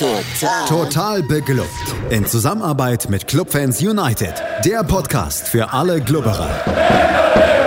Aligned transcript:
Total. 0.00 0.66
Total 0.66 1.22
beglückt. 1.22 1.68
In 2.08 2.24
Zusammenarbeit 2.24 3.10
mit 3.10 3.26
Clubfans 3.26 3.82
United. 3.82 4.32
Der 4.64 4.82
Podcast 4.82 5.46
für 5.46 5.74
alle 5.74 6.00
Glubberer. 6.00 6.48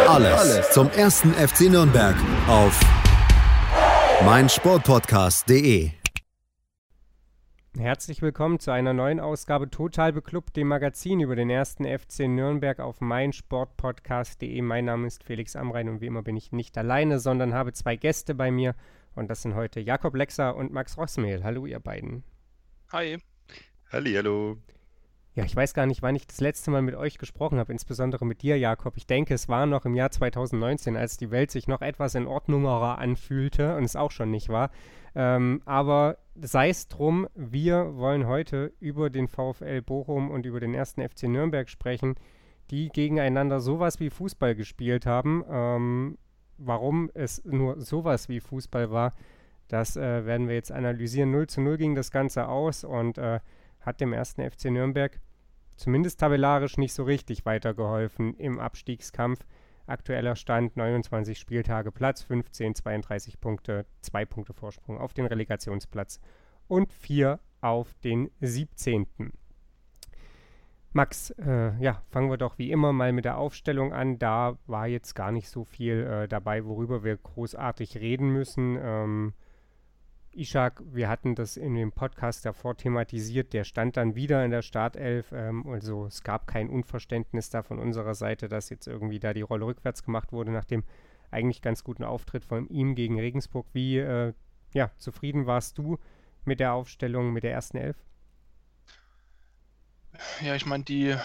Alles, 0.10 0.34
Alles 0.34 0.72
zum 0.72 0.90
ersten 0.90 1.32
FC 1.34 1.70
Nürnberg 1.70 2.16
auf 2.48 2.80
meinsportpodcast.de. 4.26 5.92
Herzlich 7.78 8.24
willkommen 8.24 8.60
zu 8.60 8.72
einer 8.72 8.94
neuen 8.94 9.20
Ausgabe 9.20 9.70
Total 9.70 10.12
Beklubbt, 10.12 10.56
dem 10.56 10.70
Magazin 10.70 11.20
über 11.20 11.36
den 11.36 11.52
ersten 11.52 11.86
FC 11.86 12.22
Nürnberg 12.22 12.80
auf 12.80 13.00
meinsportpodcast.de. 13.00 14.60
Mein 14.64 14.86
Name 14.86 15.06
ist 15.06 15.24
Felix 15.24 15.56
Amrein 15.56 15.88
und 15.88 16.02
wie 16.02 16.08
immer 16.08 16.24
bin 16.24 16.36
ich 16.36 16.52
nicht 16.52 16.80
alleine, 16.80 17.20
sondern 17.20 17.54
habe 17.54 17.74
zwei 17.74 17.96
Gäste 17.96 18.34
bei 18.34 18.50
mir. 18.50 18.74
Und 19.16 19.30
das 19.30 19.42
sind 19.42 19.56
heute 19.56 19.80
Jakob 19.80 20.16
Lexer 20.16 20.56
und 20.56 20.72
Max 20.72 20.98
Rossmehl. 20.98 21.44
Hallo, 21.44 21.66
ihr 21.66 21.80
beiden. 21.80 22.24
Hi. 22.92 23.18
Halli, 23.92 24.14
hallo. 24.14 24.58
Ja, 25.36 25.44
ich 25.46 25.56
weiß 25.56 25.74
gar 25.74 25.88
nicht, 25.88 26.04
wann 26.04 26.16
ich 26.16 26.28
das 26.28 26.42
letzte 26.42 26.70
Mal 26.70 26.84
mit 26.84 26.94
euch 26.94 27.18
gesprochen 27.18 27.58
habe, 27.58 27.72
insbesondere 27.72 28.24
mit 28.24 28.44
dir, 28.44 28.58
Jakob. 28.60 28.98
Ich 28.98 29.08
denke, 29.08 29.34
es 29.34 29.50
war 29.50 29.66
noch 29.66 29.86
im 29.86 29.96
Jahr 29.96 30.12
2019, 30.12 30.96
als 30.96 31.18
die 31.18 31.32
Welt 31.32 31.50
sich 31.50 31.68
noch 31.68 31.82
etwas 31.82 32.14
in 32.14 32.28
Ordnungerer 32.28 33.00
anfühlte 33.00 33.76
und 33.76 33.84
es 33.84 33.96
auch 33.96 34.12
schon 34.12 34.30
nicht 34.30 34.50
war. 34.50 34.70
Ähm, 35.16 35.62
aber 35.66 36.18
sei 36.36 36.70
es 36.70 36.88
drum, 36.88 37.28
wir 37.34 37.96
wollen 37.96 38.28
heute 38.28 38.74
über 38.80 39.10
den 39.10 39.28
VfL 39.28 39.82
Bochum 39.82 40.30
und 40.30 40.46
über 40.46 40.60
den 40.60 40.76
ersten 40.76 41.08
FC 41.08 41.24
Nürnberg 41.24 41.68
sprechen, 41.68 42.14
die 42.70 42.90
gegeneinander 42.90 43.60
sowas 43.60 44.00
wie 44.00 44.12
Fußball 44.12 44.54
gespielt 44.54 45.08
haben. 45.08 45.44
Ähm, 45.50 46.18
warum 46.58 47.10
es 47.14 47.44
nur 47.46 47.80
sowas 47.82 48.30
wie 48.30 48.40
Fußball 48.40 48.92
war, 48.92 49.14
das 49.68 49.98
äh, 49.98 50.26
werden 50.26 50.48
wir 50.48 50.56
jetzt 50.56 50.72
analysieren. 50.72 51.32
0 51.32 51.48
zu 51.48 51.62
0 51.62 51.78
ging 51.78 51.96
das 51.96 52.12
Ganze 52.12 52.48
aus 52.48 52.84
und 52.84 53.18
äh, 53.18 53.40
hat 53.82 54.02
dem 54.02 54.14
ersten 54.14 54.50
FC 54.50 54.66
Nürnberg 54.66 55.20
zumindest 55.76 56.20
tabellarisch 56.20 56.78
nicht 56.78 56.94
so 56.94 57.04
richtig 57.04 57.46
weitergeholfen 57.46 58.36
im 58.38 58.60
Abstiegskampf. 58.60 59.46
Aktueller 59.86 60.36
Stand 60.36 60.78
29 60.78 61.38
Spieltage 61.38 61.92
Platz, 61.92 62.22
15, 62.24 62.76
32 62.76 63.42
Punkte, 63.42 63.86
2 64.02 64.26
Punkte 64.26 64.54
Vorsprung 64.54 64.98
auf 64.98 65.14
den 65.14 65.26
Relegationsplatz 65.26 66.22
und 66.68 66.94
4 66.94 67.40
auf 67.60 67.94
den 67.96 68.32
17. 68.40 69.08
Max, 70.96 71.32
äh, 71.32 71.76
ja, 71.80 72.04
fangen 72.12 72.30
wir 72.30 72.38
doch 72.38 72.60
wie 72.60 72.72
immer 72.72 72.94
mal 72.94 73.14
mit 73.14 73.26
der 73.26 73.38
Aufstellung 73.40 73.94
an. 73.94 74.20
Da 74.20 74.60
war 74.68 74.86
jetzt 74.88 75.16
gar 75.16 75.32
nicht 75.32 75.50
so 75.50 75.64
viel 75.64 76.04
äh, 76.04 76.28
dabei, 76.28 76.66
worüber 76.66 77.04
wir 77.04 77.18
großartig 77.18 77.98
reden 77.98 78.30
müssen. 78.30 78.78
Ähm, 78.80 79.34
Ishak, 80.36 80.84
wir 80.86 81.10
hatten 81.10 81.34
das 81.34 81.58
in 81.58 81.74
dem 81.74 81.92
Podcast 81.92 82.46
davor 82.46 82.78
thematisiert, 82.78 83.54
der 83.54 83.64
stand 83.64 83.98
dann 83.98 84.14
wieder 84.14 84.46
in 84.46 84.52
der 84.52 84.62
Startelf. 84.62 85.32
Ähm, 85.32 85.68
also 85.68 86.06
es 86.06 86.22
gab 86.22 86.46
kein 86.46 86.70
Unverständnis 86.70 87.50
da 87.50 87.64
von 87.64 87.80
unserer 87.80 88.14
Seite, 88.14 88.48
dass 88.48 88.70
jetzt 88.70 88.88
irgendwie 88.88 89.20
da 89.20 89.34
die 89.34 89.42
Rolle 89.42 89.66
rückwärts 89.66 90.04
gemacht 90.04 90.32
wurde 90.32 90.52
nach 90.52 90.66
dem 90.66 90.84
eigentlich 91.32 91.64
ganz 91.64 91.84
guten 91.84 92.04
Auftritt 92.04 92.46
von 92.46 92.68
ihm 92.70 92.94
gegen 92.94 93.20
Regensburg. 93.20 93.66
Wie 93.74 93.98
äh, 93.98 94.34
ja, 94.74 94.92
zufrieden 94.98 95.48
warst 95.48 95.80
du 95.80 95.98
mit 96.46 96.60
der 96.60 96.74
Aufstellung, 96.74 97.34
mit 97.34 97.44
der 97.44 97.54
ersten 97.54 97.78
Elf? 97.78 97.98
Ja, 100.42 100.56
ich 100.56 100.66
meine, 100.66 100.84
die, 100.84 101.16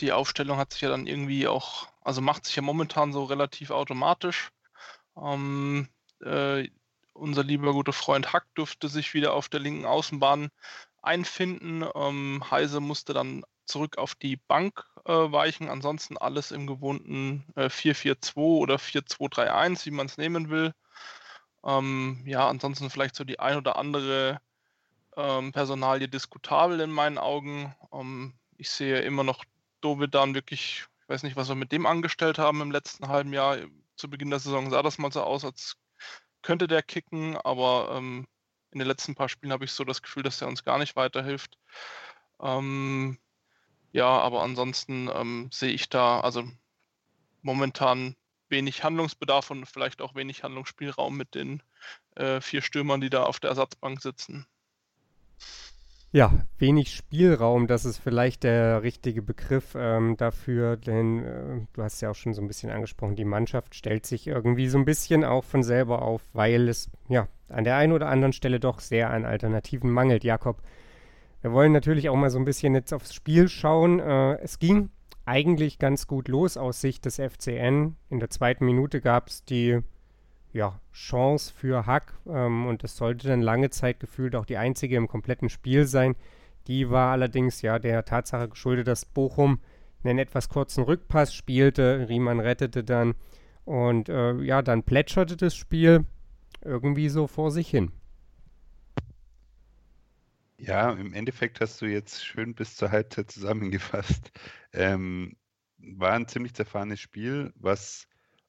die 0.00 0.12
Aufstellung 0.12 0.58
hat 0.58 0.72
sich 0.72 0.82
ja 0.82 0.88
dann 0.90 1.06
irgendwie 1.06 1.48
auch, 1.48 1.88
also 2.02 2.20
macht 2.20 2.44
sich 2.44 2.56
ja 2.56 2.62
momentan 2.62 3.12
so 3.12 3.24
relativ 3.24 3.70
automatisch. 3.70 4.50
Ähm, 5.16 5.88
äh, 6.22 6.68
unser 7.14 7.44
lieber 7.44 7.72
guter 7.72 7.92
Freund 7.92 8.32
Hack 8.32 8.46
durfte 8.54 8.88
sich 8.88 9.14
wieder 9.14 9.34
auf 9.34 9.48
der 9.48 9.60
linken 9.60 9.86
Außenbahn 9.86 10.50
einfinden. 11.02 11.84
Ähm, 11.94 12.42
Heise 12.50 12.80
musste 12.80 13.14
dann 13.14 13.44
zurück 13.66 13.98
auf 13.98 14.14
die 14.14 14.36
Bank 14.36 14.84
äh, 15.06 15.12
weichen. 15.12 15.68
Ansonsten 15.70 16.18
alles 16.18 16.50
im 16.50 16.66
gewohnten 16.66 17.46
äh, 17.56 17.70
4-4-2 17.70 18.36
oder 18.36 18.78
4-2-3-1, 18.78 19.86
wie 19.86 19.90
man 19.92 20.06
es 20.06 20.18
nehmen 20.18 20.50
will. 20.50 20.72
Ähm, 21.64 22.22
ja, 22.26 22.48
ansonsten 22.48 22.90
vielleicht 22.90 23.16
so 23.16 23.24
die 23.24 23.38
ein 23.40 23.56
oder 23.56 23.76
andere 23.76 24.40
ähm, 25.16 25.52
Personalie 25.52 26.08
diskutabel 26.08 26.80
in 26.80 26.90
meinen 26.90 27.18
Augen. 27.18 27.74
Ähm, 27.92 28.34
ich 28.56 28.70
sehe 28.70 29.00
immer 29.00 29.24
noch 29.24 29.44
Dovedan 29.80 30.34
wirklich, 30.34 30.86
ich 31.02 31.08
weiß 31.08 31.22
nicht, 31.22 31.36
was 31.36 31.48
wir 31.48 31.54
mit 31.54 31.72
dem 31.72 31.86
angestellt 31.86 32.38
haben 32.38 32.60
im 32.60 32.70
letzten 32.70 33.08
halben 33.08 33.32
Jahr. 33.32 33.58
Zu 33.96 34.10
Beginn 34.10 34.30
der 34.30 34.40
Saison 34.40 34.70
sah 34.70 34.82
das 34.82 34.98
mal 34.98 35.12
so 35.12 35.22
aus, 35.22 35.44
als 35.44 35.76
könnte 36.42 36.66
der 36.66 36.82
kicken, 36.82 37.36
aber 37.36 37.94
ähm, 37.96 38.26
in 38.72 38.78
den 38.80 38.88
letzten 38.88 39.14
paar 39.14 39.28
Spielen 39.28 39.52
habe 39.52 39.64
ich 39.64 39.72
so 39.72 39.84
das 39.84 40.02
Gefühl, 40.02 40.22
dass 40.22 40.42
er 40.42 40.48
uns 40.48 40.64
gar 40.64 40.78
nicht 40.78 40.96
weiterhilft. 40.96 41.58
Ähm, 42.40 43.18
ja, 43.92 44.08
aber 44.08 44.42
ansonsten 44.42 45.08
ähm, 45.14 45.48
sehe 45.52 45.72
ich 45.72 45.88
da 45.88 46.20
also 46.20 46.44
momentan 47.42 48.16
wenig 48.48 48.82
Handlungsbedarf 48.82 49.50
und 49.50 49.66
vielleicht 49.66 50.02
auch 50.02 50.14
wenig 50.14 50.42
Handlungsspielraum 50.42 51.16
mit 51.16 51.34
den 51.34 51.62
äh, 52.16 52.40
vier 52.40 52.62
Stürmern, 52.62 53.00
die 53.00 53.10
da 53.10 53.24
auf 53.24 53.40
der 53.40 53.50
Ersatzbank 53.50 54.02
sitzen. 54.02 54.46
Ja, 56.14 56.32
wenig 56.58 56.94
Spielraum, 56.94 57.66
das 57.66 57.84
ist 57.84 57.98
vielleicht 57.98 58.44
der 58.44 58.84
richtige 58.84 59.20
Begriff 59.20 59.74
ähm, 59.76 60.16
dafür, 60.16 60.76
denn 60.76 61.24
äh, 61.24 61.66
du 61.72 61.82
hast 61.82 62.00
ja 62.02 62.12
auch 62.12 62.14
schon 62.14 62.34
so 62.34 62.40
ein 62.40 62.46
bisschen 62.46 62.70
angesprochen, 62.70 63.16
die 63.16 63.24
Mannschaft 63.24 63.74
stellt 63.74 64.06
sich 64.06 64.28
irgendwie 64.28 64.68
so 64.68 64.78
ein 64.78 64.84
bisschen 64.84 65.24
auch 65.24 65.42
von 65.42 65.64
selber 65.64 66.02
auf, 66.02 66.22
weil 66.32 66.68
es 66.68 66.88
ja 67.08 67.26
an 67.48 67.64
der 67.64 67.78
einen 67.78 67.92
oder 67.92 68.06
anderen 68.06 68.32
Stelle 68.32 68.60
doch 68.60 68.78
sehr 68.78 69.10
an 69.10 69.24
Alternativen 69.24 69.90
mangelt. 69.90 70.22
Jakob, 70.22 70.62
wir 71.42 71.50
wollen 71.50 71.72
natürlich 71.72 72.08
auch 72.08 72.14
mal 72.14 72.30
so 72.30 72.38
ein 72.38 72.44
bisschen 72.44 72.76
jetzt 72.76 72.94
aufs 72.94 73.12
Spiel 73.12 73.48
schauen. 73.48 73.98
Äh, 73.98 74.36
es 74.36 74.60
ging 74.60 74.90
eigentlich 75.24 75.80
ganz 75.80 76.06
gut 76.06 76.28
los 76.28 76.56
aus 76.56 76.80
Sicht 76.80 77.06
des 77.06 77.16
FCN. 77.16 77.96
In 78.08 78.20
der 78.20 78.30
zweiten 78.30 78.66
Minute 78.66 79.00
gab 79.00 79.30
es 79.30 79.44
die 79.44 79.80
ja, 80.54 80.80
Chance 80.92 81.52
für 81.52 81.84
Hack 81.84 82.14
ähm, 82.26 82.66
und 82.66 82.84
es 82.84 82.96
sollte 82.96 83.28
dann 83.28 83.42
lange 83.42 83.70
Zeit 83.70 83.98
gefühlt 84.00 84.36
auch 84.36 84.46
die 84.46 84.56
einzige 84.56 84.96
im 84.96 85.08
kompletten 85.08 85.50
Spiel 85.50 85.84
sein. 85.84 86.14
Die 86.68 86.88
war 86.88 87.12
allerdings 87.12 87.60
ja 87.60 87.78
der 87.78 88.04
Tatsache 88.04 88.48
geschuldet, 88.48 88.86
dass 88.86 89.04
Bochum 89.04 89.58
einen 90.04 90.18
etwas 90.18 90.48
kurzen 90.48 90.84
Rückpass 90.84 91.34
spielte. 91.34 92.06
Riemann 92.08 92.40
rettete 92.40 92.84
dann 92.84 93.16
und 93.64 94.08
äh, 94.08 94.34
ja, 94.42 94.62
dann 94.62 94.84
plätscherte 94.84 95.36
das 95.36 95.56
Spiel 95.56 96.06
irgendwie 96.62 97.08
so 97.08 97.26
vor 97.26 97.50
sich 97.50 97.68
hin. 97.68 97.90
Ja, 100.56 100.92
im 100.92 101.12
Endeffekt 101.12 101.60
hast 101.60 101.82
du 101.82 101.86
jetzt 101.86 102.24
schön 102.24 102.54
bis 102.54 102.76
zur 102.76 102.92
Halbzeit 102.92 103.30
zusammengefasst. 103.30 104.30
Ähm, 104.72 105.36
war 105.78 106.12
ein 106.12 106.28
ziemlich 106.28 106.54
zerfahrenes 106.54 107.00
Spiel, 107.00 107.52
was 107.56 108.06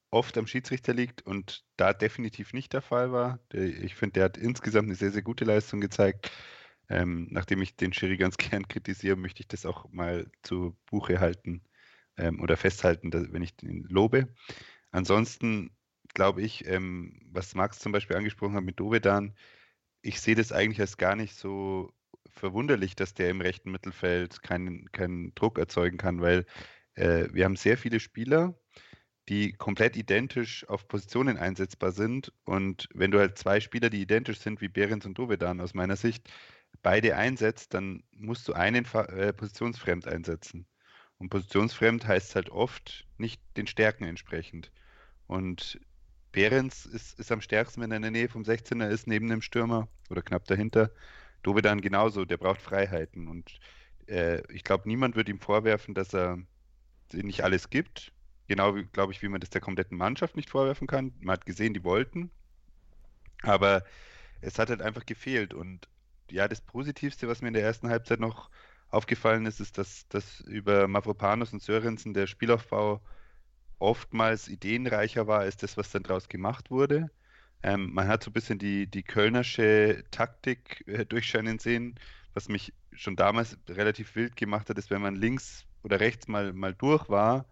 oft 0.10 0.38
am 0.38 0.48
Schiedsrichter 0.48 0.94
liegt 0.94 1.26
und 1.26 1.66
da 1.78 1.94
definitiv 1.94 2.54
nicht 2.54 2.74
der 2.74 2.82
Fall 2.82 3.12
war. 3.12 3.40
ich 3.52 3.96
finde, 3.96 4.14
der 4.14 4.24
hat 4.26 4.38
insgesamt 4.38 4.88
eine 4.88 4.96
sehr, 4.96 5.12
sehr 5.12 5.22
gute 5.22 5.46
Leistung 5.46 5.82
gezeigt. 5.82 6.32
Ähm, 6.88 7.28
nachdem 7.32 7.62
ich 7.62 7.76
den 7.76 7.94
Schiri 7.94 8.18
ganz 8.18 8.38
gern 8.38 8.68
kritisiere, 8.68 9.16
möchte 9.16 9.42
ich 9.42 9.48
das 9.48 9.66
auch 9.66 9.90
mal 9.92 10.28
zu 10.44 10.78
Buche 10.86 11.20
halten 11.20 11.64
ähm, 12.18 12.40
oder 12.42 12.58
festhalten, 12.58 13.12
dass, 13.12 13.32
wenn 13.34 13.42
ich 13.42 13.56
den 13.56 13.84
lobe. 13.90 14.34
Ansonsten 14.92 15.72
glaube 16.14 16.42
ich, 16.42 16.66
ähm, 16.68 17.20
was 17.32 17.56
Max 17.56 17.80
zum 17.80 17.92
Beispiel 17.92 18.16
angesprochen 18.16 18.56
hat 18.56 18.64
mit 18.64 18.80
Dovedan, 18.80 19.36
ich 20.02 20.22
sehe 20.22 20.36
das 20.36 20.52
eigentlich 20.52 20.80
als 20.80 20.98
gar 20.98 21.16
nicht 21.16 21.36
so 21.36 21.92
verwunderlich, 22.30 22.96
dass 22.96 23.14
der 23.14 23.30
im 23.30 23.42
rechten 23.42 23.72
Mittelfeld 23.72 24.44
keinen, 24.44 24.92
keinen 24.92 25.34
Druck 25.36 25.58
erzeugen 25.58 25.98
kann, 25.98 26.22
weil 26.22 26.46
äh, 26.94 27.28
wir 27.32 27.46
haben 27.46 27.56
sehr 27.56 27.78
viele 27.78 28.00
Spieler, 28.00 28.58
die 29.30 29.54
komplett 29.54 29.96
identisch 29.98 30.68
auf 30.70 30.88
Positionen 30.88 31.38
einsetzbar 31.38 31.92
sind. 31.92 32.32
Und 32.44 32.88
wenn 32.94 33.12
du 33.12 33.20
halt 33.20 33.38
zwei 33.38 33.60
Spieler, 33.60 33.90
die 33.90 34.02
identisch 34.02 34.40
sind 34.40 34.62
wie 34.62 34.68
Behrens 34.68 35.06
und 35.06 35.18
Dovedan 35.18 35.62
aus 35.62 35.74
meiner 35.74 35.96
Sicht, 35.96 36.30
beide 36.84 37.16
einsetzt, 37.16 37.74
dann 37.74 38.04
musst 38.12 38.48
du 38.48 38.54
einen 38.54 38.86
äh, 38.86 39.34
positionsfremd 39.34 40.08
einsetzen. 40.08 40.68
Und 41.18 41.30
positionsfremd 41.30 42.08
heißt 42.08 42.36
halt 42.36 42.50
oft 42.50 43.08
nicht 43.18 43.42
den 43.58 43.68
Stärken 43.68 44.04
entsprechend. 44.04 44.72
Und 45.28 45.80
Behrens 46.32 46.86
ist, 46.86 47.18
ist 47.20 47.32
am 47.32 47.42
stärksten, 47.42 47.82
wenn 47.82 47.92
er 47.92 47.98
in 47.98 48.04
der 48.04 48.12
Nähe 48.12 48.30
vom 48.30 48.44
16er 48.44 48.90
ist, 48.90 49.08
neben 49.08 49.30
dem 49.30 49.42
Stürmer 49.42 49.88
oder 50.10 50.22
knapp 50.22 50.46
dahinter. 50.46 50.92
Dovedan 51.44 51.82
genauso, 51.82 52.26
der 52.26 52.38
braucht 52.38 52.62
Freiheiten. 52.62 53.28
Und 53.28 53.58
äh, 54.08 54.42
ich 54.52 54.64
glaube, 54.64 54.88
niemand 54.88 55.16
wird 55.16 55.30
ihm 55.30 55.40
vorwerfen, 55.40 55.96
dass 55.96 56.14
er 56.14 56.38
nicht 57.14 57.44
alles 57.44 57.70
gibt. 57.70 58.12
Genau, 58.48 58.74
glaube 58.92 59.14
ich, 59.14 59.22
wie 59.22 59.28
man 59.30 59.40
das 59.40 59.52
der 59.52 59.62
kompletten 59.62 59.98
Mannschaft 60.00 60.36
nicht 60.36 60.50
vorwerfen 60.50 60.88
kann. 60.88 61.14
Man 61.20 61.34
hat 61.34 61.46
gesehen, 61.46 61.74
die 61.76 61.84
wollten. 61.84 62.32
Aber 63.44 63.84
es 64.42 64.60
hat 64.60 64.70
halt 64.70 64.82
einfach 64.82 65.06
gefehlt. 65.06 65.54
Und 65.54 65.90
ja, 66.32 66.48
das 66.48 66.62
Positivste, 66.62 67.28
was 67.28 67.42
mir 67.42 67.50
in 67.50 67.54
der 67.56 67.64
ersten 67.64 67.90
Halbzeit 67.90 68.20
noch 68.20 68.50
aufgefallen 68.90 69.46
ist, 69.46 69.60
ist, 69.60 69.78
dass, 69.78 70.08
dass 70.10 70.42
über 70.42 70.88
Mavropanos 70.88 71.54
und 71.54 71.62
Sörensen 71.64 72.14
der 72.14 72.28
Spielaufbau 72.28 73.02
oftmals 73.80 74.48
ideenreicher 74.50 75.28
war 75.28 75.42
als 75.42 75.58
das, 75.58 75.78
was 75.78 75.92
dann 75.92 76.04
daraus 76.04 76.30
gemacht 76.30 76.72
wurde. 76.72 77.12
Ähm, 77.64 77.94
man 77.94 78.08
hat 78.08 78.24
so 78.24 78.32
ein 78.32 78.34
bisschen 78.34 78.60
die, 78.60 78.88
die 78.90 79.04
Kölnersche 79.04 80.06
Taktik 80.12 80.84
äh, 80.88 81.06
durchscheinen 81.06 81.60
sehen, 81.60 82.00
was 82.34 82.50
mich 82.50 82.74
schon 82.94 83.16
damals 83.16 83.58
relativ 83.70 84.16
wild 84.16 84.36
gemacht 84.36 84.70
hat, 84.70 84.78
ist, 84.80 84.90
wenn 84.92 85.02
man 85.02 85.16
links 85.16 85.66
oder 85.84 86.00
rechts 86.00 86.28
mal, 86.28 86.54
mal 86.54 86.74
durch 86.76 87.10
war, 87.10 87.48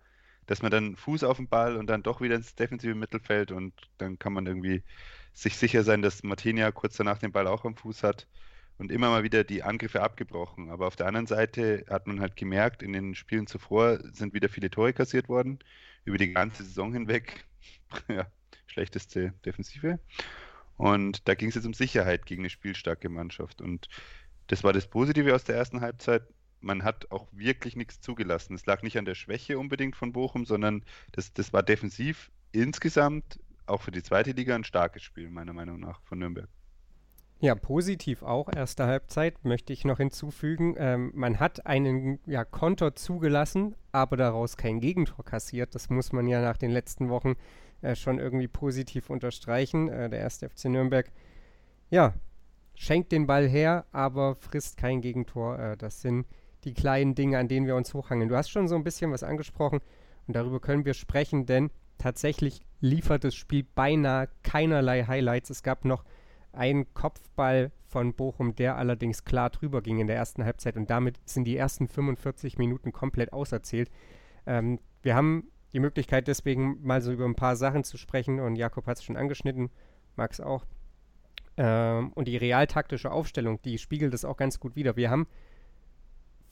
dass 0.48 0.62
man 0.62 0.72
dann 0.72 0.95
Fuß 0.95 1.24
auf 1.24 1.38
den 1.38 1.48
Ball 1.48 1.78
und 1.78 1.88
dann 1.88 2.04
doch 2.04 2.22
wieder 2.22 2.36
ins 2.36 2.56
defensive 2.56 2.95
Mittelfeld 2.95 3.51
und 3.51 3.74
dann 3.98 4.19
kann 4.19 4.34
man 4.34 4.45
irgendwie 4.45 4.84
sich 5.34 5.57
sicher 5.57 5.84
sein, 5.84 6.01
dass 6.01 6.24
Martinia 6.24 6.72
kurz 6.72 6.98
danach 6.98 7.18
den 7.18 7.31
Ball 7.31 7.48
auch 7.48 7.66
am 7.66 7.75
Fuß 7.75 8.04
hat 8.04 8.28
und 8.78 8.92
immer 8.92 9.10
mal 9.10 9.24
wieder 9.24 9.44
die 9.44 9.63
Angriffe 9.63 10.01
abgebrochen. 10.01 10.69
Aber 10.69 10.88
auf 10.88 10.95
der 10.95 11.07
anderen 11.07 11.28
Seite 11.28 11.86
hat 11.90 12.07
man 12.07 12.19
halt 12.19 12.36
gemerkt, 12.36 12.84
in 12.84 12.94
den 12.94 13.16
Spielen 13.16 13.48
zuvor 13.48 14.00
sind 14.13 14.34
wieder 14.34 14.50
viele 14.50 14.69
Tore 14.69 14.94
kassiert 14.94 15.30
worden, 15.30 15.60
über 16.06 16.18
die 16.18 16.34
ganze 16.34 16.63
Saison 16.63 16.94
hinweg. 16.94 17.45
ja, 18.07 18.28
schlechteste 18.68 19.34
Defensive. 19.45 20.00
Und 20.78 21.28
da 21.28 21.36
ging 21.36 21.50
es 21.50 21.56
jetzt 21.56 21.66
um 21.66 21.74
Sicherheit 21.74 22.25
gegen 22.25 22.42
eine 22.42 22.50
spielstarke 22.50 23.10
Mannschaft. 23.10 23.62
Und 23.62 23.88
das 24.48 24.63
war 24.63 24.74
das 24.74 24.88
Positive 24.88 25.34
aus 25.34 25.44
der 25.44 25.56
ersten 25.56 25.81
Halbzeit. 25.81 26.24
Man 26.63 26.83
hat 26.83 27.12
auch 27.12 27.27
wirklich 27.31 27.75
nichts 27.75 28.01
zugelassen. 28.01 28.56
Es 28.56 28.65
lag 28.65 28.81
nicht 28.83 28.98
an 28.98 29.06
der 29.06 29.15
Schwäche 29.15 29.60
unbedingt 29.60 29.95
von 29.95 30.13
Bochum, 30.13 30.45
sondern 30.45 30.83
das, 31.12 31.33
das 31.33 31.54
war 31.54 31.63
defensiv 31.63 32.31
insgesamt 32.51 33.39
auch 33.65 33.81
für 33.81 33.92
die 33.92 34.04
zweite 34.04 34.31
Liga 34.31 34.56
ein 34.56 34.63
starkes 34.63 35.04
Spiel, 35.04 35.30
meiner 35.30 35.54
Meinung 35.54 35.80
nach, 35.80 36.01
von 36.01 36.19
Nürnberg. 36.19 36.50
Ja, 37.39 37.56
positiv 37.56 38.24
auch, 38.24 38.48
erste 38.54 38.86
Halbzeit, 38.86 39.44
möchte 39.44 39.74
ich 39.74 39.83
noch 39.83 39.98
hinzufügen. 39.98 40.75
Ähm, 40.77 41.12
man 41.13 41.42
hat 41.42 41.65
einen 41.65 42.19
ja, 42.25 42.45
Konter 42.45 42.95
zugelassen, 42.95 43.75
aber 43.92 44.16
daraus 44.16 44.56
kein 44.56 44.80
Gegentor 44.80 45.25
kassiert. 45.25 45.75
Das 45.75 45.89
muss 45.89 46.13
man 46.13 46.27
ja 46.27 46.42
nach 46.42 46.56
den 46.56 46.71
letzten 46.71 47.09
Wochen 47.09 47.36
äh, 47.81 47.95
schon 47.95 48.18
irgendwie 48.18 48.48
positiv 48.48 49.09
unterstreichen. 49.09 49.89
Äh, 49.89 50.09
der 50.09 50.19
erste 50.19 50.50
FC 50.50 50.66
Nürnberg, 50.66 51.12
ja, 51.89 52.13
schenkt 52.75 53.12
den 53.12 53.27
Ball 53.27 53.48
her, 53.48 53.86
aber 53.92 54.36
frisst 54.36 54.77
kein 54.77 55.01
Gegentor. 55.01 55.59
Äh, 55.59 55.77
das 55.77 56.01
sind 56.01 56.25
die 56.65 56.74
kleinen 56.74 57.15
Dinge, 57.15 57.38
an 57.38 57.48
denen 57.48 57.68
wir 57.68 57.75
uns 57.75 57.94
hochhangen. 57.94 58.30
Du 58.30 58.36
hast 58.36 58.50
schon 58.50 58.68
so 58.68 58.75
ein 58.75 58.83
bisschen 58.83 59.12
was 59.12 59.24
angesprochen 59.24 59.80
und 60.27 60.36
darüber 60.36 60.60
können 60.60 60.86
wir 60.86 60.94
sprechen, 60.94 61.45
denn 61.45 61.69
tatsächlich 61.98 62.62
liefert 62.80 63.24
das 63.24 63.36
Spiel 63.36 63.65
beinahe 63.75 64.30
keinerlei 64.44 65.06
Highlights. 65.06 65.50
Es 65.50 65.63
gab 65.63 65.86
noch 65.86 66.04
einen 66.51 66.94
Kopfball 66.94 67.71
von 67.88 68.13
Bochum, 68.13 68.56
der 68.56 68.77
allerdings 68.77 69.25
klar 69.25 69.50
drüber 69.50 69.81
ging 69.81 70.00
in 70.00 70.07
der 70.07 70.15
ersten 70.15 70.44
Halbzeit 70.44 70.77
und 70.77 70.89
damit 70.89 71.19
sind 71.25 71.45
die 71.45 71.57
ersten 71.57 71.88
45 71.88 72.57
Minuten 72.57 72.92
komplett 72.92 73.33
auserzählt. 73.33 73.89
Ähm, 74.45 74.80
wir 75.01 75.16
haben 75.16 75.50
die 75.74 75.80
Möglichkeit 75.80 76.27
deswegen 76.27 76.80
mal 76.83 77.01
so 77.01 77.12
über 77.12 77.25
ein 77.25 77.36
paar 77.36 77.56
Sachen 77.56 77.83
zu 77.83 77.98
sprechen 77.98 78.39
und 78.39 78.56
Jakob 78.56 78.86
hat 78.88 78.98
es 78.98 79.04
schon 79.04 79.18
angeschnitten, 79.18 79.69
Max 80.16 80.39
auch. 80.39 80.66
Ähm, 81.57 82.12
und 82.13 82.27
die 82.27 82.38
realtaktische 82.38 83.12
Aufstellung, 83.12 83.62
die 83.63 83.77
spiegelt 83.77 84.13
das 84.13 84.25
auch 84.25 84.38
ganz 84.38 84.59
gut 84.59 84.75
wider. 84.75 84.95
Wir 84.95 85.09
haben 85.09 85.27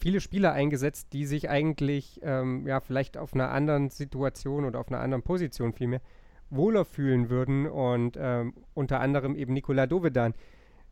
viele 0.01 0.19
Spieler 0.19 0.51
eingesetzt, 0.53 1.13
die 1.13 1.25
sich 1.25 1.49
eigentlich 1.49 2.19
ähm, 2.23 2.67
ja 2.67 2.79
vielleicht 2.79 3.17
auf 3.17 3.33
einer 3.33 3.51
anderen 3.51 3.89
Situation 3.89 4.65
oder 4.65 4.79
auf 4.79 4.89
einer 4.89 4.99
anderen 4.99 5.21
Position 5.21 5.73
vielmehr 5.73 6.01
wohler 6.49 6.83
fühlen 6.83 7.29
würden 7.29 7.67
und 7.67 8.17
ähm, 8.19 8.53
unter 8.73 8.99
anderem 8.99 9.35
eben 9.35 9.53
Nikola 9.53 9.87
Dovedan. 9.87 10.33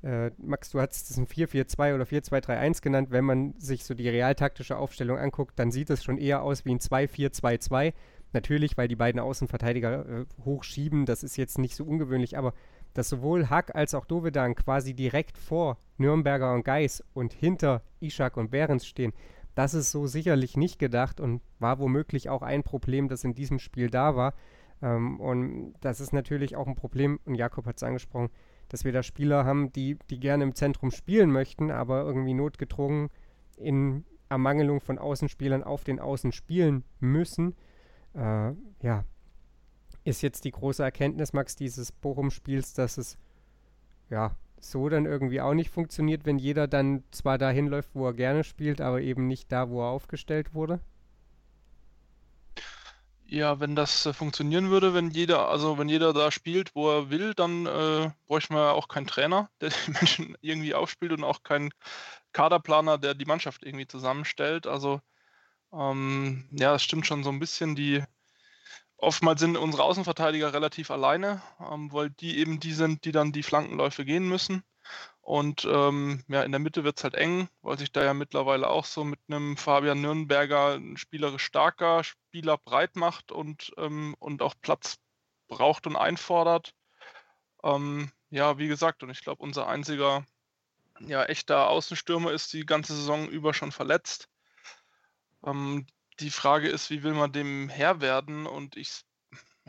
Äh, 0.02 0.32
Max, 0.38 0.70
du 0.72 0.80
hast 0.80 1.10
es 1.10 1.18
ein 1.18 1.28
4-4-2 1.28 1.96
oder 1.96 2.06
4-2-3-1 2.06 2.82
genannt. 2.82 3.12
Wenn 3.12 3.26
man 3.26 3.54
sich 3.58 3.84
so 3.84 3.94
die 3.94 4.08
realtaktische 4.08 4.78
Aufstellung 4.78 5.18
anguckt, 5.18 5.60
dann 5.60 5.72
sieht 5.72 5.90
es 5.90 6.04
schon 6.04 6.18
eher 6.18 6.42
aus 6.42 6.64
wie 6.64 6.72
ein 6.72 6.80
2-4-2-2. 6.80 7.94
Natürlich, 8.32 8.78
weil 8.78 8.88
die 8.88 8.96
beiden 8.96 9.20
Außenverteidiger 9.20 10.08
äh, 10.08 10.26
hochschieben, 10.46 11.06
das 11.06 11.24
ist 11.24 11.36
jetzt 11.36 11.58
nicht 11.58 11.76
so 11.76 11.84
ungewöhnlich, 11.84 12.38
aber 12.38 12.54
dass 12.94 13.10
sowohl 13.10 13.50
Hack 13.50 13.76
als 13.76 13.94
auch 13.94 14.06
Dovedan 14.06 14.56
quasi 14.56 14.94
direkt 14.94 15.38
vor 15.38 15.78
Nürnberger 15.98 16.54
und 16.54 16.64
Geis 16.64 17.04
und 17.14 17.34
hinter 17.34 17.82
Ishak 18.00 18.38
und 18.38 18.52
Behrens 18.52 18.86
stehen, 18.86 19.14
das 19.56 19.74
ist 19.74 19.92
so 19.92 20.08
sicherlich 20.08 20.56
nicht 20.56 20.80
gedacht 20.80 21.20
und 21.20 21.42
war 21.60 21.80
womöglich 21.80 22.30
auch 22.30 22.42
ein 22.42 22.64
Problem, 22.64 23.10
das 23.10 23.24
in 23.24 23.36
diesem 23.36 23.60
Spiel 23.60 23.90
da 23.90 24.16
war. 24.16 24.34
Ähm, 24.82 25.20
und 25.20 25.74
das 25.82 26.00
ist 26.00 26.14
natürlich 26.14 26.56
auch 26.56 26.68
ein 26.68 26.76
Problem, 26.76 27.20
und 27.26 27.36
Jakob 27.36 27.66
hat 27.66 27.78
es 27.78 27.84
angesprochen, 27.84 28.30
dass 28.70 28.86
wir 28.86 28.92
da 28.92 29.04
Spieler 29.04 29.46
haben, 29.46 29.74
die, 29.74 29.98
die 30.10 30.20
gerne 30.20 30.44
im 30.44 30.56
Zentrum 30.56 30.92
spielen 30.92 31.32
möchten, 31.32 31.72
aber 31.72 32.04
irgendwie 32.04 32.34
notgedrungen 32.34 33.10
in 33.58 34.06
Ermangelung 34.30 34.80
von 34.80 35.00
Außenspielern 35.00 35.64
auf 35.64 35.84
den 35.84 36.00
Außen 36.00 36.32
spielen 36.32 36.84
müssen. 37.00 37.56
Äh, 38.14 38.54
ja, 38.82 39.04
ist 40.04 40.22
jetzt 40.22 40.46
die 40.46 40.52
große 40.52 40.84
Erkenntnis, 40.84 41.34
Max, 41.34 41.56
dieses 41.56 41.92
Bochum-Spiels, 41.92 42.74
dass 42.74 42.98
es 42.98 43.18
ja 44.10 44.36
so 44.60 44.90
dann 44.90 45.06
irgendwie 45.06 45.42
auch 45.42 45.54
nicht 45.54 45.70
funktioniert, 45.70 46.26
wenn 46.26 46.38
jeder 46.38 46.68
dann 46.68 47.04
zwar 47.12 47.38
dahin 47.38 47.68
läuft, 47.68 47.96
wo 47.96 48.08
er 48.08 48.14
gerne 48.14 48.44
spielt, 48.44 48.82
aber 48.82 49.02
eben 49.02 49.28
nicht 49.28 49.52
da, 49.52 49.70
wo 49.70 49.82
er 49.82 49.90
aufgestellt 49.90 50.54
wurde? 50.54 50.80
Ja, 53.26 53.60
wenn 53.60 53.76
das 53.76 54.08
äh, 54.08 54.14
funktionieren 54.14 54.72
würde, 54.72 54.96
wenn 54.96 55.12
jeder, 55.12 55.50
also 55.50 55.78
wenn 55.78 55.88
jeder 55.88 56.14
da 56.14 56.32
spielt, 56.32 56.74
wo 56.74 56.90
er 56.90 57.12
will, 57.12 57.36
dann 57.36 57.68
äh, 57.68 58.10
bräuchten 58.26 58.56
wir 58.56 58.74
auch 58.74 58.88
keinen 58.88 59.06
Trainer, 59.06 59.50
der 59.62 59.70
die 59.70 59.92
Menschen 59.92 60.38
irgendwie 60.42 60.74
aufspielt 60.74 61.12
und 61.12 61.24
auch 61.24 61.44
keinen 61.44 61.72
Kaderplaner, 62.34 62.98
der 62.98 63.14
die 63.14 63.26
Mannschaft 63.26 63.64
irgendwie 63.64 63.88
zusammenstellt. 63.88 64.66
Also 64.66 65.00
ähm, 65.72 66.46
ja, 66.52 66.76
es 66.76 66.84
stimmt 66.84 67.06
schon 67.06 67.24
so 67.24 67.30
ein 67.30 67.40
bisschen. 67.40 67.76
Die 67.76 68.04
oftmals 69.02 69.40
sind 69.40 69.58
unsere 69.58 69.84
Außenverteidiger 69.84 70.54
relativ 70.54 70.92
alleine, 70.92 71.42
ähm, 71.60 71.92
weil 71.92 72.10
die 72.10 72.38
eben 72.40 72.60
die 72.60 72.74
sind, 72.74 73.06
die 73.06 73.12
dann 73.12 73.32
die 73.32 73.44
Flankenläufe 73.44 74.06
gehen 74.06 74.28
müssen. 74.28 74.64
Und 75.22 75.66
ähm, 75.66 76.24
ja, 76.28 76.44
in 76.44 76.52
der 76.52 76.60
Mitte 76.60 76.84
wird 76.84 76.98
es 76.98 77.04
halt 77.04 77.14
eng, 77.14 77.50
weil 77.62 77.78
sich 77.78 77.92
da 77.92 78.04
ja 78.04 78.14
mittlerweile 78.14 78.68
auch 78.68 78.86
so 78.86 79.04
mit 79.04 79.20
einem 79.28 79.58
Fabian 79.58 80.02
Nürnberger 80.02 80.76
ein 80.76 80.98
spielerisch 80.98 81.44
starker 81.44 82.04
Spieler 82.04 82.58
breit 82.58 82.96
macht 82.96 83.32
und, 83.32 83.72
ähm, 83.78 84.16
und 84.20 84.42
auch 84.42 84.56
Platz 84.62 84.98
braucht 85.48 85.86
und 85.86 85.96
einfordert. 85.96 86.74
Ähm, 87.64 88.12
ja, 88.32 88.58
wie 88.58 88.68
gesagt, 88.68 89.04
und 89.04 89.10
ich 89.12 89.22
glaube, 89.22 89.44
unser 89.44 89.68
einziger 89.68 90.26
ja, 91.00 91.24
echter 91.26 91.70
Außenstürmer 91.70 92.32
ist 92.32 92.54
die 92.54 92.66
ganze 92.66 92.96
Saison 92.96 93.30
über 93.30 93.54
schon 93.54 93.72
verletzt. 93.72 94.30
Die 96.20 96.30
Frage 96.30 96.70
ist, 96.70 96.90
wie 96.90 97.04
will 97.04 97.14
man 97.14 97.32
dem 97.32 97.70
Herr 97.70 98.02
werden? 98.02 98.46
Und 98.46 98.76
ich 98.76 99.04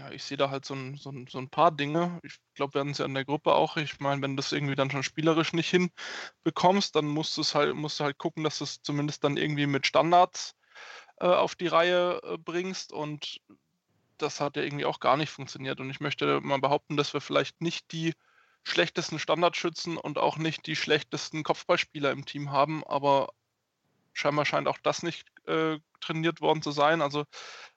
ja, 0.01 0.11
ich 0.11 0.25
sehe 0.25 0.39
da 0.39 0.49
halt 0.49 0.65
so 0.65 0.75
ein, 0.75 0.97
so 0.97 1.11
ein, 1.11 1.27
so 1.27 1.39
ein 1.39 1.51
paar 1.51 1.71
Dinge. 1.71 2.21
Ich 2.23 2.37
glaube, 2.55 2.75
wir 2.75 2.81
hatten 2.81 2.91
es 2.91 2.99
ja 2.99 3.05
in 3.05 3.13
der 3.13 3.27
Gruppe 3.27 3.55
auch. 3.55 3.77
Ich 3.77 4.01
meine, 4.01 4.23
wenn 4.23 4.33
du 4.33 4.37
das 4.37 4.53
irgendwie 4.53 4.75
dann 4.75 4.91
schon 4.91 5.03
spielerisch 5.03 5.53
nicht 5.53 5.69
hinbekommst, 5.71 6.97
dann 6.97 7.07
musst 7.07 7.37
du 7.37 7.43
halt, 7.43 7.75
musst 7.75 8.01
du 8.01 8.05
halt 8.05 8.17
gucken, 8.17 8.43
dass 8.43 8.59
du 8.59 8.65
es 8.65 8.81
zumindest 8.83 9.25
dann 9.25 9.37
irgendwie 9.37 9.67
mit 9.67 9.87
Standards 9.87 10.57
äh, 11.19 11.27
auf 11.27 11.55
die 11.55 11.67
Reihe 11.67 12.21
äh, 12.23 12.39
bringst. 12.39 12.93
Und 12.93 13.43
das 14.17 14.41
hat 14.41 14.57
ja 14.57 14.63
irgendwie 14.63 14.87
auch 14.87 15.01
gar 15.01 15.19
nicht 15.19 15.31
funktioniert. 15.31 15.81
Und 15.81 15.91
ich 15.91 16.01
möchte 16.01 16.41
mal 16.41 16.61
behaupten, 16.61 16.97
dass 16.97 17.13
wir 17.13 17.21
vielleicht 17.21 17.61
nicht 17.61 17.93
die 17.93 18.15
schlechtesten 18.65 19.19
Standardschützen 19.19 19.99
und 19.99 20.17
auch 20.17 20.39
nicht 20.39 20.67
die 20.67 20.77
schlechtesten 20.77 21.43
Kopfballspieler 21.43 22.11
im 22.11 22.25
Team 22.25 22.51
haben, 22.51 22.85
aber 22.85 23.33
scheinbar 24.13 24.45
scheint 24.45 24.69
auch 24.69 24.79
das 24.79 25.03
nicht 25.03 25.27
äh, 25.51 25.81
trainiert 26.01 26.41
worden 26.41 26.63
zu 26.63 26.71
sein. 26.71 27.03
Also 27.03 27.25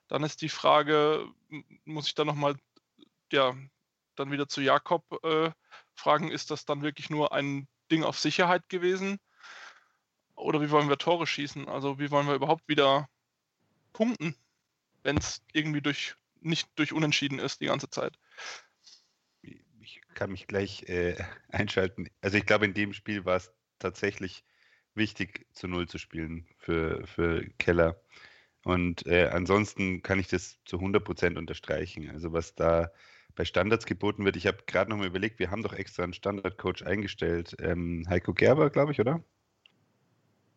dann 0.08 0.22
ist 0.22 0.42
die 0.42 0.48
Frage, 0.48 1.26
muss 1.84 2.06
ich 2.06 2.14
da 2.14 2.24
nochmal, 2.24 2.56
ja, 3.32 3.54
dann 4.16 4.30
wieder 4.30 4.48
zu 4.48 4.60
Jakob 4.60 5.04
äh, 5.24 5.50
fragen, 5.94 6.30
ist 6.30 6.50
das 6.50 6.64
dann 6.64 6.82
wirklich 6.82 7.10
nur 7.10 7.32
ein 7.32 7.68
Ding 7.90 8.04
auf 8.04 8.18
Sicherheit 8.18 8.68
gewesen? 8.68 9.18
Oder 10.34 10.60
wie 10.60 10.70
wollen 10.70 10.88
wir 10.88 10.98
Tore 10.98 11.26
schießen? 11.26 11.68
Also 11.68 11.98
wie 11.98 12.10
wollen 12.10 12.26
wir 12.26 12.34
überhaupt 12.34 12.68
wieder 12.68 13.08
punkten, 13.92 14.36
wenn 15.02 15.16
es 15.16 15.42
irgendwie 15.52 15.80
durch 15.80 16.16
nicht 16.40 16.68
durch 16.76 16.92
Unentschieden 16.92 17.38
ist 17.38 17.60
die 17.60 17.66
ganze 17.66 17.88
Zeit? 17.88 18.18
Ich 19.80 20.00
kann 20.14 20.30
mich 20.30 20.46
gleich 20.46 20.84
äh, 20.84 21.16
einschalten. 21.48 22.08
Also 22.20 22.36
ich 22.36 22.46
glaube, 22.46 22.64
in 22.64 22.74
dem 22.74 22.92
Spiel 22.92 23.24
war 23.24 23.36
es 23.36 23.52
tatsächlich 23.78 24.44
wichtig, 24.94 25.46
zu 25.52 25.68
Null 25.68 25.88
zu 25.88 25.98
spielen 25.98 26.46
für, 26.58 27.06
für 27.06 27.46
Keller. 27.58 28.00
Und 28.64 29.06
äh, 29.06 29.28
ansonsten 29.28 30.02
kann 30.02 30.18
ich 30.18 30.28
das 30.28 30.58
zu 30.64 30.78
100% 30.78 31.36
unterstreichen. 31.36 32.10
Also 32.10 32.32
was 32.32 32.54
da 32.54 32.90
bei 33.34 33.44
Standards 33.44 33.86
geboten 33.86 34.24
wird, 34.24 34.36
ich 34.36 34.46
habe 34.46 34.58
gerade 34.66 34.90
noch 34.90 34.96
mal 34.96 35.06
überlegt, 35.06 35.38
wir 35.38 35.50
haben 35.50 35.62
doch 35.62 35.74
extra 35.74 36.04
einen 36.04 36.14
Standardcoach 36.14 36.86
eingestellt. 36.86 37.56
Ähm, 37.60 38.06
Heiko 38.08 38.32
Gerber, 38.32 38.70
glaube 38.70 38.92
ich, 38.92 39.00
oder? 39.00 39.22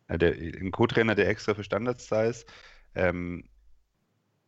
Ja, 0.08 0.16
der, 0.16 0.32
ein 0.32 0.70
Co-Trainer, 0.70 1.14
der 1.14 1.28
extra 1.28 1.54
für 1.54 1.64
Standards 1.64 2.08
da 2.08 2.24
ist. 2.24 2.50
Ähm, 2.94 3.44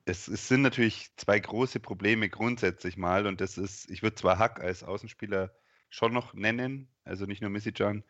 es, 0.06 0.26
es, 0.28 0.48
sind 0.48 0.62
natürlich 0.62 1.14
zwei 1.16 1.38
große 1.38 1.80
Probleme 1.80 2.28
grundsätzlich 2.28 2.96
mal 2.96 3.26
und 3.26 3.40
das 3.40 3.58
ist, 3.58 3.90
ich 3.90 4.02
würde 4.02 4.16
zwar 4.16 4.38
Hack 4.38 4.60
als 4.60 4.82
Außenspieler 4.82 5.54
schon 5.90 6.12
noch 6.12 6.34
nennen, 6.34 6.88
also 7.04 7.26
nicht 7.26 7.42
nur 7.42 7.50
Missy 7.50 7.70
John. 7.70 8.02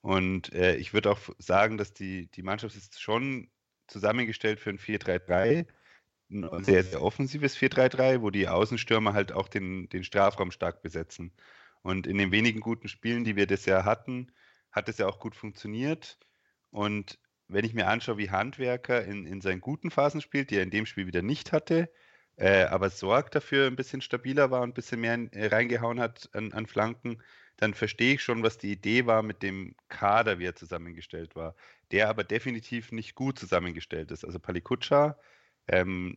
Und 0.00 0.52
äh, 0.52 0.76
ich 0.76 0.92
würde 0.92 1.10
auch 1.10 1.18
sagen, 1.38 1.76
dass 1.76 1.92
die, 1.92 2.30
die 2.30 2.42
Mannschaft 2.42 2.76
ist 2.76 3.00
schon 3.00 3.50
zusammengestellt 3.86 4.60
für 4.60 4.70
ein 4.70 4.78
4-3-3. 4.78 5.66
ein 6.30 6.64
sehr, 6.64 6.84
sehr 6.84 7.02
offensives 7.02 7.56
4-3-3, 7.56 8.22
wo 8.22 8.30
die 8.30 8.48
Außenstürmer 8.48 9.14
halt 9.14 9.32
auch 9.32 9.48
den, 9.48 9.88
den 9.88 10.04
Strafraum 10.04 10.50
stark 10.50 10.82
besetzen. 10.82 11.32
Und 11.82 12.06
in 12.06 12.18
den 12.18 12.32
wenigen 12.32 12.60
guten 12.60 12.88
Spielen, 12.88 13.24
die 13.24 13.36
wir 13.36 13.46
das 13.46 13.64
Jahr 13.66 13.84
hatten, 13.84 14.32
hat 14.70 14.88
es 14.88 14.98
ja 14.98 15.06
auch 15.06 15.18
gut 15.18 15.34
funktioniert. 15.34 16.18
Und 16.70 17.18
wenn 17.48 17.64
ich 17.64 17.74
mir 17.74 17.88
anschaue, 17.88 18.18
wie 18.18 18.30
Handwerker 18.30 19.04
in, 19.04 19.26
in 19.26 19.40
seinen 19.40 19.60
guten 19.60 19.90
Phasen 19.90 20.20
spielt, 20.20 20.50
die 20.50 20.56
er 20.56 20.62
in 20.62 20.70
dem 20.70 20.86
Spiel 20.86 21.06
wieder 21.06 21.22
nicht 21.22 21.52
hatte, 21.52 21.90
äh, 22.36 22.64
aber 22.64 22.90
Sorg 22.90 23.30
dafür 23.30 23.66
ein 23.66 23.76
bisschen 23.76 24.00
stabiler 24.00 24.50
war 24.50 24.60
und 24.62 24.70
ein 24.70 24.74
bisschen 24.74 25.00
mehr 25.00 25.18
äh, 25.32 25.46
reingehauen 25.48 25.98
hat 25.98 26.30
an, 26.34 26.52
an, 26.52 26.66
Flanken, 26.66 27.22
dann 27.58 27.74
verstehe 27.74 28.14
ich 28.14 28.22
schon, 28.22 28.42
was 28.42 28.56
die 28.56 28.72
Idee 28.72 29.06
war 29.06 29.22
mit 29.22 29.42
dem 29.42 29.74
Kader, 29.88 30.38
wie 30.38 30.46
er 30.46 30.54
zusammengestellt 30.54 31.36
war, 31.36 31.54
der 31.90 32.08
aber 32.08 32.24
definitiv 32.24 32.92
nicht 32.92 33.14
gut 33.14 33.38
zusammengestellt 33.38 34.10
ist. 34.12 34.24
Also 34.24 34.38
Palikutscha, 34.38 35.18
ähm, 35.66 36.16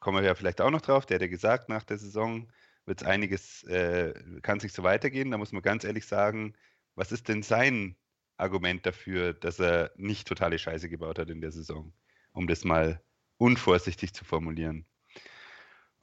kommen 0.00 0.18
wir 0.18 0.26
ja 0.26 0.34
vielleicht 0.34 0.60
auch 0.60 0.70
noch 0.70 0.82
drauf, 0.82 1.06
der 1.06 1.16
hat 1.16 1.22
ja 1.22 1.28
gesagt, 1.28 1.68
nach 1.68 1.84
der 1.84 1.98
Saison 1.98 2.52
wird 2.86 3.00
es 3.00 3.06
einiges, 3.06 3.62
äh, 3.64 4.12
kann 4.42 4.60
sich 4.60 4.72
so 4.72 4.82
weitergehen. 4.82 5.30
Da 5.30 5.38
muss 5.38 5.52
man 5.52 5.62
ganz 5.62 5.84
ehrlich 5.84 6.06
sagen, 6.06 6.54
was 6.96 7.12
ist 7.12 7.28
denn 7.28 7.42
sein 7.42 7.96
Argument 8.36 8.84
dafür, 8.84 9.32
dass 9.32 9.60
er 9.60 9.92
nicht 9.96 10.26
totale 10.26 10.58
Scheiße 10.58 10.88
gebaut 10.88 11.18
hat 11.20 11.30
in 11.30 11.40
der 11.40 11.52
Saison, 11.52 11.94
um 12.32 12.48
das 12.48 12.64
mal 12.64 13.00
unvorsichtig 13.38 14.12
zu 14.12 14.24
formulieren. 14.24 14.86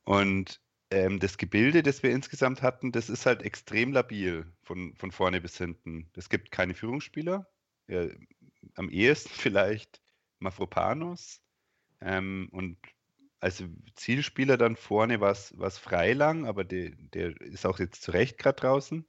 Und 0.03 0.61
ähm, 0.91 1.19
das 1.19 1.37
Gebilde, 1.37 1.83
das 1.83 2.03
wir 2.03 2.11
insgesamt 2.11 2.61
hatten, 2.61 2.91
das 2.91 3.09
ist 3.09 3.25
halt 3.25 3.41
extrem 3.41 3.93
labil 3.93 4.45
von, 4.63 4.93
von 4.95 5.11
vorne 5.11 5.41
bis 5.41 5.57
hinten. 5.57 6.09
Es 6.15 6.29
gibt 6.29 6.51
keine 6.51 6.73
Führungsspieler. 6.73 7.47
Ja, 7.87 8.07
am 8.75 8.89
ehesten 8.89 9.29
vielleicht 9.33 10.01
Mafropanos. 10.39 11.41
Ähm, 12.01 12.49
und 12.51 12.77
als 13.39 13.63
Zielspieler 13.95 14.57
dann 14.57 14.75
vorne 14.75 15.19
war 15.19 15.31
es 15.31 15.77
Freilang, 15.79 16.45
aber 16.45 16.63
der, 16.63 16.91
der 16.91 17.39
ist 17.41 17.65
auch 17.65 17.79
jetzt 17.79 18.03
zu 18.03 18.11
Recht 18.11 18.37
gerade 18.37 18.61
draußen. 18.61 19.07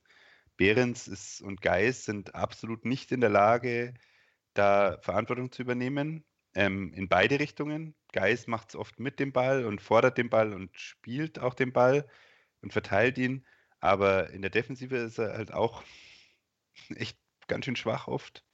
Behrens 0.56 1.08
ist, 1.08 1.42
und 1.42 1.60
Geis 1.60 2.04
sind 2.04 2.34
absolut 2.34 2.84
nicht 2.84 3.12
in 3.12 3.20
der 3.20 3.30
Lage, 3.30 3.94
da 4.54 4.98
Verantwortung 5.00 5.50
zu 5.50 5.62
übernehmen. 5.62 6.24
Ähm, 6.54 6.92
in 6.94 7.08
beide 7.08 7.40
Richtungen. 7.40 7.94
Geis 8.12 8.46
macht 8.46 8.70
es 8.70 8.76
oft 8.76 9.00
mit 9.00 9.18
dem 9.20 9.32
Ball 9.32 9.64
und 9.64 9.80
fordert 9.80 10.18
den 10.18 10.30
Ball 10.30 10.52
und 10.52 10.70
spielt 10.78 11.38
auch 11.38 11.54
den 11.54 11.72
Ball 11.72 12.06
und 12.60 12.72
verteilt 12.72 13.18
ihn. 13.18 13.46
Aber 13.80 14.30
in 14.30 14.42
der 14.42 14.50
Defensive 14.50 14.96
ist 14.96 15.18
er 15.18 15.32
halt 15.34 15.52
auch 15.52 15.82
echt 16.94 17.18
ganz 17.48 17.64
schön 17.64 17.76
schwach 17.76 18.08
oft. 18.08 18.44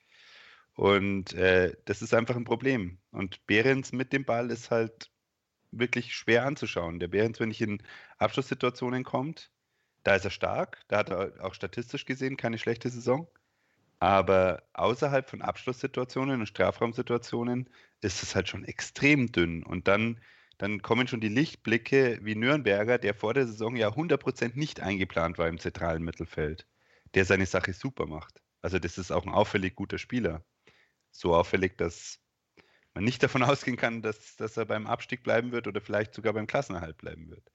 Und 0.74 1.34
äh, 1.34 1.76
das 1.86 2.02
ist 2.02 2.14
einfach 2.14 2.36
ein 2.36 2.44
Problem. 2.44 2.98
Und 3.10 3.44
Behrens 3.46 3.92
mit 3.92 4.12
dem 4.12 4.24
Ball 4.24 4.50
ist 4.50 4.70
halt 4.70 5.10
wirklich 5.70 6.14
schwer 6.14 6.46
anzuschauen. 6.46 7.00
Der 7.00 7.08
Behrens, 7.08 7.40
wenn 7.40 7.50
ich 7.50 7.60
in 7.60 7.82
Abschlusssituationen 8.18 9.04
kommt, 9.04 9.50
da 10.04 10.14
ist 10.14 10.24
er 10.24 10.30
stark, 10.30 10.84
da 10.88 10.98
hat 10.98 11.10
er 11.10 11.44
auch 11.44 11.54
statistisch 11.54 12.06
gesehen 12.06 12.36
keine 12.36 12.58
schlechte 12.58 12.88
Saison. 12.88 13.28
Aber 14.00 14.62
außerhalb 14.74 15.28
von 15.28 15.42
Abschlusssituationen 15.42 16.40
und 16.40 16.46
Strafraumsituationen 16.46 17.68
ist 18.00 18.22
es 18.22 18.34
halt 18.34 18.48
schon 18.48 18.64
extrem 18.64 19.32
dünn. 19.32 19.64
Und 19.64 19.88
dann, 19.88 20.20
dann 20.58 20.82
kommen 20.82 21.08
schon 21.08 21.20
die 21.20 21.28
Lichtblicke 21.28 22.20
wie 22.22 22.36
Nürnberger, 22.36 22.98
der 22.98 23.14
vor 23.14 23.34
der 23.34 23.46
Saison 23.46 23.74
ja 23.74 23.88
100% 23.88 24.56
nicht 24.56 24.80
eingeplant 24.80 25.38
war 25.38 25.48
im 25.48 25.58
zentralen 25.58 26.04
Mittelfeld, 26.04 26.66
der 27.14 27.24
seine 27.24 27.46
Sache 27.46 27.72
super 27.72 28.06
macht. 28.06 28.40
Also 28.62 28.78
das 28.78 28.98
ist 28.98 29.10
auch 29.10 29.26
ein 29.26 29.32
auffällig 29.32 29.74
guter 29.74 29.98
Spieler. 29.98 30.44
So 31.10 31.34
auffällig, 31.34 31.76
dass 31.76 32.20
man 32.94 33.02
nicht 33.04 33.22
davon 33.22 33.42
ausgehen 33.44 33.76
kann, 33.76 34.02
dass, 34.02 34.36
dass 34.36 34.56
er 34.56 34.66
beim 34.66 34.86
Abstieg 34.86 35.24
bleiben 35.24 35.50
wird 35.50 35.66
oder 35.66 35.80
vielleicht 35.80 36.14
sogar 36.14 36.32
beim 36.34 36.46
Klassenerhalt 36.46 36.98
bleiben 36.98 37.30
wird. 37.30 37.50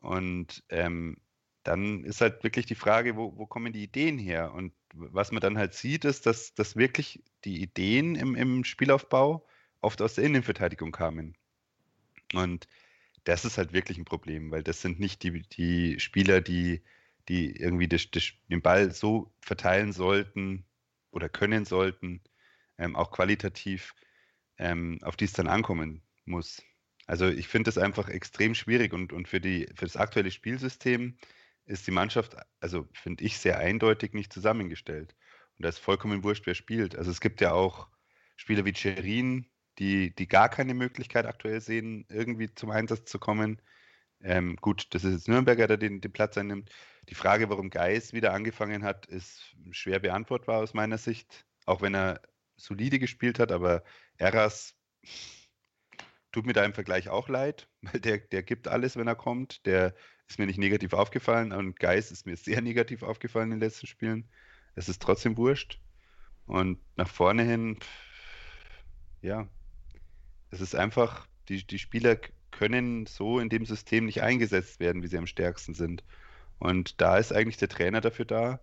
Und 0.00 0.64
ähm, 0.68 1.16
dann 1.62 2.04
ist 2.04 2.20
halt 2.20 2.44
wirklich 2.44 2.66
die 2.66 2.74
Frage, 2.74 3.16
wo, 3.16 3.36
wo 3.36 3.46
kommen 3.46 3.72
die 3.72 3.82
Ideen 3.82 4.18
her? 4.18 4.52
Und 4.52 4.72
was 4.96 5.32
man 5.32 5.40
dann 5.40 5.58
halt 5.58 5.74
sieht, 5.74 6.04
ist, 6.04 6.26
dass, 6.26 6.54
dass 6.54 6.76
wirklich 6.76 7.22
die 7.44 7.62
Ideen 7.62 8.16
im, 8.16 8.34
im 8.34 8.64
Spielaufbau 8.64 9.46
oft 9.80 10.00
aus 10.02 10.14
der 10.14 10.24
Innenverteidigung 10.24 10.92
kamen. 10.92 11.36
Und 12.34 12.66
das 13.24 13.44
ist 13.44 13.58
halt 13.58 13.72
wirklich 13.72 13.98
ein 13.98 14.04
Problem, 14.04 14.50
weil 14.50 14.62
das 14.62 14.80
sind 14.80 15.00
nicht 15.00 15.22
die, 15.22 15.42
die 15.42 16.00
Spieler, 16.00 16.40
die, 16.40 16.82
die 17.28 17.56
irgendwie 17.56 17.88
das, 17.88 18.10
das, 18.10 18.32
den 18.48 18.62
Ball 18.62 18.92
so 18.92 19.32
verteilen 19.40 19.92
sollten 19.92 20.64
oder 21.10 21.28
können 21.28 21.64
sollten, 21.64 22.22
ähm, 22.78 22.96
auch 22.96 23.10
qualitativ, 23.10 23.94
ähm, 24.58 24.98
auf 25.02 25.16
die 25.16 25.24
es 25.24 25.32
dann 25.32 25.48
ankommen 25.48 26.02
muss. 26.24 26.62
Also 27.06 27.28
ich 27.28 27.48
finde 27.48 27.68
das 27.68 27.78
einfach 27.78 28.08
extrem 28.08 28.54
schwierig 28.54 28.92
und, 28.92 29.12
und 29.12 29.28
für, 29.28 29.40
die, 29.40 29.68
für 29.74 29.86
das 29.86 29.96
aktuelle 29.96 30.30
Spielsystem 30.30 31.16
ist 31.66 31.86
die 31.86 31.92
Mannschaft, 31.92 32.36
also 32.60 32.88
finde 32.92 33.24
ich, 33.24 33.38
sehr 33.38 33.58
eindeutig 33.58 34.14
nicht 34.14 34.32
zusammengestellt. 34.32 35.14
Und 35.58 35.64
da 35.64 35.68
ist 35.68 35.78
vollkommen 35.78 36.22
wurscht, 36.22 36.46
wer 36.46 36.54
spielt. 36.54 36.96
Also 36.96 37.10
es 37.10 37.20
gibt 37.20 37.40
ja 37.40 37.52
auch 37.52 37.88
Spieler 38.36 38.64
wie 38.64 38.72
Cherin, 38.72 39.46
die, 39.78 40.14
die 40.14 40.28
gar 40.28 40.48
keine 40.48 40.74
Möglichkeit 40.74 41.26
aktuell 41.26 41.60
sehen, 41.60 42.06
irgendwie 42.08 42.54
zum 42.54 42.70
Einsatz 42.70 43.10
zu 43.10 43.18
kommen. 43.18 43.60
Ähm, 44.22 44.56
gut, 44.56 44.94
das 44.94 45.04
ist 45.04 45.12
jetzt 45.12 45.28
Nürnberger, 45.28 45.66
der 45.66 45.76
den, 45.76 46.00
den 46.00 46.12
Platz 46.12 46.38
einnimmt. 46.38 46.70
Die 47.08 47.14
Frage, 47.14 47.50
warum 47.50 47.70
Geis 47.70 48.12
wieder 48.12 48.32
angefangen 48.32 48.82
hat, 48.82 49.06
ist 49.06 49.54
schwer 49.70 49.98
beantwortbar 49.98 50.58
aus 50.58 50.74
meiner 50.74 50.98
Sicht. 50.98 51.46
Auch 51.66 51.82
wenn 51.82 51.94
er 51.94 52.20
solide 52.56 52.98
gespielt 52.98 53.38
hat, 53.38 53.52
aber 53.52 53.82
Eras 54.16 54.74
tut 56.32 56.46
mir 56.46 56.52
da 56.52 56.64
im 56.64 56.74
Vergleich 56.74 57.08
auch 57.08 57.28
leid, 57.28 57.68
weil 57.82 58.00
der, 58.00 58.18
der 58.18 58.42
gibt 58.42 58.68
alles, 58.68 58.96
wenn 58.96 59.08
er 59.08 59.16
kommt. 59.16 59.66
Der 59.66 59.94
ist 60.28 60.38
mir 60.38 60.46
nicht 60.46 60.58
negativ 60.58 60.92
aufgefallen 60.92 61.52
und 61.52 61.78
Geist 61.78 62.10
ist 62.10 62.26
mir 62.26 62.36
sehr 62.36 62.60
negativ 62.60 63.02
aufgefallen 63.02 63.52
in 63.52 63.58
den 63.58 63.68
letzten 63.68 63.86
Spielen. 63.86 64.28
Es 64.74 64.88
ist 64.88 65.00
trotzdem 65.00 65.36
wurscht. 65.36 65.78
Und 66.46 66.78
nach 66.96 67.08
vorne 67.08 67.42
hin, 67.42 67.78
ja, 69.22 69.48
es 70.50 70.60
ist 70.60 70.74
einfach, 70.74 71.26
die, 71.48 71.66
die 71.66 71.78
Spieler 71.78 72.16
können 72.50 73.06
so 73.06 73.38
in 73.38 73.48
dem 73.48 73.66
System 73.66 74.06
nicht 74.06 74.22
eingesetzt 74.22 74.80
werden, 74.80 75.02
wie 75.02 75.08
sie 75.08 75.18
am 75.18 75.26
stärksten 75.26 75.74
sind. 75.74 76.04
Und 76.58 77.00
da 77.00 77.18
ist 77.18 77.32
eigentlich 77.32 77.58
der 77.58 77.68
Trainer 77.68 78.00
dafür 78.00 78.24
da. 78.24 78.60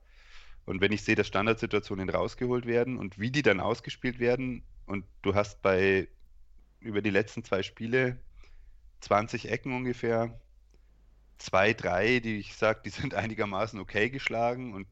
Und 0.66 0.82
wenn 0.82 0.92
ich 0.92 1.04
sehe, 1.04 1.16
dass 1.16 1.28
Standardsituationen 1.28 2.10
rausgeholt 2.10 2.66
werden 2.66 2.98
und 2.98 3.20
wie 3.20 3.32
die 3.32 3.42
dann 3.42 3.60
ausgespielt 3.60 4.20
werden, 4.20 4.64
und 4.86 5.06
du 5.22 5.36
hast 5.36 5.62
bei 5.62 6.08
über 6.80 7.02
die 7.02 7.10
letzten 7.10 7.44
zwei 7.44 7.64
Spiele 7.64 8.20
20 9.02 9.50
Ecken 9.50 9.74
ungefähr, 9.74 10.40
zwei, 11.38 11.74
drei, 11.74 12.20
die 12.20 12.38
ich 12.38 12.56
sage, 12.56 12.82
die 12.86 12.90
sind 12.90 13.14
einigermaßen 13.14 13.80
okay 13.80 14.10
geschlagen. 14.10 14.74
Und 14.74 14.88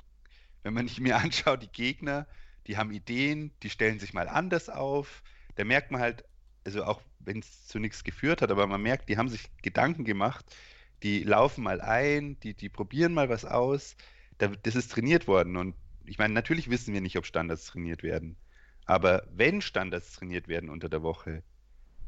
wenn 0.64 0.74
man 0.74 0.88
sich 0.88 1.00
mir 1.00 1.18
anschaut, 1.24 1.64
die 1.64 1.72
Gegner, 1.72 2.28
die 2.68 2.78
haben 2.78 2.92
Ideen, 2.92 3.52
die 3.64 3.70
stellen 3.70 4.00
sich 4.00 4.14
mal 4.14 4.28
anders 4.28 4.70
auf. 4.70 5.24
Da 5.56 5.64
merkt 5.64 5.92
man 5.92 6.02
halt, 6.02 6.24
also 6.64 6.84
auch 6.84 7.02
wenn 7.20 7.40
es 7.40 7.68
zu 7.68 7.80
nichts 7.80 8.04
geführt 8.04 8.42
hat, 8.42 8.52
aber 8.52 8.68
man 8.68 8.82
merkt, 8.82 9.10
die 9.10 9.18
haben 9.18 9.30
sich 9.30 9.50
Gedanken 9.62 10.06
gemacht, 10.06 10.56
die 11.04 11.24
laufen 11.24 11.64
mal 11.64 11.82
ein, 11.82 12.40
die, 12.42 12.54
die 12.54 12.70
probieren 12.70 13.14
mal 13.14 13.30
was 13.30 13.46
aus. 13.46 13.96
das 14.38 14.76
ist 14.76 14.92
trainiert 14.92 15.28
worden. 15.28 15.58
Und 15.58 15.76
ich 16.06 16.18
meine, 16.18 16.34
natürlich 16.34 16.70
wissen 16.70 16.94
wir 16.94 17.02
nicht, 17.02 17.18
ob 17.18 17.26
Standards 17.26 17.66
trainiert 17.66 18.04
werden. 18.04 18.38
Aber 18.86 19.28
wenn 19.32 19.62
Standards 19.62 20.14
trainiert 20.14 20.48
werden 20.48 20.70
unter 20.70 20.90
der 20.90 21.04
Woche, 21.04 21.44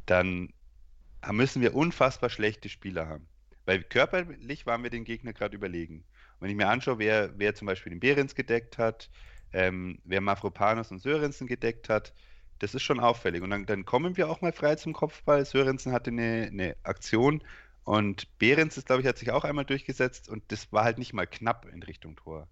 dann 0.05 0.53
müssen 1.31 1.61
wir 1.61 1.75
unfassbar 1.75 2.29
schlechte 2.29 2.69
Spieler 2.69 3.07
haben. 3.07 3.27
Weil 3.65 3.83
körperlich 3.83 4.65
waren 4.65 4.83
wir 4.83 4.89
den 4.89 5.05
Gegner 5.05 5.33
gerade 5.33 5.55
überlegen. 5.55 6.03
Wenn 6.39 6.49
ich 6.49 6.55
mir 6.55 6.67
anschaue, 6.67 6.99
wer, 6.99 7.37
wer 7.37 7.55
zum 7.55 7.67
Beispiel 7.67 7.91
den 7.91 7.99
Behrens 7.99 8.35
gedeckt 8.35 8.77
hat, 8.77 9.09
ähm, 9.53 9.99
wer 10.03 10.19
Mafropanos 10.19 10.91
und 10.91 10.99
Sörensen 10.99 11.47
gedeckt 11.47 11.89
hat, 11.89 12.13
das 12.59 12.75
ist 12.75 12.83
schon 12.83 12.99
auffällig. 12.99 13.41
Und 13.41 13.49
dann, 13.49 13.65
dann, 13.65 13.85
kommen 13.85 14.17
wir 14.17 14.29
auch 14.29 14.41
mal 14.41 14.51
frei 14.51 14.75
zum 14.75 14.93
Kopfball. 14.93 15.45
Sörensen 15.45 15.91
hatte 15.91 16.11
eine, 16.11 16.47
eine 16.51 16.75
Aktion 16.83 17.43
und 17.83 18.37
Behrens 18.39 18.83
glaube 18.85 19.01
ich, 19.01 19.07
hat 19.07 19.17
sich 19.17 19.31
auch 19.31 19.43
einmal 19.43 19.65
durchgesetzt 19.65 20.29
und 20.29 20.43
das 20.51 20.71
war 20.71 20.83
halt 20.83 20.97
nicht 20.97 21.13
mal 21.13 21.27
knapp 21.27 21.65
in 21.65 21.83
Richtung 21.83 22.15
Tor. 22.15 22.47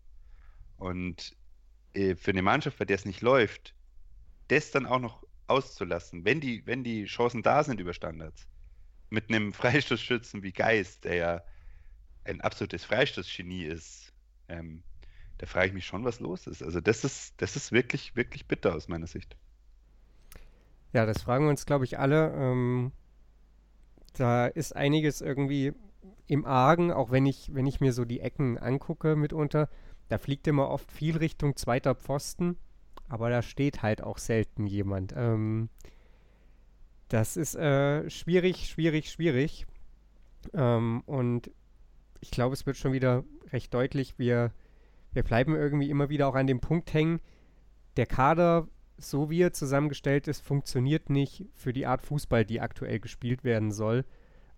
Und 0.78 1.36
äh, 1.94 2.16
für 2.16 2.32
eine 2.32 2.42
Mannschaft, 2.42 2.78
bei 2.78 2.86
der 2.86 2.96
es 2.96 3.06
nicht 3.06 3.22
läuft, 3.22 3.74
das 4.50 4.72
dann 4.72 4.86
auch 4.86 5.00
noch 5.00 5.26
auszulassen, 5.48 6.26
wenn 6.26 6.42
die, 6.42 6.66
wenn 6.66 6.84
die 6.84 7.06
Chancen 7.06 7.44
da 7.44 7.64
sind 7.64 7.80
über 7.80 7.94
Standards, 7.94 8.48
mit 9.12 9.30
einem 9.30 9.54
Freistoßschützen 9.54 10.44
wie 10.44 10.52
Geist, 10.52 11.04
der 11.04 11.16
ja 11.16 11.42
ein 12.24 12.42
absolutes 12.42 12.86
Freistoßgenie 12.86 13.66
ist, 13.66 14.14
ähm, 14.48 14.84
da 15.38 15.48
frage 15.48 15.68
ich 15.68 15.74
mich 15.74 15.86
schon, 15.86 16.04
was 16.06 16.20
los 16.20 16.46
ist. 16.46 16.62
Also 16.62 16.82
das 16.82 17.04
ist, 17.04 17.34
das 17.38 17.56
ist 17.56 17.72
wirklich, 17.72 18.16
wirklich 18.16 18.46
bitter 18.46 18.76
aus 18.76 18.88
meiner 18.88 19.08
Sicht. 19.08 19.36
Ja, 20.94 21.06
das 21.06 21.24
fragen 21.24 21.46
wir 21.46 21.50
uns, 21.50 21.66
glaube 21.66 21.86
ich, 21.86 21.98
alle. 21.98 22.32
Ähm, 22.36 22.92
da 24.14 24.46
ist 24.46 24.76
einiges 24.76 25.22
irgendwie 25.22 25.74
im 26.28 26.46
Argen, 26.46 26.92
auch 26.92 27.12
wenn 27.12 27.26
ich, 27.26 27.54
wenn 27.54 27.66
ich 27.66 27.80
mir 27.80 27.94
so 27.94 28.06
die 28.06 28.20
Ecken 28.20 28.58
angucke 28.58 29.16
mitunter. 29.16 29.68
Da 30.10 30.18
fliegt 30.18 30.48
immer 30.48 30.70
oft 30.70 30.92
viel 30.92 31.18
Richtung 31.18 31.56
zweiter 31.56 31.96
Pfosten, 31.96 32.58
aber 33.08 33.30
da 33.30 33.42
steht 33.42 33.82
halt 33.82 34.04
auch 34.04 34.18
selten 34.18 34.68
jemand. 34.68 35.14
Ähm, 35.16 35.70
Das 37.12 37.36
ist 37.36 37.56
äh, 37.56 38.10
schwierig, 38.10 38.70
schwierig, 38.70 39.12
schwierig. 39.12 39.68
Ähm, 40.54 41.04
und 41.06 41.52
ich 42.22 42.32
glaube, 42.32 42.54
es 42.54 42.66
wird 42.66 42.78
schon 42.78 42.94
wieder 42.94 43.26
recht 43.52 43.74
deutlich. 43.74 44.18
Wir, 44.18 44.54
wir 45.12 45.24
bleiben 45.24 45.54
irgendwie 45.54 45.90
immer 45.90 46.08
wieder 46.08 46.30
auch 46.30 46.36
an 46.36 46.48
dem 46.48 46.62
Punkt 46.62 46.94
hängen. 46.94 47.20
Der 47.98 48.06
Kader, 48.06 48.70
so 48.98 49.30
wie 49.30 49.42
er 49.42 49.52
zusammengestellt 49.52 50.30
ist, 50.30 50.40
funktioniert 50.40 51.10
nicht 51.10 51.48
für 51.54 51.74
die 51.74 51.86
Art 51.86 52.02
Fußball, 52.02 52.46
die 52.46 52.62
aktuell 52.62 53.02
gespielt 53.02 53.44
werden 53.44 53.74
soll. 53.74 54.06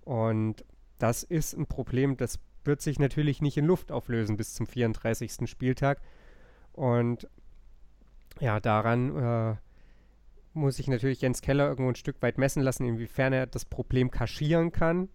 Und 0.02 0.64
das 1.00 1.24
ist 1.24 1.56
ein 1.56 1.66
Problem, 1.66 2.18
das 2.18 2.38
wird 2.66 2.82
sich 2.82 3.00
natürlich 3.00 3.42
nicht 3.42 3.58
in 3.58 3.66
Luft 3.66 3.92
auflösen 3.92 4.38
bis 4.38 4.54
zum 4.54 4.68
34. 4.68 5.50
Spieltag. 5.50 6.04
Und 6.72 7.28
ja, 8.40 8.60
daran 8.60 9.16
äh, 9.18 9.56
muss 10.54 10.80
ich 10.80 10.88
natürlich 10.88 11.22
Jens 11.22 11.42
Keller 11.42 11.68
irgendwo 11.68 11.90
ein 11.90 11.96
Stück 11.96 12.22
weit 12.22 12.38
messen 12.38 12.62
lassen, 12.62 12.86
inwiefern 12.86 13.34
er 13.34 13.48
das 13.48 13.66
Problem 13.66 14.12
kaschieren 14.12 14.72
kann. 14.72 15.10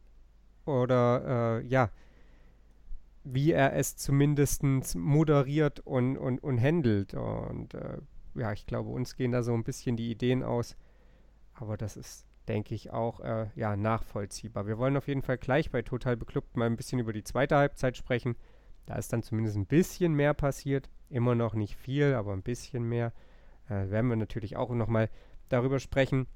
Oder 0.64 1.60
äh, 1.60 1.66
ja, 1.66 1.90
wie 3.24 3.52
er 3.52 3.74
es 3.74 3.96
zumindest 3.96 4.62
moderiert 4.94 5.80
und, 5.80 6.16
und, 6.16 6.42
und 6.42 6.60
handelt. 6.60 7.14
Und 7.14 7.74
äh, 7.74 7.98
ja, 8.34 8.52
ich 8.52 8.66
glaube, 8.66 8.90
uns 8.90 9.16
gehen 9.16 9.32
da 9.32 9.42
so 9.42 9.54
ein 9.54 9.64
bisschen 9.64 9.96
die 9.96 10.10
Ideen 10.10 10.42
aus. 10.42 10.76
Aber 11.54 11.76
das 11.76 11.96
ist, 11.96 12.26
denke 12.48 12.74
ich, 12.74 12.90
auch 12.90 13.20
äh, 13.20 13.46
ja, 13.54 13.76
nachvollziehbar. 13.76 14.66
Wir 14.66 14.78
wollen 14.78 14.96
auf 14.96 15.08
jeden 15.08 15.22
Fall 15.22 15.38
gleich 15.38 15.70
bei 15.70 15.82
Total 15.82 16.16
Beklubbt 16.16 16.56
mal 16.56 16.66
ein 16.66 16.76
bisschen 16.76 16.98
über 16.98 17.12
die 17.12 17.24
zweite 17.24 17.56
Halbzeit 17.56 17.96
sprechen. 17.96 18.36
Da 18.86 18.96
ist 18.96 19.12
dann 19.12 19.22
zumindest 19.22 19.56
ein 19.56 19.66
bisschen 19.66 20.14
mehr 20.14 20.34
passiert. 20.34 20.88
Immer 21.10 21.34
noch 21.34 21.54
nicht 21.54 21.76
viel, 21.76 22.14
aber 22.14 22.32
ein 22.32 22.42
bisschen 22.42 22.84
mehr. 22.84 23.12
Äh, 23.68 23.90
werden 23.90 24.08
wir 24.08 24.16
natürlich 24.16 24.56
auch 24.56 24.70
nochmal 24.70 25.10
darüber 25.48 25.78
sprechen, 25.78 26.26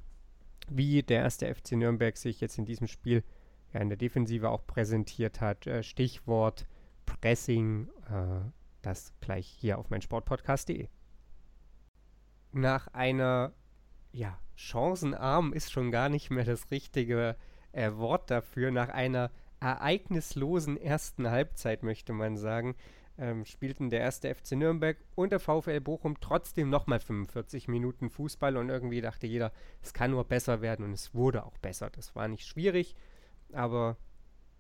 wie 0.69 1.03
der 1.03 1.23
erste 1.23 1.53
FC 1.53 1.73
Nürnberg 1.73 2.17
sich 2.17 2.41
jetzt 2.41 2.59
in 2.59 2.65
diesem 2.65 2.87
Spiel 2.87 3.25
ja, 3.73 3.81
in 3.81 3.89
der 3.89 3.99
Defensive 3.99 4.51
auch 4.51 4.67
präsentiert 4.67 5.41
hat. 5.41 5.67
Äh, 5.67 5.83
Stichwort 5.83 6.67
Pressing, 7.07 7.89
äh, 8.09 8.41
das 8.83 9.13
gleich 9.21 9.47
hier 9.47 9.79
auf 9.79 9.91
meinsportpodcast.de. 9.91 10.89
Nach 12.53 12.89
einer, 12.89 13.53
ja, 14.13 14.39
chancenarm 14.57 15.53
ist 15.53 15.73
schon 15.73 15.91
gar 15.91 16.09
nicht 16.09 16.31
mehr 16.31 16.45
das 16.45 16.71
richtige 16.71 17.37
äh, 17.73 17.93
Wort 17.93 18.31
dafür, 18.31 18.71
nach 18.71 18.91
einer 18.91 19.31
ereignislosen 19.61 20.77
ersten 20.77 21.31
Halbzeit, 21.31 21.83
möchte 21.83 22.13
man 22.13 22.37
sagen, 22.37 22.75
ähm, 23.19 23.45
spielten 23.45 23.91
der 23.91 24.01
erste 24.01 24.35
FC 24.35 24.53
Nürnberg 24.53 24.97
und 25.15 25.33
der 25.33 25.41
VfL 25.41 25.81
Bochum 25.81 26.19
trotzdem 26.21 26.71
nochmal 26.71 27.01
45 27.01 27.69
Minuten 27.69 28.11
Fußball 28.11 28.57
und 28.57 28.71
irgendwie 28.71 29.01
dachte 29.01 29.27
jeder, 29.27 29.53
es 29.83 29.93
kann 29.93 30.13
nur 30.13 30.25
besser 30.25 30.61
werden 30.63 30.85
und 30.85 30.93
es 30.93 31.15
wurde 31.15 31.45
auch 31.45 31.59
besser. 31.59 31.91
Das 31.91 32.15
war 32.15 32.29
nicht 32.29 32.47
schwierig, 32.47 32.97
aber 33.53 33.97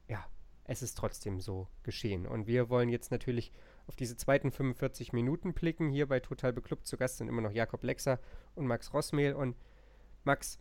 ja, 0.09 0.25
es 0.64 0.82
ist 0.82 0.97
trotzdem 0.97 1.40
so 1.40 1.68
geschehen. 1.82 2.26
Und 2.26 2.47
wir 2.47 2.68
wollen 2.68 2.88
jetzt 2.88 3.11
natürlich 3.11 3.52
auf 3.87 3.97
diese 3.97 4.16
zweiten 4.16 4.50
45 4.50 5.12
Minuten 5.12 5.54
blicken. 5.54 5.88
Hier 5.90 6.06
bei 6.06 6.21
Total 6.21 6.52
Beklubbt 6.52 6.87
zu 6.87 6.97
Gast 6.97 7.18
sind 7.18 7.28
immer 7.28 7.42
noch 7.42 7.52
Jakob 7.52 7.82
Lexer 7.82 8.21
und 8.54 8.66
Max 8.66 8.92
Rossmehl. 8.92 9.35
Und 9.35 9.56
Max, 10.25 10.59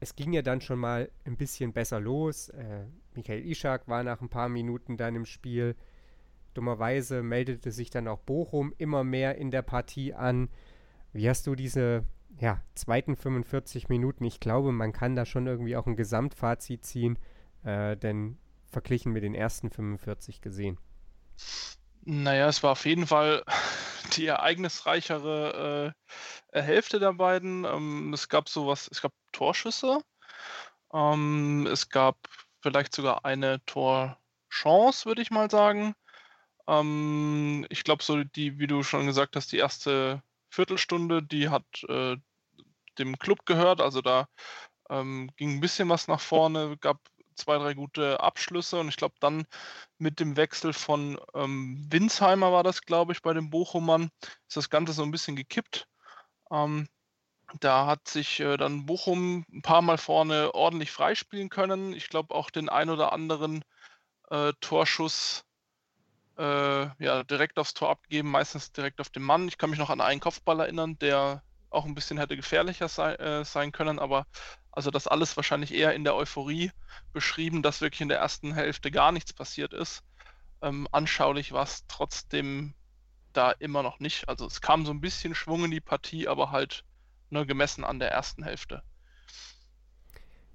es 0.00 0.16
ging 0.16 0.32
ja 0.32 0.42
dann 0.42 0.60
schon 0.60 0.78
mal 0.78 1.10
ein 1.24 1.36
bisschen 1.36 1.72
besser 1.72 2.00
los. 2.00 2.48
Äh, 2.50 2.86
Michael 3.14 3.44
Ischak 3.44 3.88
war 3.88 4.02
nach 4.02 4.20
ein 4.20 4.28
paar 4.28 4.48
Minuten 4.48 4.96
dann 4.96 5.16
im 5.16 5.26
Spiel. 5.26 5.76
Dummerweise 6.54 7.22
meldete 7.22 7.70
sich 7.72 7.90
dann 7.90 8.08
auch 8.08 8.20
Bochum 8.20 8.74
immer 8.78 9.04
mehr 9.04 9.36
in 9.36 9.50
der 9.50 9.62
Partie 9.62 10.14
an. 10.14 10.48
Wie 11.12 11.28
hast 11.28 11.46
du 11.46 11.54
diese 11.54 12.04
ja, 12.40 12.60
zweiten 12.74 13.16
45 13.16 13.88
Minuten? 13.88 14.24
Ich 14.24 14.40
glaube, 14.40 14.72
man 14.72 14.92
kann 14.92 15.16
da 15.16 15.24
schon 15.24 15.46
irgendwie 15.46 15.76
auch 15.76 15.86
ein 15.86 15.96
Gesamtfazit 15.96 16.84
ziehen, 16.84 17.18
äh, 17.64 17.96
denn 17.96 18.38
verglichen 18.70 19.12
mit 19.12 19.22
den 19.22 19.34
ersten 19.34 19.70
45 19.70 20.40
gesehen. 20.40 20.78
Naja, 22.02 22.48
es 22.48 22.62
war 22.62 22.72
auf 22.72 22.86
jeden 22.86 23.06
Fall 23.06 23.44
die 24.16 24.26
ereignisreichere 24.26 25.94
äh, 26.52 26.62
Hälfte 26.62 26.98
der 26.98 27.12
beiden. 27.12 27.64
Ähm, 27.64 28.12
es 28.12 28.28
gab 28.28 28.48
sowas, 28.48 28.88
es 28.90 29.02
gab 29.02 29.12
Torschüsse. 29.32 30.00
Ähm, 30.92 31.66
es 31.70 31.88
gab 31.88 32.16
vielleicht 32.60 32.94
sogar 32.94 33.24
eine 33.24 33.64
Torchance, 33.66 35.06
würde 35.06 35.22
ich 35.22 35.30
mal 35.30 35.50
sagen. 35.50 35.94
Ähm, 36.68 37.66
ich 37.70 37.82
glaube, 37.82 38.04
so 38.04 38.22
die, 38.22 38.58
wie 38.58 38.66
du 38.68 38.82
schon 38.82 39.06
gesagt 39.06 39.36
hast, 39.36 39.50
die 39.52 39.58
erste 39.58 40.22
Viertelstunde, 40.50 41.22
die 41.22 41.48
hat 41.48 41.64
äh, 41.88 42.16
dem 42.98 43.18
Club 43.18 43.46
gehört. 43.46 43.80
Also 43.80 44.02
da 44.02 44.28
ähm, 44.90 45.30
ging 45.36 45.56
ein 45.56 45.60
bisschen 45.60 45.88
was 45.88 46.08
nach 46.08 46.20
vorne, 46.20 46.76
gab 46.78 47.00
zwei, 47.36 47.58
drei 47.58 47.74
gute 47.74 48.20
Abschlüsse 48.20 48.80
und 48.80 48.88
ich 48.88 48.96
glaube 48.96 49.14
dann 49.20 49.46
mit 49.98 50.20
dem 50.20 50.36
Wechsel 50.36 50.72
von 50.72 51.18
ähm, 51.34 51.86
Winsheimer 51.88 52.52
war 52.52 52.64
das, 52.64 52.82
glaube 52.82 53.12
ich, 53.12 53.22
bei 53.22 53.32
den 53.32 53.50
Bochumern, 53.50 54.10
ist 54.48 54.56
das 54.56 54.70
Ganze 54.70 54.92
so 54.92 55.02
ein 55.02 55.10
bisschen 55.10 55.36
gekippt. 55.36 55.86
Ähm, 56.50 56.88
da 57.60 57.86
hat 57.86 58.08
sich 58.08 58.40
äh, 58.40 58.56
dann 58.56 58.86
Bochum 58.86 59.44
ein 59.52 59.62
paar 59.62 59.82
Mal 59.82 59.98
vorne 59.98 60.54
ordentlich 60.54 60.90
freispielen 60.90 61.48
können. 61.48 61.94
Ich 61.94 62.08
glaube 62.08 62.34
auch 62.34 62.50
den 62.50 62.68
ein 62.68 62.90
oder 62.90 63.12
anderen 63.12 63.64
äh, 64.30 64.52
Torschuss 64.60 65.44
äh, 66.38 67.04
ja, 67.04 67.24
direkt 67.24 67.58
aufs 67.58 67.74
Tor 67.74 67.90
abgegeben, 67.90 68.30
meistens 68.30 68.72
direkt 68.72 69.00
auf 69.00 69.10
den 69.10 69.22
Mann. 69.22 69.48
Ich 69.48 69.58
kann 69.58 69.70
mich 69.70 69.78
noch 69.78 69.90
an 69.90 70.00
einen 70.00 70.20
Kopfball 70.20 70.60
erinnern, 70.60 70.98
der 70.98 71.42
auch 71.70 71.84
ein 71.84 71.94
bisschen 71.94 72.18
hätte 72.18 72.36
gefährlicher 72.36 72.88
sei, 72.88 73.14
äh, 73.14 73.44
sein 73.44 73.72
können, 73.72 73.98
aber 73.98 74.26
also 74.70 74.90
das 74.90 75.08
alles 75.08 75.36
wahrscheinlich 75.36 75.74
eher 75.74 75.94
in 75.94 76.04
der 76.04 76.14
Euphorie 76.14 76.70
beschrieben, 77.12 77.62
dass 77.62 77.80
wirklich 77.80 78.00
in 78.00 78.08
der 78.08 78.18
ersten 78.18 78.54
Hälfte 78.54 78.90
gar 78.90 79.12
nichts 79.12 79.32
passiert 79.32 79.74
ist. 79.74 80.02
Ähm, 80.62 80.88
anschaulich 80.92 81.52
war 81.52 81.64
es 81.64 81.84
trotzdem 81.88 82.74
da 83.32 83.50
immer 83.50 83.82
noch 83.82 84.00
nicht. 84.00 84.28
Also 84.28 84.46
es 84.46 84.60
kam 84.60 84.86
so 84.86 84.92
ein 84.92 85.00
bisschen 85.00 85.34
Schwung 85.34 85.64
in 85.64 85.70
die 85.70 85.80
Partie, 85.80 86.28
aber 86.28 86.50
halt 86.50 86.84
nur 87.30 87.44
gemessen 87.44 87.84
an 87.84 87.98
der 87.98 88.10
ersten 88.12 88.44
Hälfte. 88.44 88.82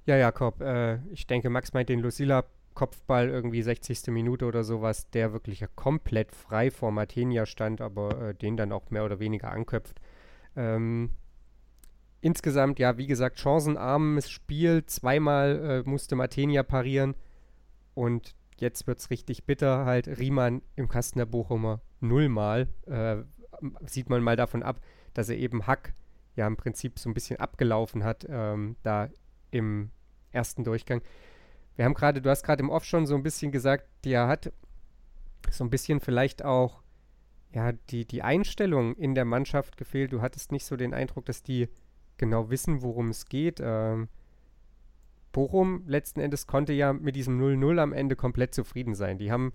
Ja, 0.05 0.17
Jakob, 0.17 0.61
äh, 0.61 0.97
ich 1.11 1.27
denke, 1.27 1.49
Max 1.49 1.73
meint 1.73 1.89
den 1.89 1.99
Lucilla 1.99 2.43
Kopfball 2.73 3.29
irgendwie 3.29 3.61
60. 3.61 4.07
Minute 4.07 4.45
oder 4.45 4.63
sowas, 4.63 5.09
der 5.09 5.33
wirklich 5.33 5.63
komplett 5.75 6.31
frei 6.31 6.71
vor 6.71 6.91
Martinia 6.91 7.45
stand, 7.45 7.81
aber 7.81 8.29
äh, 8.29 8.35
den 8.35 8.57
dann 8.57 8.71
auch 8.71 8.89
mehr 8.89 9.05
oder 9.05 9.19
weniger 9.19 9.51
anköpft. 9.51 9.99
Ähm, 10.55 11.11
insgesamt, 12.21 12.79
ja, 12.79 12.97
wie 12.97 13.07
gesagt, 13.07 13.39
chancenarmes 13.39 14.29
Spiel. 14.29 14.85
Zweimal 14.85 15.83
äh, 15.85 15.89
musste 15.89 16.15
Martinia 16.15 16.63
parieren 16.63 17.15
und 17.93 18.35
jetzt 18.57 18.87
wird 18.87 18.99
es 18.99 19.09
richtig 19.09 19.45
bitter. 19.45 19.85
Halt, 19.85 20.07
Riemann 20.07 20.61
im 20.75 20.87
Kasten 20.87 21.19
der 21.19 21.25
Bochumer 21.25 21.81
nullmal. 21.99 22.67
Äh, 22.85 23.17
sieht 23.85 24.09
man 24.09 24.23
mal 24.23 24.35
davon 24.35 24.63
ab, 24.63 24.81
dass 25.13 25.29
er 25.29 25.37
eben 25.37 25.67
Hack 25.67 25.93
ja 26.35 26.47
im 26.47 26.57
Prinzip 26.57 26.99
so 26.99 27.09
ein 27.09 27.13
bisschen 27.13 27.39
abgelaufen 27.39 28.03
hat, 28.03 28.25
ähm, 28.29 28.75
da 28.83 29.09
im 29.51 29.91
ersten 30.31 30.63
Durchgang. 30.63 31.01
Wir 31.75 31.85
haben 31.85 31.93
gerade, 31.93 32.21
du 32.21 32.29
hast 32.29 32.43
gerade 32.43 32.61
im 32.61 32.69
Off 32.69 32.85
schon 32.85 33.05
so 33.05 33.15
ein 33.15 33.23
bisschen 33.23 33.51
gesagt, 33.51 33.87
der 34.05 34.27
hat 34.27 34.51
so 35.49 35.63
ein 35.63 35.69
bisschen 35.69 35.99
vielleicht 35.99 36.45
auch 36.45 36.81
ja, 37.51 37.71
die, 37.71 38.05
die 38.05 38.23
Einstellung 38.23 38.95
in 38.95 39.15
der 39.15 39.25
Mannschaft 39.25 39.77
gefehlt. 39.77 40.11
Du 40.11 40.21
hattest 40.21 40.51
nicht 40.51 40.65
so 40.65 40.75
den 40.75 40.93
Eindruck, 40.93 41.25
dass 41.25 41.43
die 41.43 41.69
genau 42.17 42.49
wissen, 42.49 42.81
worum 42.81 43.09
es 43.09 43.25
geht. 43.25 43.59
Ähm, 43.61 44.09
Bochum 45.31 45.83
letzten 45.87 46.19
Endes 46.19 46.47
konnte 46.47 46.73
ja 46.73 46.93
mit 46.93 47.15
diesem 47.15 47.39
0-0 47.41 47.79
am 47.79 47.93
Ende 47.93 48.15
komplett 48.15 48.53
zufrieden 48.53 48.95
sein. 48.95 49.17
Die 49.17 49.31
haben 49.31 49.53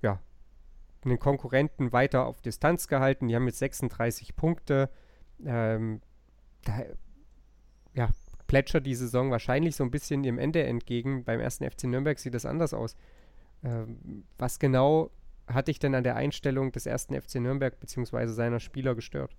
ja 0.00 0.20
einen 1.04 1.18
Konkurrenten 1.18 1.92
weiter 1.92 2.26
auf 2.26 2.40
Distanz 2.40 2.88
gehalten. 2.88 3.28
Die 3.28 3.36
haben 3.36 3.46
jetzt 3.46 3.58
36 3.58 4.36
Punkte. 4.36 4.90
Ähm, 5.44 6.00
da, 6.62 6.82
ja, 7.94 8.08
plätschert 8.46 8.86
die 8.86 8.94
Saison 8.94 9.30
wahrscheinlich 9.30 9.76
so 9.76 9.84
ein 9.84 9.90
bisschen 9.90 10.24
ihrem 10.24 10.38
Ende 10.38 10.62
entgegen. 10.62 11.24
Beim 11.24 11.40
ersten 11.40 11.68
FC 11.68 11.84
Nürnberg 11.84 12.18
sieht 12.18 12.34
das 12.34 12.46
anders 12.46 12.74
aus. 12.74 12.96
Ähm, 13.62 14.24
was 14.38 14.58
genau 14.58 15.10
hat 15.46 15.68
dich 15.68 15.78
denn 15.78 15.94
an 15.94 16.04
der 16.04 16.16
Einstellung 16.16 16.72
des 16.72 16.86
ersten 16.86 17.20
FC 17.20 17.36
Nürnberg 17.36 17.78
bzw. 17.78 18.26
seiner 18.28 18.60
Spieler 18.60 18.94
gestört? 18.94 19.36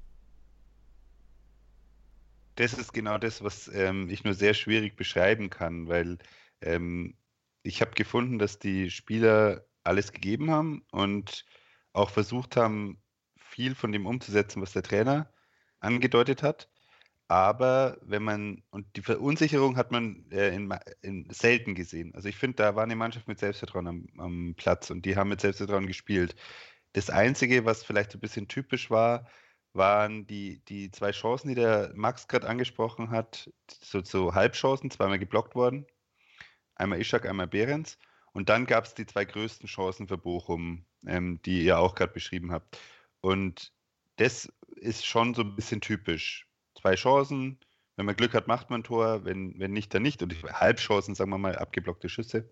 Das 2.55 2.73
ist 2.73 2.93
genau 2.93 3.17
das, 3.17 3.43
was 3.43 3.67
ähm, 3.73 4.09
ich 4.09 4.23
nur 4.23 4.33
sehr 4.33 4.53
schwierig 4.53 4.95
beschreiben 4.95 5.49
kann, 5.49 5.87
weil 5.87 6.17
ähm, 6.61 7.15
ich 7.61 7.81
habe 7.81 7.91
gefunden, 7.91 8.39
dass 8.39 8.57
die 8.57 8.89
Spieler 8.89 9.65
alles 9.83 10.11
gegeben 10.11 10.49
haben 10.49 10.83
und 10.91 11.45
auch 11.93 12.09
versucht 12.09 12.57
haben, 12.57 13.01
viel 13.37 13.75
von 13.75 13.91
dem 13.91 14.05
umzusetzen, 14.05 14.61
was 14.61 14.73
der 14.73 14.83
Trainer 14.83 15.31
angedeutet 15.79 16.43
hat. 16.43 16.69
Aber 17.29 17.97
wenn 18.01 18.23
man, 18.23 18.63
und 18.69 18.85
die 18.95 19.01
Verunsicherung 19.01 19.75
hat 19.75 19.91
man 19.91 20.25
äh, 20.31 20.55
in, 20.55 20.73
in 21.01 21.29
selten 21.29 21.75
gesehen. 21.75 22.15
Also 22.15 22.29
ich 22.29 22.37
finde, 22.37 22.57
da 22.57 22.75
war 22.75 22.83
eine 22.83 22.95
Mannschaft 22.95 23.27
mit 23.27 23.39
Selbstvertrauen 23.39 23.87
am, 23.87 24.07
am, 24.17 24.55
Platz 24.55 24.89
und 24.91 25.05
die 25.05 25.17
haben 25.17 25.29
mit 25.29 25.41
Selbstvertrauen 25.41 25.87
gespielt. 25.87 26.35
Das 26.93 27.09
Einzige, 27.09 27.65
was 27.65 27.83
vielleicht 27.83 28.13
ein 28.15 28.21
bisschen 28.21 28.47
typisch 28.47 28.89
war, 28.89 29.27
waren 29.73 30.25
die, 30.27 30.63
die 30.65 30.89
zwei 30.91 31.11
Chancen, 31.11 31.49
die 31.49 31.55
der 31.55 31.91
Max 31.95 32.27
gerade 32.27 32.47
angesprochen 32.47 33.11
hat, 33.11 33.51
so, 33.81 34.01
so 34.03 34.33
Halbchancen, 34.33 34.89
zweimal 34.89 35.19
geblockt 35.19 35.53
worden. 35.53 35.85
Einmal 36.75 36.99
Ishak, 37.01 37.25
einmal 37.25 37.47
Behrens. 37.47 37.97
Und 38.31 38.49
dann 38.49 38.65
gab 38.65 38.85
es 38.85 38.93
die 38.93 39.05
zwei 39.05 39.25
größten 39.25 39.67
Chancen 39.67 40.07
für 40.07 40.17
Bochum, 40.17 40.85
ähm, 41.05 41.41
die 41.43 41.63
ihr 41.63 41.79
auch 41.79 41.95
gerade 41.95 42.13
beschrieben 42.13 42.51
habt. 42.51 42.79
Und 43.19 43.73
das 44.17 44.51
ist 44.75 45.05
schon 45.05 45.33
so 45.33 45.41
ein 45.41 45.55
bisschen 45.55 45.81
typisch. 45.81 46.46
Zwei 46.87 46.95
Chancen, 46.95 47.59
wenn 47.97 48.05
man 48.05 48.15
Glück 48.15 48.33
hat, 48.33 48.47
macht 48.47 48.69
man 48.69 48.79
ein 48.79 48.83
Tor, 48.85 49.25
wenn, 49.25 49.59
wenn 49.59 49.73
nicht, 49.73 49.93
dann 49.93 50.03
nicht. 50.03 50.23
Und 50.23 50.41
Halbchancen, 50.41 51.15
sagen 51.15 51.31
wir 51.31 51.37
mal, 51.37 51.57
abgeblockte 51.57 52.07
Schüsse. 52.07 52.49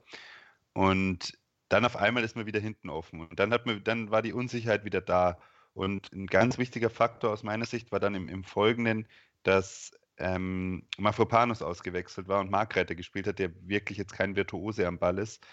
Und 0.73 1.39
dann 1.69 1.85
auf 1.85 1.95
einmal 1.95 2.25
ist 2.25 2.35
man 2.35 2.45
wieder 2.45 2.59
hinten 2.59 2.89
offen. 2.89 3.21
Und 3.21 3.39
dann, 3.39 3.53
hat 3.53 3.65
man, 3.65 3.81
dann 3.85 4.11
war 4.11 4.21
die 4.21 4.33
Unsicherheit 4.33 4.83
wieder 4.83 4.99
da. 4.99 5.37
Und 5.73 6.11
ein 6.11 6.27
ganz 6.27 6.57
wichtiger 6.57 6.89
Faktor 6.89 7.31
aus 7.31 7.43
meiner 7.43 7.63
Sicht 7.63 7.93
war 7.93 8.01
dann 8.01 8.13
im, 8.13 8.27
im 8.27 8.43
Folgenden, 8.43 9.07
dass 9.43 9.93
ähm, 10.17 10.85
Mafropanos 10.97 11.61
ausgewechselt 11.61 12.27
war 12.27 12.41
und 12.41 12.51
Markreiter 12.51 12.95
gespielt 12.95 13.27
hat, 13.27 13.39
der 13.39 13.51
wirklich 13.65 13.97
jetzt 13.97 14.11
kein 14.11 14.35
Virtuose 14.35 14.85
am 14.85 14.99
Ball 14.99 15.17
ist. 15.17 15.47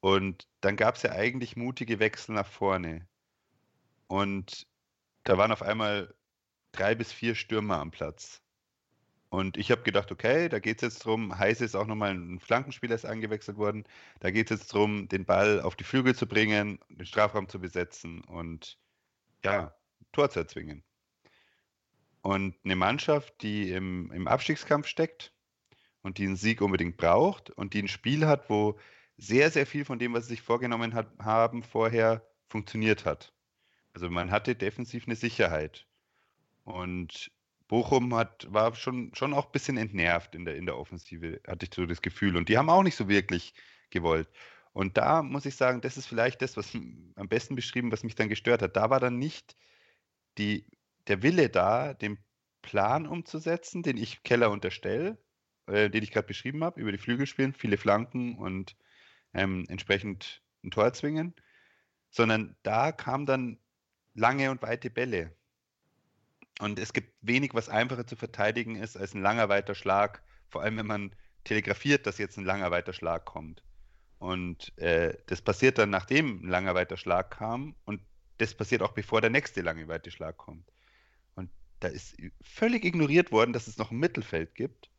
Und 0.00 0.46
dann 0.60 0.76
gab 0.76 0.96
es 0.96 1.02
ja 1.02 1.12
eigentlich 1.12 1.56
mutige 1.56 1.98
Wechsel 1.98 2.34
nach 2.34 2.46
vorne. 2.46 3.08
Und 4.06 4.66
da 5.24 5.38
waren 5.38 5.50
auf 5.50 5.62
einmal 5.62 6.14
drei 6.72 6.94
bis 6.94 7.12
vier 7.12 7.34
Stürmer 7.34 7.78
am 7.78 7.90
Platz. 7.90 8.42
Und 9.30 9.58
ich 9.58 9.70
habe 9.70 9.82
gedacht, 9.82 10.10
okay, 10.10 10.48
da 10.48 10.58
geht 10.58 10.78
es 10.78 10.82
jetzt 10.82 11.06
darum, 11.06 11.38
Heiß 11.38 11.60
ist 11.60 11.74
auch 11.74 11.86
nochmal 11.86 12.12
ein 12.12 12.40
Flankenspieler 12.40 12.94
ist 12.94 13.04
angewechselt 13.04 13.58
worden. 13.58 13.84
Da 14.20 14.30
geht 14.30 14.50
es 14.50 14.60
jetzt 14.60 14.74
darum, 14.74 15.08
den 15.08 15.26
Ball 15.26 15.60
auf 15.60 15.76
die 15.76 15.84
Flügel 15.84 16.14
zu 16.14 16.26
bringen, 16.26 16.78
den 16.88 17.04
Strafraum 17.04 17.48
zu 17.48 17.60
besetzen 17.60 18.22
und 18.24 18.78
ja, 19.44 19.74
Tor 20.12 20.30
zu 20.30 20.40
erzwingen. 20.40 20.82
Und 22.22 22.56
eine 22.64 22.76
Mannschaft, 22.76 23.42
die 23.42 23.70
im, 23.70 24.10
im 24.12 24.26
Abstiegskampf 24.28 24.86
steckt 24.86 25.32
und 26.02 26.18
die 26.18 26.24
einen 26.24 26.36
Sieg 26.36 26.62
unbedingt 26.62 26.96
braucht 26.96 27.50
und 27.50 27.74
die 27.74 27.82
ein 27.82 27.88
Spiel 27.88 28.26
hat, 28.26 28.48
wo 28.48 28.78
sehr, 29.18 29.50
sehr 29.50 29.66
viel 29.66 29.84
von 29.84 29.98
dem, 29.98 30.14
was 30.14 30.24
sie 30.24 30.34
sich 30.34 30.42
vorgenommen 30.42 30.94
hat, 30.94 31.08
haben, 31.18 31.62
vorher 31.62 32.26
funktioniert 32.48 33.04
hat. 33.04 33.32
Also 33.92 34.08
man 34.08 34.30
hatte 34.30 34.54
defensiv 34.54 35.06
eine 35.06 35.16
Sicherheit. 35.16 35.87
Und 36.68 37.30
Bochum 37.66 38.14
hat, 38.14 38.46
war 38.52 38.74
schon, 38.74 39.10
schon 39.14 39.32
auch 39.32 39.46
ein 39.46 39.52
bisschen 39.52 39.78
entnervt 39.78 40.34
in 40.34 40.44
der, 40.44 40.56
in 40.56 40.66
der 40.66 40.76
Offensive, 40.76 41.40
hatte 41.46 41.64
ich 41.64 41.74
so 41.74 41.86
das 41.86 42.02
Gefühl. 42.02 42.36
Und 42.36 42.50
die 42.50 42.58
haben 42.58 42.68
auch 42.68 42.82
nicht 42.82 42.96
so 42.96 43.08
wirklich 43.08 43.54
gewollt. 43.88 44.28
Und 44.74 44.98
da 44.98 45.22
muss 45.22 45.46
ich 45.46 45.56
sagen, 45.56 45.80
das 45.80 45.96
ist 45.96 46.06
vielleicht 46.06 46.42
das, 46.42 46.58
was 46.58 46.74
am 46.74 47.28
besten 47.28 47.54
beschrieben, 47.54 47.90
was 47.90 48.04
mich 48.04 48.16
dann 48.16 48.28
gestört 48.28 48.60
hat. 48.60 48.76
Da 48.76 48.90
war 48.90 49.00
dann 49.00 49.18
nicht 49.18 49.56
die, 50.36 50.66
der 51.06 51.22
Wille 51.22 51.48
da, 51.48 51.94
den 51.94 52.18
Plan 52.60 53.06
umzusetzen, 53.06 53.82
den 53.82 53.96
ich 53.96 54.22
Keller 54.22 54.50
unterstelle, 54.50 55.16
äh, 55.66 55.88
den 55.88 56.02
ich 56.02 56.10
gerade 56.10 56.26
beschrieben 56.26 56.62
habe, 56.64 56.80
über 56.80 56.92
die 56.92 56.98
Flügel 56.98 57.26
spielen, 57.26 57.54
viele 57.54 57.78
Flanken 57.78 58.36
und 58.36 58.76
ähm, 59.32 59.64
entsprechend 59.68 60.42
ein 60.62 60.70
Tor 60.70 60.92
zwingen, 60.92 61.34
sondern 62.10 62.56
da 62.62 62.92
kam 62.92 63.24
dann 63.24 63.58
lange 64.12 64.50
und 64.50 64.60
weite 64.60 64.90
Bälle. 64.90 65.37
Und 66.58 66.78
es 66.78 66.92
gibt 66.92 67.14
wenig, 67.20 67.54
was 67.54 67.68
einfacher 67.68 68.06
zu 68.06 68.16
verteidigen 68.16 68.76
ist 68.76 68.96
als 68.96 69.14
ein 69.14 69.22
langer 69.22 69.48
weiter 69.48 69.74
Schlag, 69.74 70.22
vor 70.48 70.62
allem 70.62 70.76
wenn 70.76 70.86
man 70.86 71.14
telegrafiert, 71.44 72.06
dass 72.06 72.18
jetzt 72.18 72.36
ein 72.36 72.44
langer 72.44 72.70
weiter 72.70 72.92
Schlag 72.92 73.24
kommt. 73.24 73.62
Und 74.18 74.76
äh, 74.78 75.16
das 75.26 75.40
passiert 75.40 75.78
dann, 75.78 75.90
nachdem 75.90 76.42
ein 76.42 76.48
langer 76.48 76.74
weiter 76.74 76.96
Schlag 76.96 77.30
kam 77.30 77.76
und 77.84 78.00
das 78.38 78.54
passiert 78.54 78.82
auch 78.82 78.92
bevor 78.92 79.20
der 79.20 79.30
nächste 79.30 79.60
lange 79.60 79.86
weite 79.88 80.10
Schlag 80.10 80.36
kommt. 80.36 80.70
Und 81.34 81.50
da 81.80 81.88
ist 81.88 82.16
völlig 82.40 82.84
ignoriert 82.84 83.30
worden, 83.32 83.52
dass 83.52 83.66
es 83.66 83.78
noch 83.78 83.90
ein 83.90 83.98
Mittelfeld 83.98 84.54
gibt. 84.54 84.90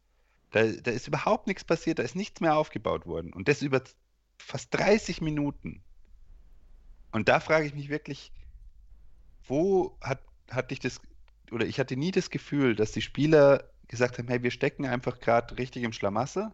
Da, 0.52 0.64
da 0.66 0.92
ist 0.92 1.08
überhaupt 1.08 1.48
nichts 1.48 1.64
passiert, 1.64 2.00
da 2.00 2.04
ist 2.04 2.16
nichts 2.16 2.42
mehr 2.42 2.58
aufgebaut 2.58 3.06
worden. 3.06 3.34
Und 3.34 3.48
das 3.48 3.62
über 3.62 3.82
fast 4.38 4.74
30 4.74 5.22
Minuten. 5.22 5.84
Und 7.12 7.30
da 7.30 7.40
frage 7.40 7.66
ich 7.66 7.74
mich 7.74 7.90
wirklich, 7.90 8.32
wo 9.46 9.98
hat, 10.02 10.22
hatte 10.50 10.74
ich 10.74 10.80
das, 10.80 11.02
oder 11.52 11.66
ich 11.66 11.80
hatte 11.80 11.98
nie 11.98 12.12
das 12.12 12.30
Gefühl, 12.30 12.76
dass 12.76 12.92
die 12.92 13.02
Spieler 13.02 13.64
gesagt 13.88 14.18
haben, 14.18 14.28
hey, 14.28 14.44
wir 14.44 14.52
stecken 14.52 14.86
einfach 14.86 15.20
gerade 15.20 15.58
richtig 15.58 15.84
im 15.84 15.94
Schlamassel 15.94 16.52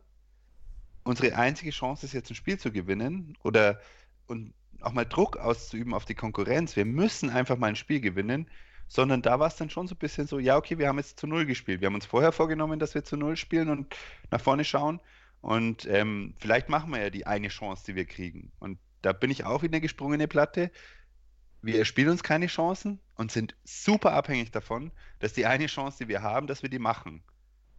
unsere 1.05 1.35
einzige 1.37 1.71
Chance 1.71 2.05
ist 2.05 2.13
jetzt 2.13 2.29
ein 2.29 2.35
Spiel 2.35 2.57
zu 2.57 2.71
gewinnen 2.71 3.37
oder 3.43 3.79
und 4.27 4.53
auch 4.81 4.91
mal 4.91 5.05
Druck 5.05 5.37
auszuüben 5.37 5.93
auf 5.93 6.05
die 6.05 6.15
Konkurrenz. 6.15 6.75
Wir 6.75 6.85
müssen 6.85 7.29
einfach 7.29 7.57
mal 7.57 7.67
ein 7.67 7.75
Spiel 7.75 8.01
gewinnen, 8.01 8.49
sondern 8.87 9.21
da 9.21 9.39
war 9.39 9.47
es 9.47 9.55
dann 9.55 9.69
schon 9.69 9.87
so 9.87 9.95
ein 9.95 9.99
bisschen 9.99 10.27
so, 10.27 10.39
ja, 10.39 10.57
okay, 10.57 10.77
wir 10.77 10.87
haben 10.87 10.97
jetzt 10.97 11.19
zu 11.19 11.27
Null 11.27 11.45
gespielt. 11.45 11.81
Wir 11.81 11.87
haben 11.87 11.95
uns 11.95 12.05
vorher 12.05 12.31
vorgenommen, 12.31 12.79
dass 12.79 12.93
wir 12.93 13.03
zu 13.03 13.17
Null 13.17 13.37
spielen 13.37 13.69
und 13.69 13.95
nach 14.31 14.41
vorne 14.41 14.65
schauen. 14.65 14.99
Und 15.41 15.87
ähm, 15.87 16.33
vielleicht 16.37 16.69
machen 16.69 16.91
wir 16.91 17.01
ja 17.01 17.09
die 17.09 17.25
eine 17.25 17.47
Chance, 17.47 17.83
die 17.85 17.95
wir 17.95 18.05
kriegen. 18.05 18.51
Und 18.59 18.79
da 19.01 19.13
bin 19.13 19.31
ich 19.31 19.43
auch 19.43 19.61
wieder 19.61 19.73
eine 19.73 19.81
gesprungene 19.81 20.27
Platte. 20.27 20.71
Wir 21.65 21.83
spielen 21.83 22.09
uns 22.09 22.21
keine 22.21 22.45
Chancen 22.45 22.99
und 23.15 23.31
sind 23.31 23.55
super 23.63 24.11
abhängig 24.11 24.51
davon, 24.51 24.91
dass 25.17 25.33
die 25.33 25.47
eine 25.47 25.65
Chance, 25.65 25.97
die 26.03 26.07
wir 26.07 26.21
haben, 26.21 26.45
dass 26.45 26.61
wir 26.61 26.69
die 26.69 26.77
machen. 26.77 27.23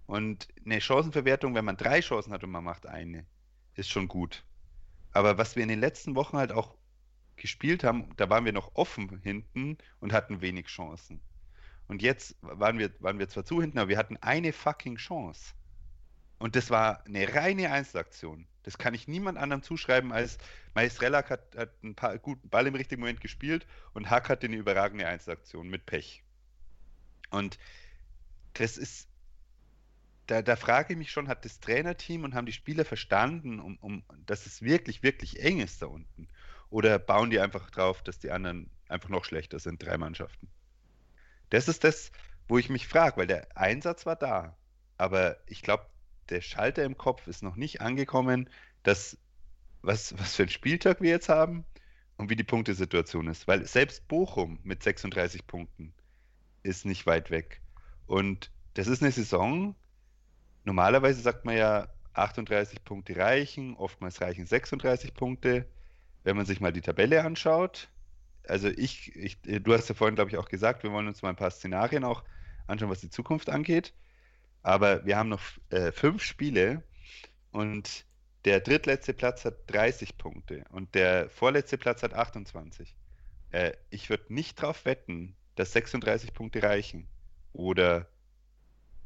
Und 0.07 0.49
eine 0.65 0.81
Chancenverwertung, 0.81 1.55
wenn 1.55 1.65
man 1.65 1.77
drei 1.77 2.01
Chancen 2.01 2.33
hat 2.33 2.43
und 2.43 2.51
man 2.51 2.65
macht 2.65 2.87
eine, 2.87 3.25
ist 3.75 3.89
schon 3.89 4.09
gut. 4.09 4.43
Aber 5.13 5.39
was 5.39 5.55
wir 5.55 5.63
in 5.63 5.69
den 5.69 5.79
letzten 5.79 6.17
Wochen 6.17 6.37
halt 6.37 6.51
auch 6.51 6.75
gespielt 7.37 7.85
haben, 7.85 8.13
da 8.17 8.29
waren 8.29 8.45
wir 8.45 8.53
noch 8.53 8.75
offen 8.75 9.21
hinten 9.23 9.79
und 10.01 10.13
hatten 10.13 10.41
wenig 10.41 10.67
Chancen. 10.67 11.21
Und 11.87 12.03
jetzt 12.03 12.35
waren 12.41 12.81
wir, 12.81 12.91
waren 12.99 13.21
wir 13.21 13.29
zwar 13.29 13.45
zu 13.45 13.61
hinten, 13.61 13.79
aber 13.79 13.91
wir 13.91 13.99
hatten 13.99 14.17
eine 14.17 14.53
fucking 14.53 14.97
Chance. 14.97 15.55
Und 16.41 16.57
das 16.57 16.71
war 16.71 17.07
eine 17.07 17.33
reine 17.33 17.71
Einzelaktion. 17.71 18.49
Das 18.67 18.79
kann 18.79 18.95
ich 18.95 19.07
niemand 19.07 19.39
anderem 19.39 19.63
zuschreiben, 19.63 20.13
als 20.13 20.39
Maestrellak 20.75 21.31
hat, 21.31 21.55
hat 21.57 21.71
einen 21.85 21.95
paar, 21.95 22.19
guten 22.19 22.49
Ball 22.49 22.67
im 22.67 22.75
richtigen 22.75 23.01
Moment 23.01 23.21
gespielt 23.21 23.65
und 23.95 24.11
Hack 24.11 24.29
hatte 24.29 24.49
eine 24.49 24.57
überragende 24.57 25.07
Einzelaktion 25.07 25.69
mit 25.69 25.87
Pech. 25.87 26.25
Und 27.31 27.61
das 28.55 28.77
ist, 28.77 29.09
da, 30.27 30.43
da 30.43 30.57
frage 30.57 30.95
ich 30.95 30.99
mich 30.99 31.13
schon, 31.13 31.29
hat 31.29 31.45
das 31.45 31.61
Trainerteam 31.61 32.25
und 32.25 32.35
haben 32.35 32.47
die 32.47 32.53
Spieler 32.53 32.85
verstanden, 32.85 33.61
um, 33.61 33.77
um, 33.77 34.03
dass 34.27 34.47
es 34.47 34.61
wirklich, 34.63 35.05
wirklich 35.05 35.41
eng 35.45 35.61
ist 35.61 35.81
da 35.81 35.87
unten? 35.87 36.27
Oder 36.69 36.99
bauen 36.99 37.31
die 37.31 37.39
einfach 37.39 37.71
drauf, 37.71 38.03
dass 38.03 38.19
die 38.19 38.33
anderen 38.33 38.69
einfach 38.89 39.11
noch 39.11 39.25
schlechter 39.25 39.61
sind, 39.61 39.81
drei 39.81 39.97
Mannschaften? 39.97 40.49
Das 41.51 41.69
ist 41.69 41.85
das, 41.85 42.11
wo 42.49 42.59
ich 42.59 42.69
mich 42.69 42.89
frage, 42.89 43.17
weil 43.19 43.29
der 43.29 43.57
Einsatz 43.57 44.07
war 44.07 44.17
da. 44.17 44.57
Aber 44.99 45.37
ich 45.47 45.63
glaube, 45.63 45.87
der 46.31 46.41
Schalter 46.41 46.85
im 46.85 46.97
Kopf 46.97 47.27
ist 47.27 47.43
noch 47.43 47.57
nicht 47.57 47.81
angekommen, 47.81 48.49
dass 48.83 49.19
was, 49.83 50.19
was 50.19 50.37
für 50.37 50.45
ein 50.45 50.49
Spieltag 50.49 51.01
wir 51.01 51.11
jetzt 51.11 51.29
haben 51.29 51.65
und 52.17 52.31
wie 52.31 52.37
die 52.37 52.45
Punktesituation 52.45 53.29
ist. 53.29 53.47
Weil 53.49 53.67
selbst 53.67 54.09
Bochum 54.09 54.59
mit 54.65 54.83
36 54.83 55.47
Punkten 55.47 55.95
ist 56.63 56.85
nicht 56.87 57.07
weit 57.07 57.31
weg. 57.31 57.61
Und 58.07 58.51
das 58.75 58.89
ist 58.89 59.03
eine 59.03 59.13
Saison, 59.13 59.77
Normalerweise 60.67 61.21
sagt 61.23 61.45
man 61.45 61.57
ja, 61.57 61.89
38 62.15 62.83
Punkte 62.85 63.17
reichen, 63.17 63.77
oftmals 63.77 64.21
reichen 64.21 64.47
36 64.47 65.15
Punkte. 65.15 65.65
Wenn 66.25 66.37
man 66.37 66.45
sich 66.45 66.61
mal 66.61 66.73
die 66.73 66.81
Tabelle 66.81 67.23
anschaut, 67.25 67.89
also 68.49 68.69
ich, 68.69 69.15
ich 69.15 69.39
du 69.43 69.73
hast 69.73 69.89
ja 69.89 69.95
vorhin, 69.95 70.17
glaube 70.17 70.31
ich, 70.31 70.37
auch 70.37 70.49
gesagt, 70.49 70.83
wir 70.83 70.91
wollen 70.91 71.07
uns 71.07 71.23
mal 71.23 71.31
ein 71.31 71.37
paar 71.37 71.53
Szenarien 71.53 72.03
auch 72.03 72.25
anschauen, 72.67 72.91
was 72.91 73.01
die 73.01 73.11
Zukunft 73.11 73.49
angeht. 73.49 73.95
Aber 74.67 75.07
wir 75.07 75.17
haben 75.17 75.29
noch 75.29 75.43
äh, 75.71 75.93
fünf 75.93 76.25
Spiele 76.25 76.83
und 77.53 78.05
der 78.45 78.59
drittletzte 78.59 79.15
Platz 79.15 79.45
hat 79.45 79.55
30 79.69 80.19
Punkte 80.19 80.65
und 80.71 80.93
der 80.97 81.31
vorletzte 81.31 81.79
Platz 81.79 82.03
hat 82.03 82.15
28. 82.15 82.97
Äh, 83.53 83.75
ich 83.91 84.11
würde 84.11 84.35
nicht 84.35 84.61
darauf 84.61 84.85
wetten, 84.85 85.37
dass 85.55 85.73
36 85.73 86.35
Punkte 86.35 86.65
reichen 86.65 87.07
oder 87.53 88.09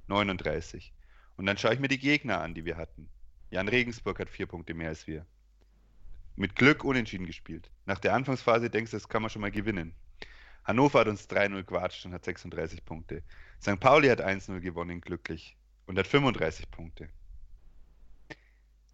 39. 0.06 0.94
Und 1.36 1.44
dann 1.44 1.58
schaue 1.58 1.74
ich 1.74 1.80
mir 1.80 1.88
die 1.88 1.98
Gegner 1.98 2.40
an, 2.40 2.54
die 2.54 2.64
wir 2.64 2.78
hatten. 2.78 3.10
Jan 3.50 3.68
Regensburg 3.68 4.18
hat 4.18 4.30
vier 4.30 4.46
Punkte 4.46 4.72
mehr 4.72 4.88
als 4.88 5.06
wir. 5.06 5.26
Mit 6.36 6.56
Glück 6.56 6.84
unentschieden 6.84 7.26
gespielt. 7.26 7.70
Nach 7.84 7.98
der 7.98 8.14
Anfangsphase 8.14 8.70
denkst 8.70 8.92
du, 8.92 8.96
das 8.96 9.10
kann 9.10 9.20
man 9.20 9.30
schon 9.30 9.42
mal 9.42 9.50
gewinnen. 9.50 9.94
Hannover 10.64 11.00
hat 11.00 11.08
uns 11.08 11.28
3-0 11.28 11.64
gewatscht 11.64 12.04
und 12.06 12.12
hat 12.12 12.24
36 12.24 12.84
Punkte. 12.84 13.22
St. 13.60 13.80
Pauli 13.80 14.08
hat 14.08 14.20
1-0 14.20 14.60
gewonnen, 14.60 15.00
glücklich. 15.00 15.56
Und 15.86 15.98
hat 15.98 16.06
35 16.06 16.70
Punkte. 16.70 17.08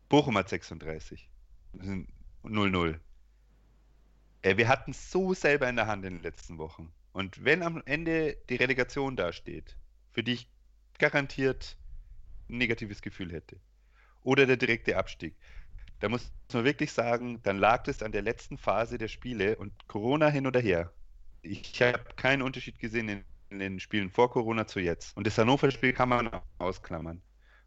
Bochum 0.09 0.39
hat 0.39 0.49
36. 0.49 1.29
0-0. 2.45 2.99
Äh, 4.43 4.57
wir 4.57 4.69
hatten 4.69 4.93
so 4.93 5.35
selber 5.35 5.69
in 5.69 5.77
der 5.77 5.87
Hand 5.87 6.05
in 6.05 6.15
den 6.15 6.23
letzten 6.23 6.59
Wochen. 6.59 6.93
Und 7.13 7.45
wenn 7.45 7.63
am 7.63 7.83
Ende 7.85 8.37
die 8.49 8.57
Relegation 8.57 9.17
dasteht, 9.17 9.77
für 10.13 10.23
die 10.23 10.35
ich 10.35 10.49
garantiert 10.99 11.77
ein 12.49 12.59
negatives 12.59 13.03
Gefühl 13.03 13.33
hätte. 13.33 13.59
Oder 14.23 14.47
der 14.47 14.57
direkte 14.57 14.97
Abstieg. 14.97 15.35
Da 16.01 16.09
muss 16.09 16.31
man 16.53 16.65
wirklich 16.65 16.93
sagen, 16.93 17.41
dann 17.43 17.59
lag 17.59 17.87
es 17.89 18.03
an 18.03 18.13
der 18.13 18.23
letzten 18.23 18.59
Phase 18.59 18.99
der 18.99 19.09
Spiele 19.09 19.57
und 19.57 19.89
Corona 19.89 20.29
hin 20.29 20.47
oder 20.47 20.61
her. 20.61 20.93
Ich 21.47 21.81
habe 21.81 22.03
keinen 22.17 22.43
Unterschied 22.43 22.79
gesehen 22.79 23.25
in 23.51 23.59
den 23.59 23.79
Spielen 23.79 24.11
vor 24.11 24.31
Corona 24.31 24.67
zu 24.67 24.81
jetzt. 24.81 25.17
Und 25.17 25.27
das 25.27 25.39
Hannover-Spiel 25.39 25.93
kann 25.93 26.09
man 26.09 26.31
ausklammern, 26.59 27.23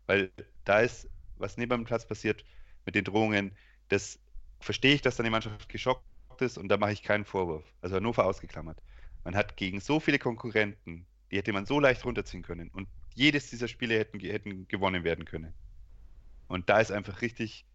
weil 0.06 0.32
da 0.66 0.82
ist, 0.82 1.10
was 1.38 1.58
neben 1.58 1.70
dem 1.72 1.86
Platz 1.86 2.06
passiert 2.06 2.44
mit 2.86 2.96
den 2.96 3.06
Drohungen, 3.06 3.56
das 3.88 4.20
verstehe 4.60 4.94
ich, 4.94 5.02
dass 5.02 5.16
dann 5.16 5.24
die 5.24 5.30
Mannschaft 5.30 5.70
geschockt 5.70 6.04
ist 6.40 6.58
und 6.58 6.68
da 6.68 6.78
mache 6.78 6.92
ich 6.92 7.04
keinen 7.04 7.24
Vorwurf. 7.24 7.64
Also 7.82 7.96
Hannover 7.96 8.26
ausgeklammert. 8.26 8.82
Man 9.24 9.36
hat 9.36 9.56
gegen 9.56 9.80
so 9.80 10.00
viele 10.00 10.20
Konkurrenten, 10.20 11.06
die 11.32 11.38
hätte 11.38 11.54
man 11.54 11.66
so 11.66 11.80
leicht 11.80 12.04
runterziehen 12.04 12.44
können 12.44 12.70
und 12.70 12.88
jedes 13.16 13.50
dieser 13.50 13.68
Spiele 13.68 13.98
hätten, 13.98 14.20
hätten 14.20 14.68
gewonnen 14.68 15.04
werden 15.04 15.26
können. 15.26 15.54
Und 16.48 16.70
da 16.70 16.80
ist 16.80 16.92
einfach 16.92 17.22
richtig 17.22 17.66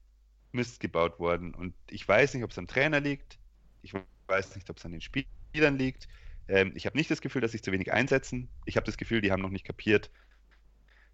Mist 0.52 0.80
gebaut 0.80 1.18
worden. 1.18 1.54
Und 1.54 1.74
ich 1.90 2.06
weiß 2.06 2.34
nicht, 2.34 2.44
ob 2.44 2.50
es 2.50 2.58
am 2.58 2.66
Trainer 2.66 3.00
liegt. 3.00 3.38
Ich 3.82 3.94
weiß 4.26 4.54
nicht, 4.54 4.68
ob 4.70 4.78
es 4.78 4.84
an 4.84 4.92
den 4.92 5.00
Spielern 5.00 5.28
liegt. 5.54 6.08
Ähm, 6.48 6.72
ich 6.74 6.86
habe 6.86 6.96
nicht 6.96 7.10
das 7.10 7.20
Gefühl, 7.20 7.42
dass 7.42 7.52
sich 7.52 7.62
zu 7.62 7.72
wenig 7.72 7.92
einsetzen. 7.92 8.48
Ich 8.64 8.76
habe 8.76 8.86
das 8.86 8.96
Gefühl, 8.96 9.20
die 9.20 9.32
haben 9.32 9.42
noch 9.42 9.50
nicht 9.50 9.64
kapiert, 9.64 10.10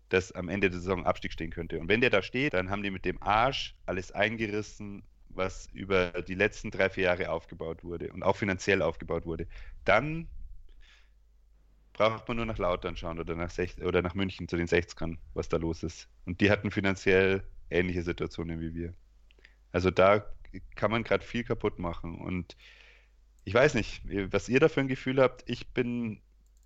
dass 0.09 0.33
am 0.33 0.49
Ende 0.49 0.71
der 0.71 0.81
Saison 0.81 1.07
Abstieg 1.07 1.33
stehen 1.33 1.51
könnte. 1.51 1.79
Und 1.79 1.89
wenn 1.89 2.01
der 2.01 2.11
da 2.11 2.23
steht, 2.23 2.55
dann 2.55 2.71
haben 2.71 2.83
die 2.83 2.91
mit 2.91 3.05
dem 3.05 3.23
Arsch 3.23 3.77
alles 3.87 4.11
eingerissen, 4.11 5.03
was 5.29 5.69
über 5.73 6.11
die 6.23 6.35
letzten 6.35 6.71
drei, 6.71 6.91
vier 6.91 7.05
Jahre 7.05 7.31
aufgebaut 7.31 7.85
wurde 7.85 8.13
und 8.13 8.23
auch 8.23 8.37
finanziell 8.37 8.83
aufgebaut 8.83 9.27
wurde. 9.27 9.47
Dann 9.85 10.27
braucht 11.93 12.27
man 12.27 12.39
nur 12.39 12.47
nach 12.47 12.59
Lautern 12.59 12.97
schauen 12.97 13.21
oder 13.21 13.37
nach, 13.37 13.51
Sech 13.51 13.81
oder 13.83 14.03
nach 14.03 14.15
München 14.15 14.49
zu 14.49 14.57
den 14.57 14.67
60ern, 14.67 15.19
was 15.35 15.49
da 15.49 15.59
los 15.59 15.83
ist. 15.85 16.09
Und 16.25 16.41
die 16.41 16.51
hatten 16.51 16.71
finanziell 16.71 17.45
ähnliche 17.71 18.03
Situationen 18.03 18.61
wie 18.61 18.75
wir. 18.75 18.95
Also 19.71 19.91
da 19.91 20.27
kann 20.75 20.91
man 20.91 21.05
gerade 21.05 21.25
viel 21.25 21.45
kaputt 21.45 21.79
machen. 21.79 22.19
Und 22.21 22.57
ich 23.51 23.55
weiß 23.55 23.75
nicht, 23.75 24.03
was 24.31 24.49
ihr 24.49 24.61
da 24.61 24.69
für 24.69 24.79
ein 24.79 24.87
Gefühl 24.87 25.21
habt. 25.21 25.43
Ich 25.51 25.67
bin, 25.71 26.21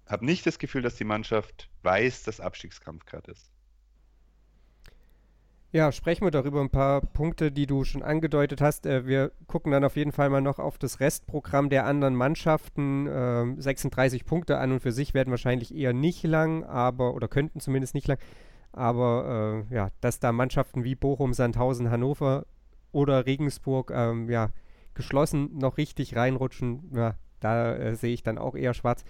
habe 0.07 0.27
nicht 0.27 0.45
das 0.45 0.59
Gefühl, 0.59 0.83
dass 0.83 0.97
die 0.97 1.05
Mannschaft 1.05 1.71
weiß, 1.83 2.25
dass 2.25 2.41
Abstiegskampf 2.41 3.07
gerade 3.07 3.31
ist. 3.31 3.51
Ja, 5.73 5.93
sprechen 5.93 6.27
wir 6.27 6.31
darüber 6.31 6.61
ein 6.61 6.69
paar 6.69 7.01
Punkte, 7.01 7.51
die 7.51 7.65
du 7.65 7.85
schon 7.85 8.03
angedeutet 8.03 8.61
hast. 8.61 8.85
Äh, 8.85 9.07
wir 9.07 9.33
gucken 9.47 9.73
dann 9.73 9.83
auf 9.83 9.97
jeden 9.97 10.13
Fall 10.13 10.29
mal 10.29 10.43
noch 10.43 10.59
auf 10.59 10.77
das 10.77 11.01
Restprogramm 11.01 11.71
der 11.71 11.87
anderen 11.87 12.17
Mannschaften. 12.17 13.07
Äh, 13.07 13.55
36 13.59 14.27
Punkte 14.27 14.59
an 14.59 14.71
und 14.71 14.81
für 14.81 14.93
sich 14.93 15.15
werden 15.15 15.31
wahrscheinlich 15.31 15.75
eher 15.75 15.95
nicht 15.95 16.23
lang, 16.25 16.65
aber 16.65 17.15
oder 17.15 17.29
könnten 17.29 17.61
zumindest 17.61 17.95
nicht 17.95 18.09
lang. 18.09 18.19
Aber 18.73 19.65
äh, 19.71 19.75
ja, 19.75 19.89
dass 20.03 20.21
da 20.21 20.33
Mannschaften 20.33 20.85
wie 20.85 20.97
Bochum, 20.97 21.33
Sandhausen, 21.33 21.91
Hannover 21.91 22.45
oder 22.93 23.25
Regensburg 23.25 23.91
ähm, 23.91 24.29
ja, 24.29 24.51
geschlossen 24.95 25.59
noch 25.59 25.77
richtig 25.77 26.17
reinrutschen, 26.17 26.91
ja, 26.95 27.15
da 27.41 27.75
äh, 27.75 27.95
sehe 27.95 28.15
ich 28.15 28.23
dann 28.23 28.39
auch 28.39 28.55
eher 28.55 28.75
schwarz. 28.75 29.05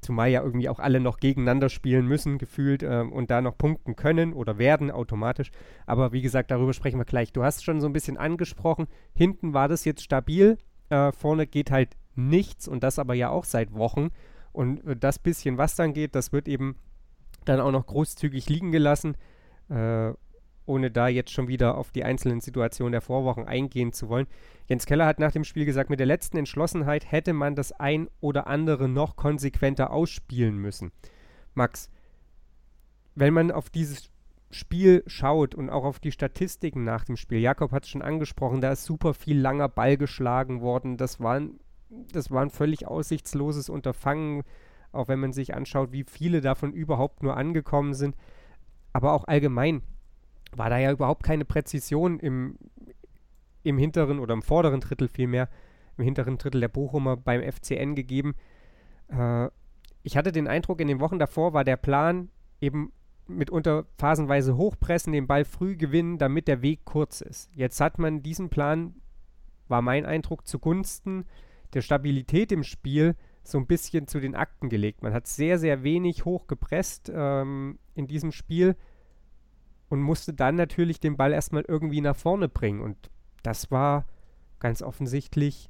Zumal 0.00 0.30
ja 0.30 0.42
irgendwie 0.42 0.70
auch 0.70 0.78
alle 0.78 0.98
noch 0.98 1.18
gegeneinander 1.18 1.68
spielen 1.68 2.06
müssen, 2.06 2.38
gefühlt, 2.38 2.82
ähm, 2.82 3.12
und 3.12 3.30
da 3.30 3.42
noch 3.42 3.58
punkten 3.58 3.96
können 3.96 4.32
oder 4.32 4.56
werden 4.58 4.90
automatisch. 4.90 5.50
Aber 5.86 6.12
wie 6.12 6.22
gesagt, 6.22 6.50
darüber 6.50 6.72
sprechen 6.72 6.98
wir 6.98 7.04
gleich. 7.04 7.32
Du 7.32 7.44
hast 7.44 7.64
schon 7.64 7.80
so 7.80 7.86
ein 7.86 7.92
bisschen 7.92 8.16
angesprochen, 8.16 8.86
hinten 9.14 9.52
war 9.52 9.68
das 9.68 9.84
jetzt 9.84 10.02
stabil, 10.02 10.56
äh, 10.88 11.12
vorne 11.12 11.46
geht 11.46 11.70
halt 11.70 11.96
nichts 12.14 12.66
und 12.66 12.82
das 12.82 12.98
aber 12.98 13.14
ja 13.14 13.28
auch 13.28 13.44
seit 13.44 13.74
Wochen. 13.74 14.08
Und 14.52 14.84
äh, 14.86 14.96
das 14.96 15.18
bisschen, 15.18 15.58
was 15.58 15.76
dann 15.76 15.92
geht, 15.92 16.14
das 16.14 16.32
wird 16.32 16.48
eben 16.48 16.76
dann 17.44 17.60
auch 17.60 17.70
noch 17.70 17.86
großzügig 17.86 18.48
liegen 18.48 18.72
gelassen. 18.72 19.16
Äh, 19.68 20.12
ohne 20.70 20.90
da 20.90 21.08
jetzt 21.08 21.32
schon 21.32 21.48
wieder 21.48 21.76
auf 21.76 21.90
die 21.90 22.04
einzelnen 22.04 22.40
Situationen 22.40 22.92
der 22.92 23.00
Vorwochen 23.00 23.46
eingehen 23.46 23.92
zu 23.92 24.08
wollen. 24.08 24.28
Jens 24.68 24.86
Keller 24.86 25.04
hat 25.04 25.18
nach 25.18 25.32
dem 25.32 25.42
Spiel 25.42 25.64
gesagt, 25.64 25.90
mit 25.90 25.98
der 25.98 26.06
letzten 26.06 26.38
Entschlossenheit 26.38 27.10
hätte 27.10 27.32
man 27.32 27.56
das 27.56 27.72
ein 27.72 28.08
oder 28.20 28.46
andere 28.46 28.88
noch 28.88 29.16
konsequenter 29.16 29.90
ausspielen 29.90 30.56
müssen. 30.56 30.92
Max, 31.54 31.90
wenn 33.16 33.34
man 33.34 33.50
auf 33.50 33.68
dieses 33.68 34.10
Spiel 34.52 35.02
schaut 35.08 35.56
und 35.56 35.70
auch 35.70 35.84
auf 35.84 35.98
die 35.98 36.12
Statistiken 36.12 36.84
nach 36.84 37.04
dem 37.04 37.16
Spiel, 37.16 37.38
Jakob 37.38 37.72
hat 37.72 37.84
es 37.84 37.90
schon 37.90 38.02
angesprochen, 38.02 38.60
da 38.60 38.70
ist 38.70 38.84
super 38.84 39.12
viel 39.12 39.38
langer 39.40 39.68
Ball 39.68 39.96
geschlagen 39.96 40.60
worden. 40.60 40.96
Das 40.96 41.18
war, 41.18 41.34
ein, 41.34 41.58
das 42.12 42.30
war 42.30 42.42
ein 42.42 42.50
völlig 42.50 42.86
aussichtsloses 42.86 43.68
Unterfangen, 43.68 44.44
auch 44.92 45.08
wenn 45.08 45.18
man 45.18 45.32
sich 45.32 45.52
anschaut, 45.54 45.90
wie 45.90 46.04
viele 46.04 46.40
davon 46.40 46.72
überhaupt 46.72 47.24
nur 47.24 47.36
angekommen 47.36 47.94
sind. 47.94 48.16
Aber 48.92 49.12
auch 49.12 49.24
allgemein, 49.24 49.82
war 50.56 50.70
da 50.70 50.78
ja 50.78 50.92
überhaupt 50.92 51.22
keine 51.22 51.44
Präzision 51.44 52.18
im, 52.18 52.58
im 53.62 53.78
hinteren 53.78 54.18
oder 54.18 54.34
im 54.34 54.42
vorderen 54.42 54.80
Drittel 54.80 55.08
vielmehr, 55.08 55.48
im 55.96 56.04
hinteren 56.04 56.38
Drittel 56.38 56.60
der 56.60 56.68
Bochumer 56.68 57.16
beim 57.16 57.42
FCN 57.42 57.94
gegeben. 57.94 58.34
Äh, 59.08 59.48
ich 60.02 60.16
hatte 60.16 60.32
den 60.32 60.48
Eindruck, 60.48 60.80
in 60.80 60.88
den 60.88 61.00
Wochen 61.00 61.18
davor 61.18 61.52
war 61.52 61.64
der 61.64 61.76
Plan 61.76 62.30
eben 62.60 62.92
mitunter 63.26 63.86
phasenweise 63.98 64.56
hochpressen, 64.56 65.12
den 65.12 65.26
Ball 65.26 65.44
früh 65.44 65.76
gewinnen, 65.76 66.18
damit 66.18 66.48
der 66.48 66.62
Weg 66.62 66.84
kurz 66.84 67.20
ist. 67.20 67.50
Jetzt 67.54 67.80
hat 67.80 67.98
man 67.98 68.22
diesen 68.22 68.50
Plan, 68.50 68.94
war 69.68 69.82
mein 69.82 70.04
Eindruck, 70.04 70.46
zugunsten 70.46 71.26
der 71.74 71.82
Stabilität 71.82 72.50
im 72.50 72.64
Spiel 72.64 73.14
so 73.42 73.58
ein 73.58 73.66
bisschen 73.66 74.06
zu 74.06 74.20
den 74.20 74.34
Akten 74.34 74.68
gelegt. 74.68 75.02
Man 75.02 75.14
hat 75.14 75.26
sehr, 75.26 75.58
sehr 75.58 75.82
wenig 75.82 76.24
hochgepresst 76.24 77.10
ähm, 77.14 77.78
in 77.94 78.06
diesem 78.06 78.32
Spiel 78.32 78.76
und 79.90 80.00
musste 80.00 80.32
dann 80.32 80.54
natürlich 80.54 81.00
den 81.00 81.16
Ball 81.16 81.32
erstmal 81.32 81.64
irgendwie 81.66 82.00
nach 82.00 82.16
vorne 82.16 82.48
bringen. 82.48 82.80
Und 82.80 83.10
das 83.42 83.70
war 83.70 84.06
ganz 84.60 84.82
offensichtlich 84.82 85.68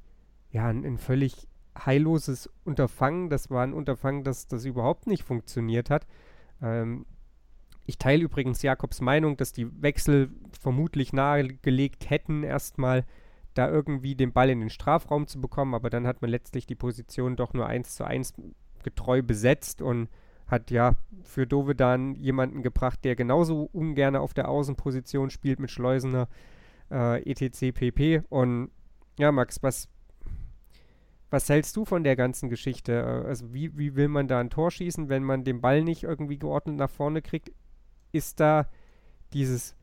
ja 0.51 0.67
ein, 0.67 0.85
ein 0.85 0.97
völlig 0.97 1.47
heilloses 1.77 2.49
Unterfangen. 2.63 3.29
Das 3.29 3.49
war 3.49 3.63
ein 3.63 3.73
Unterfangen, 3.73 4.23
das, 4.23 4.47
das 4.47 4.63
überhaupt 4.63 5.07
nicht 5.07 5.23
funktioniert 5.23 5.89
hat. 5.89 6.05
Ähm, 6.61 7.05
ich 7.87 7.97
teile 7.97 8.23
übrigens 8.23 8.61
Jakobs 8.61 9.01
Meinung, 9.01 9.37
dass 9.37 9.53
die 9.53 9.81
Wechsel 9.81 10.29
vermutlich 10.59 11.13
nahegelegt 11.13 12.09
hätten, 12.09 12.43
erstmal 12.43 13.05
da 13.55 13.69
irgendwie 13.69 14.15
den 14.15 14.33
Ball 14.33 14.51
in 14.51 14.59
den 14.59 14.69
Strafraum 14.69 15.27
zu 15.27 15.41
bekommen, 15.41 15.73
aber 15.73 15.89
dann 15.89 16.07
hat 16.07 16.21
man 16.21 16.29
letztlich 16.29 16.67
die 16.67 16.75
Position 16.75 17.35
doch 17.35 17.53
nur 17.53 17.65
eins 17.65 17.95
zu 17.95 18.05
eins 18.05 18.33
getreu 18.83 19.23
besetzt 19.23 19.81
und 19.81 20.09
hat 20.51 20.69
ja 20.69 20.95
für 21.23 21.47
Dovedan 21.47 22.15
jemanden 22.15 22.61
gebracht, 22.61 23.03
der 23.05 23.15
genauso 23.15 23.69
ungern 23.71 24.15
auf 24.15 24.33
der 24.33 24.49
Außenposition 24.49 25.29
spielt 25.29 25.59
mit 25.59 25.71
Schleusener 25.71 26.27
äh, 26.91 27.23
etc. 27.29 27.73
pp. 27.73 28.23
Und 28.29 28.69
ja, 29.17 29.31
Max, 29.31 29.63
was, 29.63 29.87
was 31.29 31.47
hältst 31.47 31.75
du 31.77 31.85
von 31.85 32.03
der 32.03 32.17
ganzen 32.17 32.49
Geschichte? 32.49 32.93
Äh, 32.93 33.27
also 33.27 33.53
wie, 33.53 33.77
wie 33.77 33.95
will 33.95 34.09
man 34.09 34.27
da 34.27 34.39
ein 34.39 34.49
Tor 34.49 34.71
schießen, 34.71 35.09
wenn 35.09 35.23
man 35.23 35.43
den 35.43 35.61
Ball 35.61 35.83
nicht 35.83 36.03
irgendwie 36.03 36.37
geordnet 36.37 36.75
nach 36.75 36.89
vorne 36.89 37.21
kriegt? 37.21 37.51
Ist 38.11 38.41
da 38.41 38.67
dieses 39.33 39.75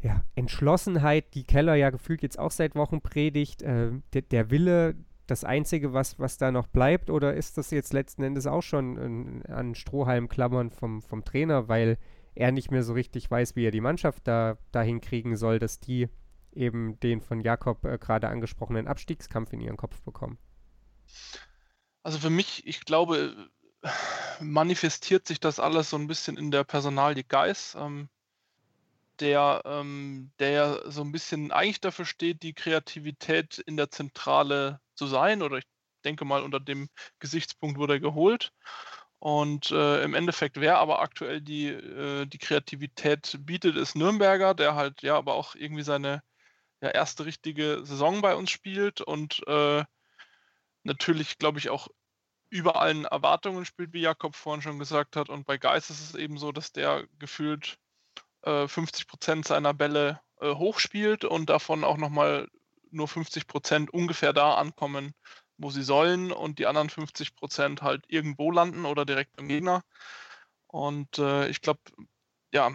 ja, 0.00 0.22
Entschlossenheit, 0.36 1.34
die 1.34 1.44
Keller 1.44 1.74
ja 1.74 1.90
gefühlt 1.90 2.22
jetzt 2.22 2.38
auch 2.38 2.52
seit 2.52 2.76
Wochen 2.76 3.00
predigt, 3.00 3.62
äh, 3.62 3.90
der, 4.12 4.22
der 4.22 4.50
Wille, 4.50 4.94
das 5.26 5.44
Einzige, 5.44 5.92
was, 5.92 6.18
was 6.18 6.38
da 6.38 6.50
noch 6.52 6.68
bleibt? 6.68 7.10
Oder 7.10 7.34
ist 7.34 7.58
das 7.58 7.70
jetzt 7.70 7.92
letzten 7.92 8.22
Endes 8.22 8.46
auch 8.46 8.62
schon 8.62 8.96
ein, 8.96 9.46
an 9.46 9.74
Strohhalmklammern 9.74 10.70
vom, 10.70 11.02
vom 11.02 11.24
Trainer, 11.24 11.68
weil 11.68 11.98
er 12.34 12.52
nicht 12.52 12.70
mehr 12.70 12.82
so 12.82 12.92
richtig 12.92 13.30
weiß, 13.30 13.56
wie 13.56 13.66
er 13.66 13.70
die 13.70 13.80
Mannschaft 13.80 14.26
da 14.26 14.58
dahin 14.72 15.00
kriegen 15.00 15.36
soll, 15.36 15.58
dass 15.58 15.80
die 15.80 16.08
eben 16.52 16.98
den 17.00 17.20
von 17.20 17.40
Jakob 17.40 17.84
äh, 17.84 17.98
gerade 17.98 18.28
angesprochenen 18.28 18.86
Abstiegskampf 18.86 19.52
in 19.52 19.60
ihren 19.60 19.76
Kopf 19.76 20.00
bekommen? 20.02 20.38
Also 22.02 22.18
für 22.18 22.30
mich, 22.30 22.66
ich 22.66 22.84
glaube, 22.84 23.34
manifestiert 24.40 25.26
sich 25.26 25.40
das 25.40 25.58
alles 25.58 25.90
so 25.90 25.96
ein 25.96 26.06
bisschen 26.06 26.36
in 26.36 26.50
der 26.50 26.64
Personalie 26.64 27.24
Geis. 27.24 27.76
Ähm, 27.78 28.08
der, 29.20 29.62
ähm, 29.64 30.30
der 30.38 30.90
so 30.90 31.02
ein 31.02 31.12
bisschen 31.12 31.50
eigentlich 31.50 31.80
dafür 31.80 32.04
steht, 32.04 32.42
die 32.42 32.52
Kreativität 32.52 33.58
in 33.58 33.76
der 33.76 33.90
Zentrale 33.90 34.80
zu 34.96 35.06
sein. 35.06 35.42
Oder 35.42 35.58
ich 35.58 35.64
denke 36.04 36.24
mal, 36.24 36.42
unter 36.42 36.60
dem 36.60 36.88
Gesichtspunkt 37.18 37.78
wurde 37.78 37.94
er 37.94 38.00
geholt. 38.00 38.52
Und 39.18 39.70
äh, 39.70 40.02
im 40.02 40.14
Endeffekt, 40.14 40.60
wer 40.60 40.78
aber 40.78 41.00
aktuell 41.00 41.40
die, 41.40 41.68
äh, 41.68 42.26
die 42.26 42.38
Kreativität 42.38 43.38
bietet, 43.40 43.76
ist 43.76 43.96
Nürnberger, 43.96 44.54
der 44.54 44.74
halt 44.74 45.02
ja 45.02 45.16
aber 45.16 45.34
auch 45.34 45.54
irgendwie 45.54 45.82
seine 45.82 46.22
ja, 46.80 46.90
erste 46.90 47.24
richtige 47.24 47.84
Saison 47.84 48.20
bei 48.20 48.34
uns 48.34 48.50
spielt 48.50 49.00
und 49.00 49.42
äh, 49.46 49.84
natürlich, 50.84 51.38
glaube 51.38 51.58
ich, 51.58 51.70
auch 51.70 51.88
über 52.50 52.80
allen 52.80 53.04
Erwartungen 53.06 53.64
spielt, 53.64 53.92
wie 53.92 54.02
Jakob 54.02 54.36
vorhin 54.36 54.62
schon 54.62 54.78
gesagt 54.78 55.16
hat. 55.16 55.28
Und 55.28 55.46
bei 55.46 55.58
Geist 55.58 55.90
ist 55.90 56.00
es 56.00 56.14
eben 56.14 56.38
so, 56.38 56.52
dass 56.52 56.72
der 56.72 57.06
gefühlt 57.18 57.78
50 58.44 59.04
äh, 59.04 59.08
Prozent 59.08 59.46
seiner 59.48 59.74
Bälle 59.74 60.20
äh, 60.40 60.54
hochspielt 60.54 61.24
und 61.24 61.50
davon 61.50 61.82
auch 61.82 61.96
nochmal 61.96 62.48
nur 62.96 63.08
50 63.08 63.46
Prozent 63.46 63.92
ungefähr 63.92 64.32
da 64.32 64.54
ankommen, 64.54 65.12
wo 65.58 65.70
sie 65.70 65.82
sollen 65.82 66.32
und 66.32 66.58
die 66.58 66.66
anderen 66.66 66.90
50 66.90 67.36
Prozent 67.36 67.82
halt 67.82 68.04
irgendwo 68.08 68.50
landen 68.50 68.84
oder 68.86 69.04
direkt 69.04 69.36
beim 69.36 69.48
Gegner. 69.48 69.82
Und 70.66 71.18
äh, 71.18 71.48
ich 71.48 71.60
glaube, 71.62 71.80
ja, 72.52 72.72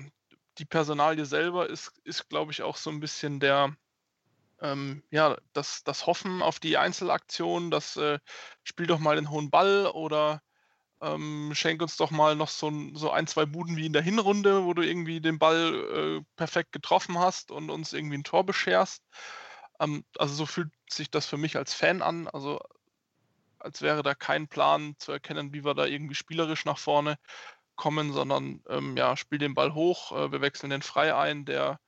die 0.57 0.65
Personalie 0.65 1.25
selber 1.25 1.69
ist, 1.69 1.91
ist 2.03 2.29
glaube 2.29 2.51
ich, 2.51 2.61
auch 2.63 2.77
so 2.77 2.89
ein 2.89 2.99
bisschen 2.99 3.39
der, 3.39 3.75
ähm, 4.61 5.03
ja, 5.11 5.37
das, 5.53 5.83
das 5.83 6.07
Hoffen 6.07 6.41
auf 6.41 6.59
die 6.59 6.77
Einzelaktion, 6.77 7.71
das 7.71 7.97
äh, 7.97 8.19
spiel 8.63 8.87
doch 8.87 8.99
mal 8.99 9.15
den 9.15 9.29
hohen 9.29 9.49
Ball 9.49 9.87
oder 9.87 10.41
ähm, 11.01 11.51
schenk 11.55 11.81
uns 11.81 11.97
doch 11.97 12.11
mal 12.11 12.35
noch 12.35 12.49
so, 12.49 12.71
so, 12.93 13.11
ein, 13.11 13.27
zwei 13.27 13.45
Buden 13.45 13.75
wie 13.75 13.87
in 13.87 13.93
der 13.93 14.03
Hinrunde, 14.03 14.65
wo 14.65 14.73
du 14.73 14.83
irgendwie 14.83 15.19
den 15.19 15.39
Ball 15.39 16.19
äh, 16.21 16.25
perfekt 16.35 16.71
getroffen 16.71 17.17
hast 17.17 17.51
und 17.51 17.69
uns 17.71 17.93
irgendwie 17.93 18.17
ein 18.17 18.23
Tor 18.23 18.45
bescherst. 18.45 19.03
Ähm, 19.81 20.05
also 20.17 20.33
so 20.33 20.45
fühlt 20.45 20.71
sich 20.89 21.11
das 21.11 21.25
für 21.25 21.37
mich 21.37 21.57
als 21.57 21.73
Fan 21.73 22.01
an. 22.01 22.27
Also 22.27 22.59
als 23.59 23.81
wäre 23.81 24.03
da 24.03 24.15
kein 24.15 24.47
Plan 24.47 24.95
zu 24.97 25.11
erkennen, 25.11 25.53
wie 25.53 25.65
wir 25.65 25.73
da 25.73 25.85
irgendwie 25.85 26.15
spielerisch 26.15 26.65
nach 26.65 26.77
vorne 26.77 27.17
kommen, 27.75 28.13
sondern 28.13 28.63
ähm, 28.69 28.95
ja, 28.97 29.17
spiel 29.17 29.39
den 29.39 29.55
Ball 29.55 29.73
hoch, 29.73 30.11
äh, 30.11 30.31
wir 30.31 30.41
wechseln 30.41 30.69
den 30.69 30.81
frei 30.81 31.15
ein, 31.15 31.45
der 31.45 31.79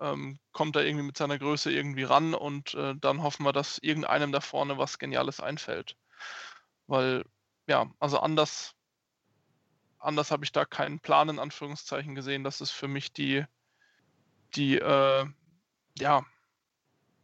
ähm, 0.00 0.38
kommt 0.52 0.76
da 0.76 0.80
irgendwie 0.80 1.06
mit 1.06 1.16
seiner 1.16 1.38
Größe 1.38 1.72
irgendwie 1.72 2.04
ran 2.04 2.34
und 2.34 2.74
äh, 2.74 2.94
dann 2.96 3.22
hoffen 3.22 3.44
wir, 3.44 3.52
dass 3.52 3.78
irgendeinem 3.78 4.32
da 4.32 4.40
vorne 4.40 4.78
was 4.78 4.98
Geniales 4.98 5.40
einfällt. 5.40 5.96
Weil, 6.86 7.24
ja, 7.66 7.90
also 7.98 8.20
anders, 8.20 8.74
anders 9.98 10.30
habe 10.30 10.44
ich 10.44 10.52
da 10.52 10.64
keinen 10.64 11.00
Plan 11.00 11.28
in 11.28 11.38
Anführungszeichen 11.38 12.14
gesehen. 12.14 12.44
Das 12.44 12.60
ist 12.60 12.70
für 12.70 12.88
mich 12.88 13.12
die, 13.12 13.44
die, 14.54 14.78
äh, 14.78 15.26
ja, 15.98 16.24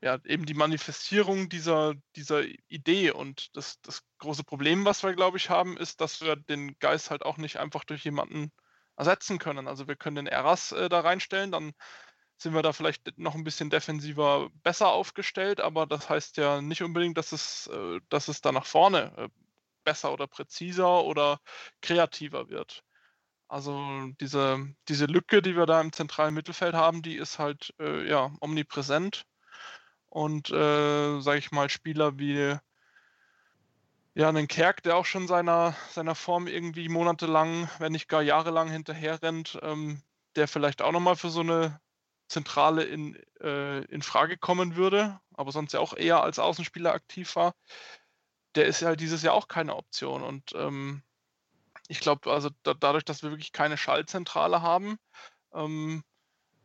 ja, 0.02 0.18
eben 0.24 0.46
die 0.46 0.54
Manifestierung 0.54 1.48
dieser, 1.48 1.94
dieser 2.16 2.42
Idee. 2.68 3.12
Und 3.12 3.56
das, 3.56 3.80
das 3.82 4.02
große 4.18 4.44
Problem, 4.44 4.84
was 4.84 5.02
wir, 5.04 5.14
glaube 5.14 5.36
ich, 5.38 5.48
haben, 5.48 5.76
ist, 5.76 6.00
dass 6.00 6.20
wir 6.20 6.36
den 6.36 6.76
Geist 6.80 7.10
halt 7.10 7.24
auch 7.24 7.36
nicht 7.38 7.58
einfach 7.58 7.84
durch 7.84 8.04
jemanden 8.04 8.50
ersetzen 8.96 9.38
können. 9.38 9.68
Also 9.68 9.88
wir 9.88 9.96
können 9.96 10.16
den 10.16 10.26
Eras 10.26 10.72
äh, 10.72 10.88
da 10.88 11.00
reinstellen, 11.00 11.52
dann 11.52 11.72
sind 12.36 12.54
wir 12.54 12.62
da 12.62 12.72
vielleicht 12.72 13.16
noch 13.18 13.36
ein 13.36 13.44
bisschen 13.44 13.70
defensiver 13.70 14.50
besser 14.64 14.88
aufgestellt, 14.88 15.60
aber 15.60 15.86
das 15.86 16.10
heißt 16.10 16.36
ja 16.36 16.60
nicht 16.60 16.82
unbedingt, 16.82 17.16
dass 17.16 17.32
es, 17.32 17.68
äh, 17.68 18.00
dass 18.08 18.28
es 18.28 18.40
da 18.40 18.52
nach 18.52 18.66
vorne 18.66 19.12
äh, 19.16 19.28
besser 19.84 20.12
oder 20.12 20.26
präziser 20.26 21.04
oder 21.04 21.40
kreativer 21.80 22.48
wird. 22.48 22.82
Also 23.48 24.08
diese, 24.20 24.66
diese 24.88 25.06
Lücke, 25.06 25.42
die 25.42 25.56
wir 25.56 25.66
da 25.66 25.80
im 25.80 25.92
zentralen 25.92 26.34
Mittelfeld 26.34 26.74
haben, 26.74 27.02
die 27.02 27.16
ist 27.16 27.38
halt 27.38 27.74
äh, 27.78 28.08
ja 28.08 28.32
omnipräsent 28.40 29.24
und 30.12 30.50
äh, 30.50 31.20
sage 31.20 31.38
ich 31.38 31.52
mal, 31.52 31.70
Spieler 31.70 32.18
wie 32.18 32.58
ja, 34.14 34.28
einen 34.28 34.46
Kerk, 34.46 34.82
der 34.82 34.96
auch 34.96 35.06
schon 35.06 35.26
seiner, 35.26 35.74
seiner 35.90 36.14
Form 36.14 36.46
irgendwie 36.48 36.90
monatelang, 36.90 37.70
wenn 37.78 37.92
nicht 37.92 38.08
gar 38.08 38.20
jahrelang 38.20 38.70
hinterher 38.70 39.22
rennt, 39.22 39.58
ähm, 39.62 40.02
der 40.36 40.48
vielleicht 40.48 40.82
auch 40.82 40.92
nochmal 40.92 41.16
für 41.16 41.30
so 41.30 41.40
eine 41.40 41.80
Zentrale 42.28 42.84
in, 42.84 43.16
äh, 43.40 43.84
in 43.86 44.02
Frage 44.02 44.36
kommen 44.36 44.76
würde, 44.76 45.18
aber 45.32 45.50
sonst 45.50 45.72
ja 45.72 45.80
auch 45.80 45.94
eher 45.94 46.22
als 46.22 46.38
Außenspieler 46.38 46.92
aktiv 46.92 47.34
war, 47.34 47.54
der 48.54 48.66
ist 48.66 48.80
ja 48.80 48.88
halt 48.88 49.00
dieses 49.00 49.22
Jahr 49.22 49.32
auch 49.32 49.48
keine 49.48 49.74
Option. 49.74 50.22
Und 50.22 50.52
ähm, 50.54 51.02
ich 51.88 52.00
glaube, 52.00 52.30
also 52.30 52.50
da, 52.64 52.74
dadurch, 52.74 53.06
dass 53.06 53.22
wir 53.22 53.30
wirklich 53.30 53.52
keine 53.52 53.78
Schallzentrale 53.78 54.60
haben, 54.60 54.98
ähm, 55.54 56.04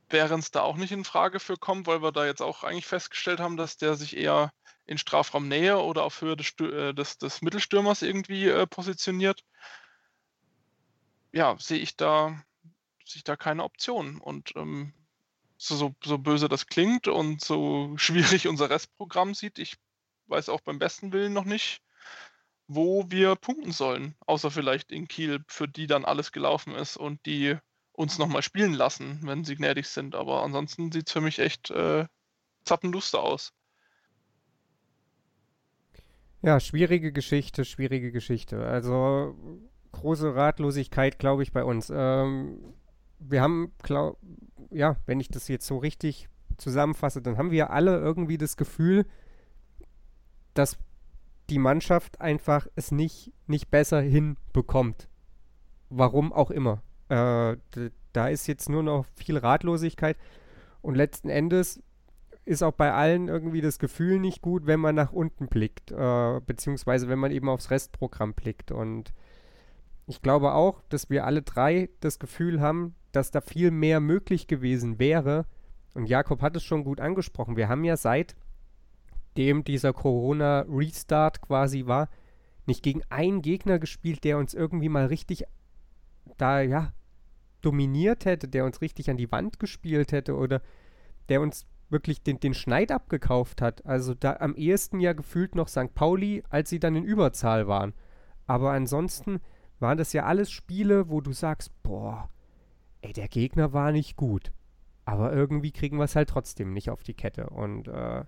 während 0.09 0.43
es 0.43 0.51
da 0.51 0.61
auch 0.61 0.77
nicht 0.77 0.91
in 0.91 1.03
Frage 1.03 1.39
für 1.39 1.57
kommt, 1.57 1.87
weil 1.87 2.01
wir 2.01 2.11
da 2.11 2.25
jetzt 2.25 2.41
auch 2.41 2.63
eigentlich 2.63 2.87
festgestellt 2.87 3.39
haben, 3.39 3.57
dass 3.57 3.77
der 3.77 3.95
sich 3.95 4.15
eher 4.17 4.51
in 4.85 4.97
Strafraumnähe 4.97 5.79
oder 5.79 6.03
auf 6.03 6.21
Höhe 6.21 6.37
des, 6.37 6.53
äh, 6.59 6.93
des, 6.93 7.17
des 7.17 7.41
Mittelstürmers 7.41 8.01
irgendwie 8.01 8.47
äh, 8.47 8.65
positioniert. 8.65 9.43
Ja, 11.33 11.57
sehe 11.59 11.79
ich 11.79 11.97
da, 11.97 12.41
sehe 13.05 13.17
ich 13.17 13.23
da 13.23 13.35
keine 13.35 13.63
Option. 13.63 14.19
Und 14.21 14.55
ähm, 14.55 14.93
so, 15.57 15.75
so, 15.75 15.95
so 16.03 16.17
böse 16.17 16.47
das 16.47 16.67
klingt 16.67 17.07
und 17.07 17.41
so 17.41 17.93
schwierig 17.97 18.47
unser 18.47 18.69
Restprogramm 18.69 19.33
sieht, 19.33 19.59
ich 19.59 19.77
weiß 20.27 20.49
auch 20.49 20.61
beim 20.61 20.79
besten 20.79 21.11
Willen 21.11 21.33
noch 21.33 21.45
nicht, 21.45 21.81
wo 22.67 23.05
wir 23.09 23.35
punkten 23.35 23.71
sollen. 23.71 24.15
Außer 24.25 24.51
vielleicht 24.51 24.91
in 24.91 25.07
Kiel, 25.07 25.43
für 25.47 25.67
die 25.67 25.87
dann 25.87 26.05
alles 26.05 26.31
gelaufen 26.31 26.75
ist 26.75 26.97
und 26.97 27.25
die 27.25 27.57
uns 27.97 28.19
nochmal 28.19 28.43
spielen 28.43 28.73
lassen, 28.73 29.19
wenn 29.23 29.43
sie 29.43 29.55
gnädig 29.55 29.87
sind. 29.87 30.13
Aber 30.13 30.43
ansonsten 30.43 30.91
sieht 30.91 31.07
es 31.07 31.13
für 31.13 31.21
mich 31.21 31.39
echt 31.39 31.71
äh, 31.71 32.05
zappenduster 32.63 33.21
aus. 33.21 33.53
Ja, 36.43 36.59
schwierige 36.59 37.11
Geschichte, 37.11 37.65
schwierige 37.65 38.11
Geschichte. 38.11 38.63
Also 38.65 39.35
große 39.93 40.35
Ratlosigkeit, 40.35 41.17
glaube 41.17 41.41
ich, 41.41 41.51
bei 41.51 41.63
uns. 41.63 41.91
Ähm, 41.93 42.75
wir 43.17 43.41
haben, 43.41 43.73
glaub, 43.81 44.19
ja, 44.69 44.97
wenn 45.07 45.19
ich 45.19 45.29
das 45.29 45.47
jetzt 45.47 45.65
so 45.65 45.79
richtig 45.79 46.29
zusammenfasse, 46.57 47.23
dann 47.23 47.37
haben 47.37 47.49
wir 47.49 47.71
alle 47.71 47.97
irgendwie 47.97 48.37
das 48.37 48.57
Gefühl, 48.57 49.07
dass 50.53 50.77
die 51.49 51.59
Mannschaft 51.59 52.21
einfach 52.21 52.67
es 52.75 52.91
nicht, 52.91 53.31
nicht 53.47 53.71
besser 53.71 54.01
hinbekommt. 54.01 55.09
Warum 55.89 56.31
auch 56.31 56.51
immer. 56.51 56.83
Äh, 57.09 57.57
da 58.13 58.27
ist 58.27 58.47
jetzt 58.47 58.69
nur 58.69 58.83
noch 58.83 59.05
viel 59.15 59.37
Ratlosigkeit. 59.37 60.17
Und 60.81 60.95
letzten 60.95 61.29
Endes 61.29 61.81
ist 62.45 62.63
auch 62.63 62.71
bei 62.71 62.93
allen 62.93 63.27
irgendwie 63.27 63.61
das 63.61 63.77
Gefühl 63.77 64.19
nicht 64.19 64.41
gut, 64.41 64.65
wenn 64.65 64.79
man 64.79 64.95
nach 64.95 65.11
unten 65.11 65.47
blickt, 65.47 65.91
äh, 65.91 66.39
beziehungsweise 66.45 67.09
wenn 67.09 67.19
man 67.19 67.31
eben 67.31 67.49
aufs 67.49 67.71
Restprogramm 67.71 68.33
blickt. 68.33 68.71
Und 68.71 69.13
ich 70.07 70.21
glaube 70.21 70.53
auch, 70.53 70.81
dass 70.89 71.09
wir 71.09 71.25
alle 71.25 71.41
drei 71.41 71.89
das 71.99 72.19
Gefühl 72.19 72.61
haben, 72.61 72.95
dass 73.11 73.31
da 73.31 73.41
viel 73.41 73.71
mehr 73.71 73.99
möglich 73.99 74.47
gewesen 74.47 74.97
wäre. 74.97 75.45
Und 75.93 76.07
Jakob 76.07 76.41
hat 76.41 76.55
es 76.55 76.63
schon 76.63 76.85
gut 76.85 77.01
angesprochen. 77.01 77.57
Wir 77.57 77.67
haben 77.67 77.83
ja 77.83 77.97
seitdem 77.97 79.65
dieser 79.65 79.91
Corona-Restart 79.91 81.41
quasi 81.41 81.85
war, 81.85 82.09
nicht 82.65 82.83
gegen 82.83 83.01
einen 83.09 83.41
Gegner 83.41 83.79
gespielt, 83.79 84.23
der 84.23 84.37
uns 84.37 84.53
irgendwie 84.53 84.89
mal 84.89 85.07
richtig 85.07 85.43
da, 86.37 86.61
ja, 86.61 86.93
dominiert 87.67 88.23
hätte, 88.23 88.47
der 88.47 88.63
uns 88.63 88.79
richtig 88.79 89.09
an 89.09 89.17
die 89.17 89.29
Wand 89.29 89.59
gespielt 89.59 90.13
hätte 90.13 90.37
oder 90.37 90.61
der 91.27 91.41
uns 91.41 91.67
wirklich 91.89 92.23
den, 92.23 92.39
den 92.39 92.53
Schneid 92.53 92.93
abgekauft 92.93 93.61
hat. 93.61 93.85
Also 93.85 94.13
da 94.13 94.37
am 94.39 94.55
ehesten 94.55 95.01
ja 95.01 95.11
gefühlt 95.11 95.53
noch 95.53 95.67
St. 95.67 95.93
Pauli, 95.93 96.43
als 96.49 96.69
sie 96.69 96.79
dann 96.79 96.95
in 96.95 97.03
Überzahl 97.03 97.67
waren. 97.67 97.93
Aber 98.45 98.71
ansonsten 98.71 99.41
waren 99.79 99.97
das 99.97 100.13
ja 100.13 100.23
alles 100.23 100.49
Spiele, 100.49 101.09
wo 101.09 101.19
du 101.19 101.33
sagst, 101.33 101.71
boah, 101.83 102.29
ey, 103.01 103.11
der 103.11 103.27
Gegner 103.27 103.73
war 103.73 103.91
nicht 103.91 104.15
gut. 104.15 104.53
Aber 105.03 105.33
irgendwie 105.33 105.71
kriegen 105.71 105.97
wir 105.97 106.05
es 106.05 106.15
halt 106.15 106.29
trotzdem 106.29 106.71
nicht 106.71 106.89
auf 106.89 107.03
die 107.03 107.15
Kette. 107.15 107.49
Und 107.49 107.89
äh, 107.89 108.23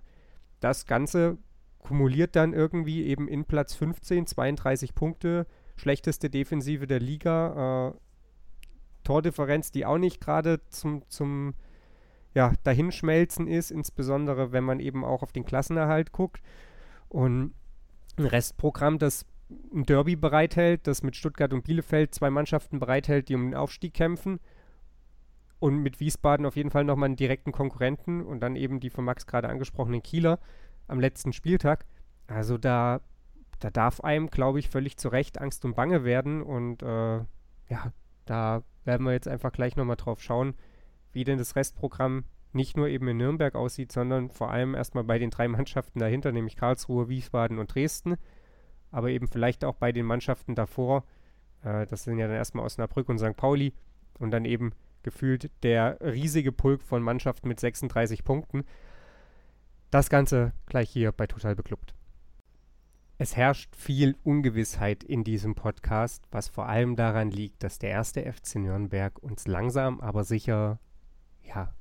das 0.60 0.84
Ganze 0.84 1.38
kumuliert 1.78 2.36
dann 2.36 2.52
irgendwie 2.52 3.04
eben 3.06 3.26
in 3.26 3.46
Platz 3.46 3.74
15, 3.74 4.26
32 4.26 4.94
Punkte, 4.94 5.46
schlechteste 5.76 6.28
Defensive 6.28 6.86
der 6.86 7.00
Liga, 7.00 7.88
äh, 7.88 8.09
Tordifferenz, 9.10 9.72
die 9.72 9.84
auch 9.84 9.98
nicht 9.98 10.20
gerade 10.20 10.60
zum, 10.68 11.02
zum 11.08 11.54
ja, 12.32 12.52
Dahinschmelzen 12.62 13.48
ist, 13.48 13.72
insbesondere 13.72 14.52
wenn 14.52 14.62
man 14.62 14.78
eben 14.78 15.04
auch 15.04 15.24
auf 15.24 15.32
den 15.32 15.44
Klassenerhalt 15.44 16.12
guckt. 16.12 16.40
Und 17.08 17.52
ein 18.16 18.26
Restprogramm, 18.26 19.00
das 19.00 19.26
ein 19.74 19.84
Derby 19.84 20.14
bereithält, 20.14 20.86
das 20.86 21.02
mit 21.02 21.16
Stuttgart 21.16 21.52
und 21.52 21.64
Bielefeld 21.64 22.14
zwei 22.14 22.30
Mannschaften 22.30 22.78
bereithält, 22.78 23.28
die 23.28 23.34
um 23.34 23.46
den 23.46 23.56
Aufstieg 23.56 23.94
kämpfen. 23.94 24.38
Und 25.58 25.78
mit 25.78 25.98
Wiesbaden 25.98 26.46
auf 26.46 26.54
jeden 26.54 26.70
Fall 26.70 26.84
nochmal 26.84 27.08
einen 27.08 27.16
direkten 27.16 27.50
Konkurrenten 27.50 28.22
und 28.22 28.38
dann 28.38 28.54
eben 28.54 28.78
die 28.78 28.90
von 28.90 29.04
Max 29.04 29.26
gerade 29.26 29.48
angesprochenen 29.48 30.04
Kieler 30.04 30.38
am 30.86 31.00
letzten 31.00 31.32
Spieltag. 31.32 31.84
Also 32.28 32.58
da, 32.58 33.00
da 33.58 33.70
darf 33.70 34.02
einem, 34.02 34.28
glaube 34.28 34.60
ich, 34.60 34.70
völlig 34.70 34.98
zu 34.98 35.08
Recht 35.08 35.40
Angst 35.40 35.64
und 35.64 35.74
Bange 35.74 36.04
werden. 36.04 36.42
Und 36.42 36.84
äh, 36.84 37.16
ja, 37.66 37.92
da 38.24 38.62
werden 38.84 39.06
wir 39.06 39.12
jetzt 39.12 39.28
einfach 39.28 39.52
gleich 39.52 39.76
nochmal 39.76 39.96
drauf 39.96 40.22
schauen, 40.22 40.54
wie 41.12 41.24
denn 41.24 41.38
das 41.38 41.56
Restprogramm 41.56 42.24
nicht 42.52 42.76
nur 42.76 42.88
eben 42.88 43.06
in 43.08 43.16
Nürnberg 43.16 43.54
aussieht, 43.54 43.92
sondern 43.92 44.30
vor 44.30 44.50
allem 44.50 44.74
erstmal 44.74 45.04
bei 45.04 45.18
den 45.18 45.30
drei 45.30 45.48
Mannschaften 45.48 46.00
dahinter, 46.00 46.32
nämlich 46.32 46.56
Karlsruhe, 46.56 47.08
Wiesbaden 47.08 47.58
und 47.58 47.74
Dresden 47.74 48.16
aber 48.90 49.10
eben 49.10 49.28
vielleicht 49.28 49.64
auch 49.64 49.76
bei 49.76 49.92
den 49.92 50.06
Mannschaften 50.06 50.54
davor. 50.54 51.04
Äh, 51.62 51.86
das 51.86 52.04
sind 52.04 52.18
ja 52.18 52.26
dann 52.26 52.36
erstmal 52.36 52.64
Osnabrück 52.64 53.08
und 53.08 53.18
St. 53.18 53.36
Pauli 53.36 53.72
und 54.18 54.30
dann 54.30 54.44
eben 54.44 54.72
gefühlt 55.02 55.50
der 55.62 55.98
riesige 56.00 56.52
Pulk 56.52 56.82
von 56.82 57.02
Mannschaften 57.02 57.48
mit 57.48 57.60
36 57.60 58.24
Punkten. 58.24 58.64
Das 59.90 60.10
Ganze 60.10 60.52
gleich 60.66 60.90
hier 60.90 61.12
bei 61.12 61.26
Total 61.26 61.56
Beklubbt. 61.56 61.94
Es 63.22 63.36
herrscht 63.36 63.76
viel 63.76 64.16
Ungewissheit 64.24 65.04
in 65.04 65.24
diesem 65.24 65.54
Podcast, 65.54 66.24
was 66.30 66.48
vor 66.48 66.70
allem 66.70 66.96
daran 66.96 67.30
liegt, 67.30 67.62
dass 67.62 67.78
der 67.78 67.90
erste 67.90 68.22
FC 68.22 68.54
Nürnberg 68.54 69.22
uns 69.22 69.46
langsam, 69.46 70.00
aber 70.00 70.24
sicher, 70.24 70.78
ja, 71.42 71.74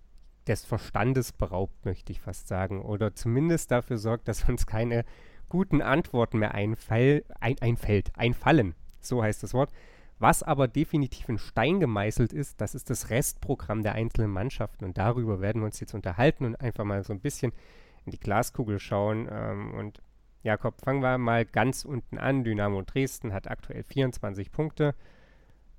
des 0.48 0.66
Verstandes 0.66 1.32
beraubt, 1.32 1.86
möchte 1.86 2.12
ich 2.12 2.20
fast 2.20 2.50
sagen, 2.50 2.82
oder 2.82 3.16
zumindest 3.16 3.72
dafür 3.72 3.98
sorgt, 3.98 4.28
dass 4.28 4.50
uns 4.50 4.68
keine 4.68 5.06
guten 5.48 5.82
Antworten 5.82 6.40
mehr 6.40 6.56
einfall, 6.56 7.24
ein, 7.40 7.56
einfällt, 7.62 8.12
einfallen. 8.18 8.76
So 9.00 9.24
heißt 9.24 9.42
das 9.42 9.54
Wort. 9.54 9.72
Was 10.18 10.44
aber 10.44 10.68
definitiv 10.68 11.30
in 11.30 11.38
Stein 11.38 11.80
gemeißelt 11.80 12.34
ist, 12.34 12.60
das 12.60 12.76
ist 12.76 12.90
das 12.90 13.12
Restprogramm 13.12 13.82
der 13.82 13.94
einzelnen 13.94 14.32
Mannschaften. 14.32 14.84
Und 14.84 14.98
darüber 14.98 15.40
werden 15.40 15.62
wir 15.62 15.68
uns 15.68 15.80
jetzt 15.80 15.94
unterhalten 15.94 16.44
und 16.44 16.60
einfach 16.60 16.84
mal 16.84 17.02
so 17.06 17.14
ein 17.14 17.22
bisschen 17.22 17.54
in 18.04 18.12
die 18.12 18.20
Glaskugel 18.20 18.78
schauen. 18.80 19.30
Ähm, 19.32 19.74
und 19.76 20.02
Jakob, 20.42 20.80
fangen 20.82 21.02
wir 21.02 21.18
mal 21.18 21.46
ganz 21.46 21.84
unten 21.84 22.18
an. 22.18 22.44
Dynamo 22.44 22.82
Dresden 22.84 23.34
hat 23.34 23.50
aktuell 23.50 23.84
24 23.84 24.52
Punkte, 24.52 24.96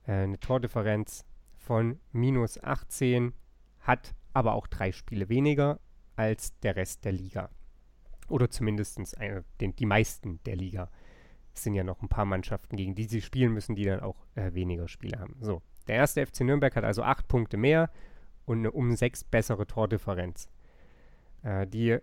äh, 0.07 0.13
eine 0.13 0.39
Tordifferenz 0.39 1.25
von 1.57 1.99
minus 2.13 2.63
18, 2.63 3.33
hat 3.81 4.15
aber 4.35 4.55
auch 4.55 4.67
drei 4.67 4.93
Spiele 4.93 5.29
weniger 5.29 5.81
als 6.17 6.59
der 6.61 6.77
Rest 6.77 7.05
der 7.05 7.13
Liga. 7.13 7.49
Oder 8.29 8.51
zumindest 8.51 8.99
eine, 9.19 9.45
den, 9.61 9.75
die 9.77 9.87
meisten 9.87 10.41
der 10.45 10.57
Liga. 10.57 10.91
Es 11.55 11.63
sind 11.63 11.75
ja 11.75 11.83
noch 11.83 12.03
ein 12.03 12.09
paar 12.09 12.27
Mannschaften, 12.27 12.77
gegen 12.77 12.95
die 12.95 13.05
sie 13.05 13.23
spielen 13.23 13.53
müssen, 13.53 13.75
die 13.75 13.85
dann 13.85 14.01
auch 14.01 14.27
äh, 14.35 14.53
weniger 14.53 14.89
Spiele 14.89 15.19
haben. 15.19 15.37
So, 15.41 15.63
der 15.89 15.97
erste 15.97 16.25
FC 16.25 16.43
Nürnberg 16.43 16.77
hat 16.77 16.85
also 16.85 17.03
acht 17.03 17.27
Punkte 17.29 17.57
mehr 17.57 17.91
und 18.45 18.59
eine 18.59 18.71
um 18.71 18.95
sechs 18.95 19.25
bessere 19.25 19.67
Tordifferenz. 19.67 20.49
Äh, 21.43 21.67
die 21.67 21.99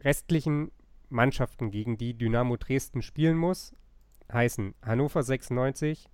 restlichen 0.00 0.70
Mannschaften, 1.08 1.70
gegen 1.70 1.96
die 1.96 2.14
Dynamo 2.14 2.56
Dresden 2.56 3.02
spielen 3.02 3.36
muss, 3.36 3.74
heißen 4.32 4.74
Hannover 4.82 5.22
96, 5.22 6.08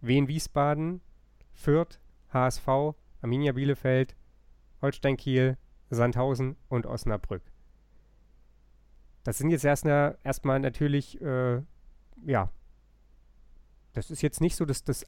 Wien 0.00 0.28
Wiesbaden, 0.28 1.00
Fürth, 1.52 2.00
HSV, 2.32 2.94
Arminia 3.20 3.52
Bielefeld, 3.52 4.16
Holstein 4.80 5.16
Kiel, 5.16 5.56
Sandhausen 5.90 6.56
und 6.68 6.86
Osnabrück. 6.86 7.42
Das 9.24 9.38
sind 9.38 9.50
jetzt 9.50 9.64
erstmal 9.64 10.18
erst 10.24 10.44
natürlich, 10.44 11.20
äh, 11.20 11.62
ja, 12.24 12.50
das 13.92 14.10
ist 14.10 14.22
jetzt 14.22 14.40
nicht 14.40 14.56
so 14.56 14.64
dass 14.64 14.82
das 14.82 15.04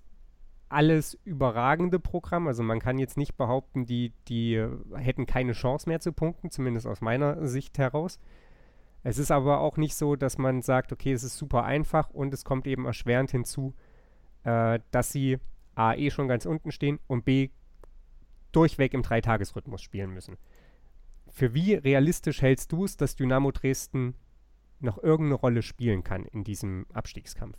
alles 0.68 1.14
überragende 1.25 2.01
Programm. 2.01 2.49
Also 2.49 2.62
man 2.62 2.81
kann 2.81 2.99
jetzt 2.99 3.16
nicht 3.16 3.37
behaupten, 3.37 3.87
die, 3.87 4.12
die 4.29 4.64
hätten 4.95 5.27
keine 5.27 5.53
Chance 5.53 5.89
mehr 5.89 6.01
zu 6.01 6.12
punkten, 6.12 6.51
zumindest 6.51 6.87
aus 6.87 7.01
meiner 7.01 7.47
Sicht 7.47 7.79
heraus. 7.79 8.18
Es 9.05 9.18
ist 9.18 9.30
aber 9.30 9.61
auch 9.61 9.76
nicht 9.76 9.94
so, 9.94 10.16
dass 10.16 10.38
man 10.38 10.62
sagt, 10.62 10.90
okay, 10.90 11.12
es 11.12 11.22
ist 11.22 11.36
super 11.36 11.64
einfach 11.64 12.09
und 12.11 12.32
es 12.32 12.42
kommt 12.42 12.66
eben 12.66 12.86
erschwerend 12.86 13.30
hinzu, 13.30 13.74
äh, 14.44 14.80
dass 14.90 15.12
sie 15.12 15.38
A, 15.74 15.94
eh 15.94 16.11
schon 16.11 16.26
ganz 16.26 16.46
unten 16.46 16.72
stehen 16.72 16.98
und 17.07 17.24
B, 17.26 17.50
durchweg 18.52 18.94
im 18.94 19.02
Dreitagesrhythmus 19.02 19.82
spielen 19.82 20.11
müssen. 20.11 20.38
Für 21.28 21.52
wie 21.52 21.74
realistisch 21.74 22.40
hältst 22.40 22.72
du 22.72 22.84
es, 22.84 22.96
dass 22.96 23.14
Dynamo 23.14 23.50
Dresden 23.50 24.14
noch 24.80 24.96
irgendeine 25.02 25.34
Rolle 25.34 25.62
spielen 25.62 26.02
kann 26.02 26.24
in 26.24 26.42
diesem 26.42 26.86
Abstiegskampf? 26.92 27.59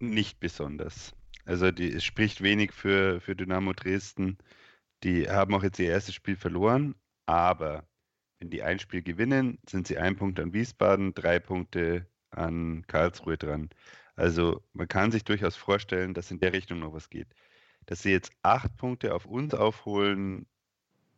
Nicht 0.00 0.40
besonders. 0.40 1.14
Also 1.44 1.70
die, 1.70 1.92
es 1.92 2.02
spricht 2.02 2.42
wenig 2.42 2.72
für, 2.72 3.20
für 3.20 3.36
Dynamo 3.36 3.74
Dresden. 3.74 4.38
Die 5.04 5.28
haben 5.28 5.54
auch 5.54 5.62
jetzt 5.62 5.78
ihr 5.78 5.90
erstes 5.90 6.14
Spiel 6.14 6.36
verloren, 6.36 6.94
aber 7.26 7.84
wenn 8.40 8.50
die 8.50 8.62
ein 8.62 8.78
Spiel 8.78 9.02
gewinnen, 9.02 9.58
sind 9.68 9.86
sie 9.86 9.98
ein 9.98 10.16
Punkt 10.16 10.40
an 10.40 10.52
Wiesbaden, 10.52 11.14
drei 11.14 11.38
Punkte 11.38 12.06
an 12.30 12.84
Karlsruhe 12.86 13.36
dran. 13.36 13.68
Also 14.16 14.62
man 14.72 14.88
kann 14.88 15.12
sich 15.12 15.24
durchaus 15.24 15.56
vorstellen, 15.56 16.14
dass 16.14 16.30
in 16.30 16.40
der 16.40 16.52
Richtung 16.52 16.80
noch 16.80 16.92
was 16.92 17.10
geht. 17.10 17.28
Dass 17.86 18.02
sie 18.02 18.10
jetzt 18.10 18.32
acht 18.42 18.76
Punkte 18.76 19.14
auf 19.14 19.26
uns 19.26 19.54
aufholen, 19.54 20.46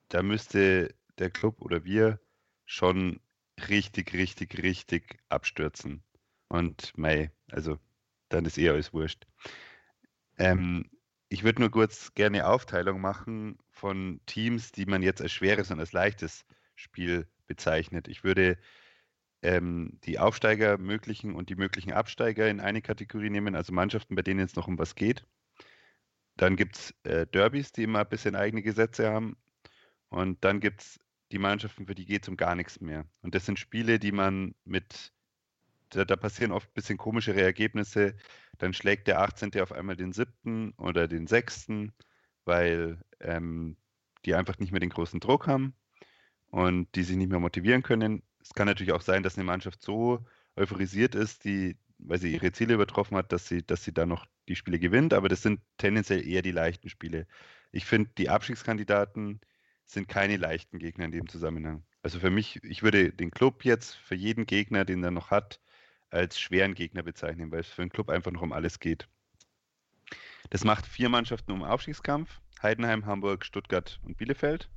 da 0.08 0.22
müsste 0.22 0.94
der 1.18 1.30
Club 1.30 1.62
oder 1.62 1.84
wir 1.84 2.20
schon 2.66 3.20
richtig, 3.68 4.12
richtig, 4.14 4.62
richtig 4.62 5.18
abstürzen. 5.28 6.02
Und 6.48 6.96
Mai, 6.98 7.30
also 7.50 7.78
dann 8.28 8.44
ist 8.44 8.58
eh 8.58 8.68
alles 8.68 8.92
wurscht. 8.92 9.26
Ähm, 10.38 10.90
ich 11.28 11.44
würde 11.44 11.62
nur 11.62 11.70
kurz 11.70 12.14
gerne 12.14 12.46
Aufteilung 12.46 13.00
machen 13.00 13.58
von 13.70 14.20
Teams, 14.26 14.72
die 14.72 14.86
man 14.86 15.02
jetzt 15.02 15.22
als 15.22 15.32
schweres 15.32 15.70
und 15.70 15.80
als 15.80 15.92
leichtes 15.92 16.44
Spiel 16.82 17.26
bezeichnet. 17.46 18.08
Ich 18.08 18.24
würde 18.24 18.58
ähm, 19.42 19.98
die 20.04 20.18
Aufsteiger 20.18 20.78
möglichen 20.78 21.34
und 21.34 21.48
die 21.48 21.56
möglichen 21.56 21.92
Absteiger 21.92 22.48
in 22.48 22.60
eine 22.60 22.82
Kategorie 22.82 23.30
nehmen, 23.30 23.54
also 23.54 23.72
Mannschaften, 23.72 24.14
bei 24.14 24.22
denen 24.22 24.40
es 24.40 24.56
noch 24.56 24.68
um 24.68 24.78
was 24.78 24.94
geht. 24.94 25.26
Dann 26.36 26.56
gibt 26.56 26.76
es 26.76 26.94
äh, 27.04 27.26
Derbys, 27.26 27.72
die 27.72 27.82
immer 27.82 28.00
ein 28.00 28.08
bisschen 28.08 28.36
eigene 28.36 28.62
Gesetze 28.62 29.10
haben. 29.10 29.36
Und 30.08 30.44
dann 30.44 30.60
gibt 30.60 30.82
es 30.82 31.00
die 31.30 31.38
Mannschaften, 31.38 31.86
für 31.86 31.94
die 31.94 32.06
geht 32.06 32.22
es 32.22 32.28
um 32.28 32.36
gar 32.36 32.54
nichts 32.54 32.80
mehr. 32.80 33.06
Und 33.22 33.34
das 33.34 33.46
sind 33.46 33.58
Spiele, 33.58 33.98
die 33.98 34.12
man 34.12 34.54
mit 34.64 35.12
da, 35.90 36.04
da, 36.06 36.16
passieren 36.16 36.52
oft 36.52 36.68
ein 36.68 36.74
bisschen 36.74 36.96
komischere 36.98 37.42
Ergebnisse. 37.42 38.16
Dann 38.58 38.72
schlägt 38.72 39.08
der 39.08 39.20
18. 39.20 39.60
auf 39.60 39.72
einmal 39.72 39.96
den 39.96 40.12
7. 40.12 40.72
oder 40.78 41.06
den 41.06 41.26
6., 41.26 41.68
weil 42.44 42.98
ähm, 43.20 43.76
die 44.24 44.34
einfach 44.34 44.58
nicht 44.58 44.72
mehr 44.72 44.80
den 44.80 44.90
großen 44.90 45.20
Druck 45.20 45.46
haben 45.46 45.74
und 46.52 46.94
die 46.94 47.02
sich 47.02 47.16
nicht 47.16 47.30
mehr 47.30 47.40
motivieren 47.40 47.82
können. 47.82 48.22
Es 48.40 48.52
kann 48.54 48.66
natürlich 48.66 48.92
auch 48.92 49.00
sein, 49.00 49.22
dass 49.22 49.36
eine 49.36 49.44
Mannschaft 49.44 49.82
so 49.82 50.24
euphorisiert 50.54 51.14
ist, 51.14 51.44
die, 51.44 51.76
weil 51.98 52.18
sie 52.18 52.32
ihre 52.32 52.52
Ziele 52.52 52.74
übertroffen 52.74 53.16
hat, 53.16 53.32
dass 53.32 53.48
sie, 53.48 53.66
dass 53.66 53.82
sie 53.82 53.92
da 53.92 54.06
noch 54.06 54.26
die 54.48 54.54
Spiele 54.54 54.78
gewinnt, 54.78 55.14
aber 55.14 55.28
das 55.28 55.42
sind 55.42 55.60
tendenziell 55.78 56.26
eher 56.26 56.42
die 56.42 56.52
leichten 56.52 56.90
Spiele. 56.90 57.26
Ich 57.72 57.86
finde, 57.86 58.10
die 58.18 58.28
Abstiegskandidaten 58.28 59.40
sind 59.86 60.08
keine 60.08 60.36
leichten 60.36 60.78
Gegner 60.78 61.06
in 61.06 61.12
dem 61.12 61.28
Zusammenhang. 61.28 61.84
Also 62.02 62.20
für 62.20 62.30
mich, 62.30 62.62
ich 62.64 62.82
würde 62.82 63.12
den 63.12 63.30
Club 63.30 63.64
jetzt 63.64 63.94
für 63.94 64.14
jeden 64.14 64.44
Gegner, 64.44 64.84
den 64.84 65.02
er 65.02 65.10
noch 65.10 65.30
hat, 65.30 65.58
als 66.10 66.38
schweren 66.38 66.74
Gegner 66.74 67.02
bezeichnen, 67.02 67.50
weil 67.50 67.60
es 67.60 67.68
für 67.68 67.82
den 67.82 67.90
Club 67.90 68.10
einfach 68.10 68.30
noch 68.30 68.42
um 68.42 68.52
alles 68.52 68.78
geht. 68.78 69.08
Das 70.50 70.64
macht 70.64 70.86
vier 70.86 71.08
Mannschaften 71.08 71.52
um 71.52 71.62
Aufstiegskampf: 71.62 72.40
Heidenheim, 72.62 73.06
Hamburg, 73.06 73.46
Stuttgart 73.46 73.98
und 74.04 74.18
Bielefeld. 74.18 74.68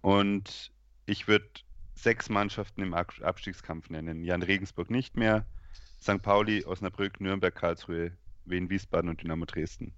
Und 0.00 0.72
ich 1.10 1.26
würde 1.26 1.48
sechs 1.94 2.28
Mannschaften 2.28 2.82
im 2.82 2.94
Abstiegskampf 2.94 3.90
nennen. 3.90 4.22
Jan 4.22 4.42
Regensburg 4.42 4.90
nicht 4.90 5.16
mehr, 5.16 5.44
St. 6.00 6.22
Pauli, 6.22 6.64
Osnabrück, 6.64 7.20
Nürnberg, 7.20 7.54
Karlsruhe, 7.54 8.12
Wien, 8.44 8.70
Wiesbaden 8.70 9.10
und 9.10 9.20
Dynamo 9.20 9.44
Dresden. 9.44 9.92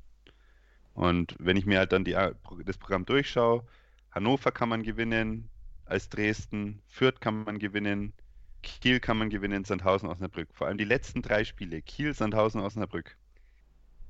Und 0.94 1.36
wenn 1.38 1.56
ich 1.56 1.66
mir 1.66 1.78
halt 1.78 1.92
dann 1.92 2.04
die, 2.04 2.16
das 2.64 2.78
Programm 2.78 3.04
durchschaue, 3.04 3.64
Hannover 4.10 4.52
kann 4.52 4.68
man 4.68 4.82
gewinnen 4.82 5.48
als 5.84 6.08
Dresden, 6.08 6.82
Fürth 6.88 7.20
kann 7.20 7.44
man 7.44 7.58
gewinnen, 7.58 8.14
Kiel 8.62 8.98
kann 8.98 9.18
man 9.18 9.28
gewinnen, 9.30 9.64
Sandhausen, 9.64 10.08
Osnabrück. 10.08 10.48
Vor 10.54 10.66
allem 10.66 10.78
die 10.78 10.84
letzten 10.84 11.20
drei 11.20 11.44
Spiele, 11.44 11.82
Kiel, 11.82 12.14
Sandhausen, 12.14 12.60
Osnabrück. 12.60 13.16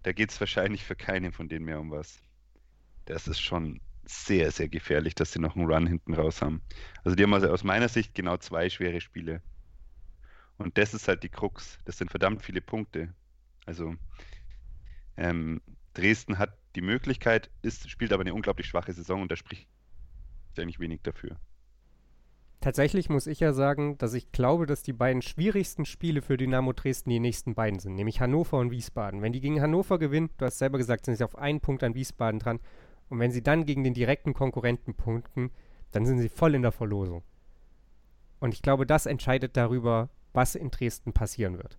Da 0.02 0.12
geht 0.12 0.30
es 0.30 0.40
wahrscheinlich 0.40 0.84
für 0.84 0.96
keinen 0.96 1.32
von 1.32 1.48
denen 1.48 1.64
mehr 1.64 1.80
um 1.80 1.90
was. 1.90 2.20
Das 3.06 3.26
ist 3.26 3.40
schon 3.40 3.80
sehr, 4.04 4.50
sehr 4.50 4.68
gefährlich, 4.68 5.14
dass 5.14 5.32
sie 5.32 5.38
noch 5.38 5.56
einen 5.56 5.70
Run 5.70 5.86
hinten 5.86 6.14
raus 6.14 6.42
haben. 6.42 6.62
Also 7.04 7.14
die 7.14 7.22
haben 7.22 7.34
also 7.34 7.48
aus 7.48 7.64
meiner 7.64 7.88
Sicht 7.88 8.14
genau 8.14 8.36
zwei 8.36 8.68
schwere 8.68 9.00
Spiele. 9.00 9.42
Und 10.58 10.78
das 10.78 10.94
ist 10.94 11.08
halt 11.08 11.22
die 11.22 11.28
Krux. 11.28 11.78
Das 11.84 11.98
sind 11.98 12.10
verdammt 12.10 12.42
viele 12.42 12.60
Punkte. 12.60 13.14
Also 13.64 13.94
ähm, 15.16 15.60
Dresden 15.94 16.38
hat 16.38 16.56
die 16.74 16.80
Möglichkeit, 16.80 17.50
ist, 17.62 17.88
spielt 17.90 18.12
aber 18.12 18.22
eine 18.22 18.34
unglaublich 18.34 18.66
schwache 18.66 18.92
Saison 18.92 19.22
und 19.22 19.30
da 19.30 19.36
spricht 19.36 19.68
eigentlich 20.56 20.80
wenig 20.80 21.02
dafür. 21.02 21.38
Tatsächlich 22.60 23.08
muss 23.08 23.26
ich 23.26 23.40
ja 23.40 23.52
sagen, 23.52 23.98
dass 23.98 24.14
ich 24.14 24.30
glaube, 24.30 24.66
dass 24.66 24.84
die 24.84 24.92
beiden 24.92 25.20
schwierigsten 25.20 25.84
Spiele 25.84 26.22
für 26.22 26.36
Dynamo 26.36 26.72
Dresden 26.72 27.10
die 27.10 27.18
nächsten 27.18 27.56
beiden 27.56 27.80
sind, 27.80 27.96
nämlich 27.96 28.20
Hannover 28.20 28.58
und 28.58 28.70
Wiesbaden. 28.70 29.20
Wenn 29.20 29.32
die 29.32 29.40
gegen 29.40 29.60
Hannover 29.60 29.98
gewinnen, 29.98 30.30
du 30.38 30.44
hast 30.44 30.58
selber 30.58 30.78
gesagt, 30.78 31.04
sind 31.04 31.16
sie 31.16 31.24
auf 31.24 31.36
einen 31.36 31.60
Punkt 31.60 31.82
an 31.82 31.96
Wiesbaden 31.96 32.38
dran. 32.38 32.60
Und 33.12 33.18
wenn 33.18 33.30
sie 33.30 33.42
dann 33.42 33.66
gegen 33.66 33.84
den 33.84 33.92
direkten 33.92 34.32
Konkurrenten 34.32 34.94
punkten, 34.94 35.50
dann 35.90 36.06
sind 36.06 36.18
sie 36.18 36.30
voll 36.30 36.54
in 36.54 36.62
der 36.62 36.72
Verlosung. 36.72 37.22
Und 38.40 38.54
ich 38.54 38.62
glaube, 38.62 38.86
das 38.86 39.04
entscheidet 39.04 39.54
darüber, 39.54 40.08
was 40.32 40.54
in 40.54 40.70
Dresden 40.70 41.12
passieren 41.12 41.58
wird. 41.58 41.78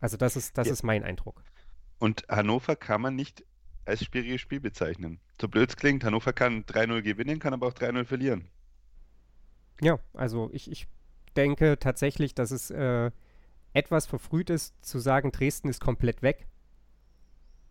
Also 0.00 0.18
das 0.18 0.36
ist, 0.36 0.58
das 0.58 0.66
ja. 0.66 0.74
ist 0.74 0.82
mein 0.82 1.02
Eindruck. 1.02 1.42
Und 1.98 2.26
Hannover 2.28 2.76
kann 2.76 3.00
man 3.00 3.16
nicht 3.16 3.42
als 3.86 4.04
schwieriges 4.04 4.42
Spiel 4.42 4.60
bezeichnen. 4.60 5.18
So 5.40 5.48
blöd 5.48 5.70
es 5.70 5.76
klingt, 5.76 6.04
Hannover 6.04 6.34
kann 6.34 6.64
3-0 6.64 7.00
gewinnen, 7.00 7.38
kann 7.38 7.54
aber 7.54 7.68
auch 7.68 7.72
3-0 7.72 8.04
verlieren. 8.04 8.50
Ja, 9.80 9.98
also 10.12 10.50
ich, 10.52 10.70
ich 10.70 10.88
denke 11.36 11.78
tatsächlich, 11.78 12.34
dass 12.34 12.50
es 12.50 12.70
äh, 12.70 13.10
etwas 13.72 14.04
verfrüht 14.04 14.50
ist, 14.50 14.74
zu 14.84 14.98
sagen, 14.98 15.32
Dresden 15.32 15.70
ist 15.70 15.80
komplett 15.80 16.20
weg, 16.20 16.46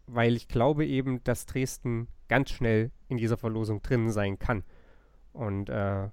weil 0.07 0.35
ich 0.35 0.47
glaube 0.47 0.87
eben, 0.87 1.23
dass 1.23 1.45
Dresden 1.45 2.07
ganz 2.27 2.49
schnell 2.51 2.91
in 3.07 3.17
dieser 3.17 3.37
Verlosung 3.37 3.81
drin 3.81 4.09
sein 4.09 4.39
kann. 4.39 4.63
Und 5.33 5.69
äh, 5.69 6.09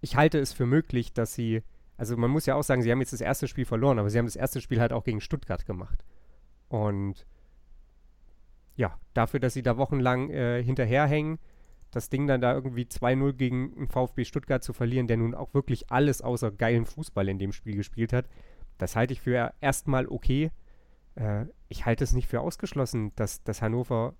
ich 0.00 0.16
halte 0.16 0.38
es 0.38 0.52
für 0.52 0.66
möglich, 0.66 1.12
dass 1.12 1.34
sie, 1.34 1.62
also 1.96 2.16
man 2.16 2.30
muss 2.30 2.46
ja 2.46 2.54
auch 2.54 2.62
sagen, 2.62 2.82
sie 2.82 2.90
haben 2.90 3.00
jetzt 3.00 3.12
das 3.12 3.20
erste 3.20 3.48
Spiel 3.48 3.64
verloren, 3.64 3.98
aber 3.98 4.10
sie 4.10 4.18
haben 4.18 4.26
das 4.26 4.36
erste 4.36 4.60
Spiel 4.60 4.80
halt 4.80 4.92
auch 4.92 5.04
gegen 5.04 5.20
Stuttgart 5.20 5.66
gemacht. 5.66 6.04
Und 6.68 7.26
ja, 8.76 8.98
dafür, 9.14 9.40
dass 9.40 9.54
sie 9.54 9.62
da 9.62 9.76
wochenlang 9.76 10.30
äh, 10.30 10.62
hinterherhängen, 10.62 11.38
das 11.90 12.10
Ding 12.10 12.26
dann 12.26 12.40
da 12.40 12.54
irgendwie 12.54 12.84
2-0 12.84 13.32
gegen 13.32 13.74
einen 13.76 13.88
VfB 13.88 14.24
Stuttgart 14.24 14.62
zu 14.62 14.72
verlieren, 14.72 15.06
der 15.06 15.16
nun 15.16 15.34
auch 15.34 15.54
wirklich 15.54 15.90
alles 15.90 16.22
außer 16.22 16.50
geilen 16.50 16.84
Fußball 16.84 17.28
in 17.28 17.38
dem 17.38 17.52
Spiel 17.52 17.76
gespielt 17.76 18.12
hat, 18.12 18.26
das 18.78 18.94
halte 18.94 19.12
ich 19.12 19.20
für 19.20 19.52
erstmal 19.60 20.06
okay. 20.06 20.50
Äh, 21.16 21.46
ich 21.68 21.84
halte 21.86 22.04
es 22.04 22.12
nicht 22.12 22.28
für 22.28 22.40
ausgeschlossen, 22.40 23.12
dass, 23.16 23.42
dass 23.42 23.60
Hannover, 23.62 24.14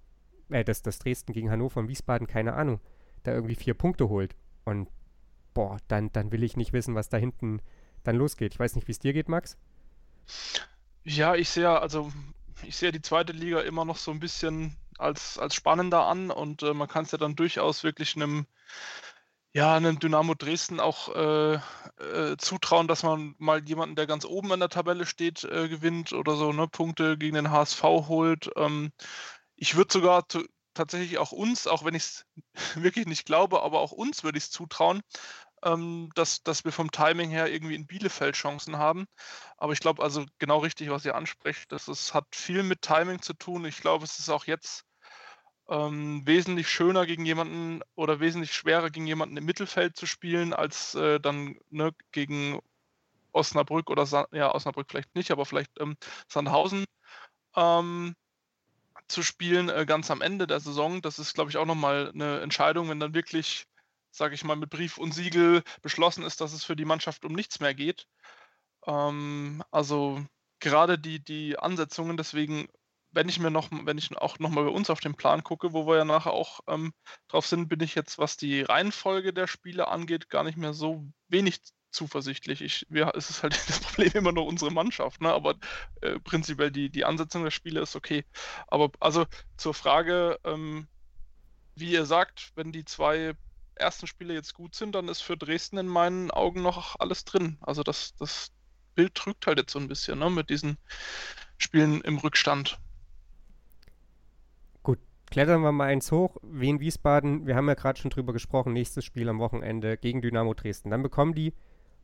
äh, 0.50 0.64
dass, 0.64 0.82
dass 0.82 0.98
Dresden 0.98 1.32
gegen 1.32 1.50
Hannover 1.50 1.80
und 1.80 1.88
Wiesbaden, 1.88 2.26
keine 2.26 2.54
Ahnung, 2.54 2.80
da 3.22 3.32
irgendwie 3.32 3.54
vier 3.54 3.74
Punkte 3.74 4.08
holt. 4.08 4.34
Und 4.64 4.88
boah, 5.54 5.78
dann, 5.88 6.12
dann 6.12 6.32
will 6.32 6.42
ich 6.42 6.56
nicht 6.56 6.72
wissen, 6.72 6.94
was 6.94 7.08
da 7.08 7.16
hinten 7.16 7.60
dann 8.04 8.16
losgeht. 8.16 8.54
Ich 8.54 8.60
weiß 8.60 8.74
nicht, 8.74 8.86
wie 8.88 8.92
es 8.92 8.98
dir 8.98 9.12
geht, 9.12 9.28
Max. 9.28 9.56
Ja, 11.04 11.34
ich 11.34 11.48
sehe 11.48 11.80
also 11.80 12.12
ich 12.64 12.76
sehe 12.76 12.92
die 12.92 13.02
zweite 13.02 13.32
Liga 13.32 13.60
immer 13.60 13.84
noch 13.84 13.96
so 13.96 14.10
ein 14.10 14.20
bisschen 14.20 14.76
als, 14.98 15.38
als 15.38 15.54
spannender 15.54 16.06
an 16.06 16.30
und 16.30 16.62
äh, 16.62 16.74
man 16.74 16.88
kann 16.88 17.04
es 17.04 17.12
ja 17.12 17.18
dann 17.18 17.36
durchaus 17.36 17.84
wirklich 17.84 18.16
einem 18.16 18.46
ja, 19.54 19.74
einem 19.74 19.98
Dynamo 19.98 20.34
Dresden 20.34 20.78
auch 20.78 21.14
äh, 21.14 21.54
äh, 21.54 22.36
zutrauen, 22.36 22.86
dass 22.86 23.02
man 23.02 23.34
mal 23.38 23.64
jemanden, 23.64 23.96
der 23.96 24.06
ganz 24.06 24.24
oben 24.26 24.52
in 24.52 24.60
der 24.60 24.68
Tabelle 24.68 25.06
steht, 25.06 25.42
äh, 25.44 25.68
gewinnt 25.68 26.12
oder 26.12 26.36
so, 26.36 26.52
ne, 26.52 26.68
Punkte 26.68 27.16
gegen 27.16 27.34
den 27.34 27.50
HSV 27.50 27.82
holt. 27.82 28.50
Ähm, 28.56 28.92
ich 29.58 29.76
würde 29.76 29.92
sogar 29.92 30.24
tatsächlich 30.74 31.18
auch 31.18 31.32
uns, 31.32 31.66
auch 31.66 31.84
wenn 31.84 31.94
ich 31.94 32.04
es 32.04 32.26
wirklich 32.76 33.06
nicht 33.06 33.26
glaube, 33.26 33.62
aber 33.62 33.80
auch 33.80 33.92
uns 33.92 34.24
würde 34.24 34.38
ich 34.38 34.44
es 34.44 34.50
zutrauen, 34.50 35.02
ähm, 35.64 36.10
dass, 36.14 36.42
dass 36.42 36.64
wir 36.64 36.72
vom 36.72 36.90
Timing 36.90 37.30
her 37.30 37.52
irgendwie 37.52 37.74
in 37.74 37.86
Bielefeld 37.86 38.36
Chancen 38.36 38.78
haben. 38.78 39.06
Aber 39.56 39.72
ich 39.72 39.80
glaube 39.80 40.02
also 40.02 40.24
genau 40.38 40.58
richtig, 40.58 40.90
was 40.90 41.04
ihr 41.04 41.16
ansprecht. 41.16 41.72
Das 41.72 41.88
ist, 41.88 42.14
hat 42.14 42.26
viel 42.32 42.62
mit 42.62 42.82
Timing 42.82 43.20
zu 43.22 43.34
tun. 43.34 43.64
Ich 43.64 43.80
glaube, 43.80 44.04
es 44.04 44.18
ist 44.20 44.28
auch 44.30 44.46
jetzt 44.46 44.84
ähm, 45.68 46.26
wesentlich 46.26 46.68
schöner 46.68 47.06
gegen 47.06 47.26
jemanden 47.26 47.82
oder 47.96 48.20
wesentlich 48.20 48.52
schwerer 48.54 48.90
gegen 48.90 49.06
jemanden 49.06 49.36
im 49.36 49.44
Mittelfeld 49.44 49.96
zu 49.96 50.06
spielen, 50.06 50.52
als 50.54 50.94
äh, 50.94 51.20
dann 51.20 51.58
ne, 51.70 51.92
gegen 52.12 52.60
Osnabrück 53.32 53.90
oder 53.90 54.06
Sa 54.06 54.28
ja, 54.32 54.54
Osnabrück 54.54 54.88
vielleicht 54.90 55.14
nicht, 55.16 55.30
aber 55.32 55.44
vielleicht 55.44 55.72
ähm, 55.80 55.96
Sandhausen 56.28 56.84
ähm, 57.56 58.14
zu 59.08 59.22
spielen, 59.22 59.68
äh, 59.68 59.86
ganz 59.86 60.10
am 60.10 60.22
Ende 60.22 60.46
der 60.46 60.60
Saison. 60.60 61.02
Das 61.02 61.18
ist, 61.18 61.34
glaube 61.34 61.50
ich, 61.50 61.56
auch 61.56 61.66
nochmal 61.66 62.10
eine 62.14 62.40
Entscheidung, 62.40 62.88
wenn 62.88 63.00
dann 63.00 63.14
wirklich, 63.14 63.66
sage 64.10 64.34
ich 64.34 64.44
mal, 64.44 64.56
mit 64.56 64.70
Brief 64.70 64.98
und 64.98 65.12
Siegel 65.12 65.62
beschlossen 65.82 66.24
ist, 66.24 66.40
dass 66.40 66.52
es 66.52 66.64
für 66.64 66.76
die 66.76 66.84
Mannschaft 66.84 67.24
um 67.24 67.32
nichts 67.32 67.60
mehr 67.60 67.74
geht. 67.74 68.06
Ähm, 68.86 69.62
also 69.70 70.24
gerade 70.60 70.98
die, 70.98 71.24
die 71.24 71.58
Ansetzungen, 71.58 72.16
deswegen 72.16 72.68
wenn 73.10 73.28
ich 73.28 73.38
mir 73.38 73.50
noch, 73.50 73.68
wenn 73.70 73.98
ich 73.98 74.16
auch 74.16 74.38
nochmal 74.38 74.64
bei 74.64 74.70
uns 74.70 74.90
auf 74.90 75.00
den 75.00 75.14
Plan 75.14 75.42
gucke, 75.42 75.72
wo 75.72 75.86
wir 75.86 75.96
ja 75.96 76.04
nachher 76.04 76.32
auch 76.32 76.60
ähm, 76.66 76.92
drauf 77.28 77.46
sind, 77.46 77.68
bin 77.68 77.80
ich 77.80 77.94
jetzt, 77.94 78.18
was 78.18 78.36
die 78.36 78.62
Reihenfolge 78.62 79.32
der 79.32 79.46
Spiele 79.46 79.88
angeht, 79.88 80.28
gar 80.28 80.44
nicht 80.44 80.58
mehr 80.58 80.74
so 80.74 81.06
wenig 81.28 81.60
zuversichtlich. 81.98 82.62
Ich, 82.62 82.86
wir, 82.88 83.12
es 83.16 83.28
ist 83.28 83.42
halt 83.42 83.54
das 83.68 83.80
Problem 83.80 84.12
immer 84.14 84.32
noch 84.32 84.44
unsere 84.44 84.70
Mannschaft, 84.70 85.20
ne? 85.20 85.32
aber 85.32 85.56
äh, 86.00 86.18
prinzipiell 86.20 86.70
die, 86.70 86.90
die 86.90 87.04
Ansetzung 87.04 87.42
der 87.44 87.50
Spiele 87.50 87.80
ist 87.80 87.96
okay. 87.96 88.24
Aber 88.68 88.90
also 89.00 89.26
zur 89.56 89.74
Frage, 89.74 90.38
ähm, 90.44 90.86
wie 91.74 91.92
ihr 91.92 92.06
sagt, 92.06 92.52
wenn 92.54 92.72
die 92.72 92.84
zwei 92.84 93.34
ersten 93.74 94.06
Spiele 94.06 94.34
jetzt 94.34 94.54
gut 94.54 94.74
sind, 94.74 94.94
dann 94.94 95.08
ist 95.08 95.20
für 95.20 95.36
Dresden 95.36 95.78
in 95.78 95.88
meinen 95.88 96.30
Augen 96.30 96.62
noch 96.62 96.96
alles 96.98 97.24
drin. 97.24 97.58
Also 97.60 97.82
das, 97.82 98.14
das 98.16 98.52
Bild 98.94 99.14
trügt 99.14 99.46
halt 99.46 99.58
jetzt 99.58 99.72
so 99.72 99.78
ein 99.78 99.88
bisschen 99.88 100.18
ne? 100.18 100.30
mit 100.30 100.50
diesen 100.50 100.78
Spielen 101.58 102.00
im 102.02 102.18
Rückstand 102.18 102.78
klettern 105.30 105.62
wir 105.62 105.72
mal 105.72 105.86
eins 105.86 106.10
hoch. 106.12 106.36
Wien 106.42 106.80
Wiesbaden, 106.80 107.46
wir 107.46 107.54
haben 107.56 107.68
ja 107.68 107.74
gerade 107.74 108.00
schon 108.00 108.10
drüber 108.10 108.32
gesprochen, 108.32 108.72
nächstes 108.72 109.04
Spiel 109.04 109.28
am 109.28 109.38
Wochenende 109.38 109.96
gegen 109.96 110.22
Dynamo 110.22 110.54
Dresden. 110.54 110.90
Dann 110.90 111.02
bekommen 111.02 111.34
die 111.34 111.52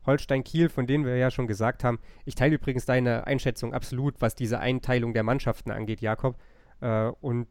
Holstein 0.06 0.44
Kiel, 0.44 0.68
von 0.68 0.86
denen 0.86 1.04
wir 1.04 1.16
ja 1.16 1.30
schon 1.30 1.46
gesagt 1.46 1.84
haben. 1.84 1.98
Ich 2.24 2.34
teile 2.34 2.56
übrigens 2.56 2.84
deine 2.84 3.26
Einschätzung 3.26 3.74
absolut, 3.74 4.20
was 4.20 4.34
diese 4.34 4.60
Einteilung 4.60 5.14
der 5.14 5.22
Mannschaften 5.22 5.70
angeht, 5.70 6.00
Jakob. 6.00 6.36
Äh, 6.80 7.08
und 7.20 7.48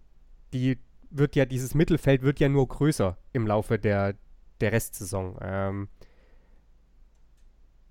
die 0.54 0.78
wird 1.10 1.36
ja, 1.36 1.45
dieses 1.45 1.76
Mittelfeld 1.76 2.22
wird 2.22 2.39
ja 2.39 2.49
nur 2.49 2.68
größer 2.68 3.18
im 3.34 3.47
Laufe 3.47 3.80
der, 3.80 4.16
der 4.62 4.72
Restsaison. 4.72 5.38
Ähm, 5.41 5.88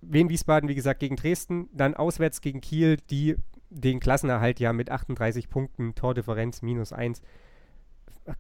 Wien 0.01 0.29
Wiesbaden, 0.29 0.69
wie 0.69 0.75
gesagt, 0.75 1.01
gegen 1.01 1.17
Dresden, 1.17 1.69
dann 1.73 1.95
auswärts 1.95 2.41
gegen 2.41 2.61
Kiel, 2.61 2.97
die 3.11 3.37
den 3.71 4.01
Klassenerhalt 4.01 4.61
ja 4.61 4.73
mit 4.73 4.91
38 4.91 5.49
Punkten, 5.49 5.95
Tordifferenz 5.95 6.63
minus 6.63 6.93
1 6.93 7.23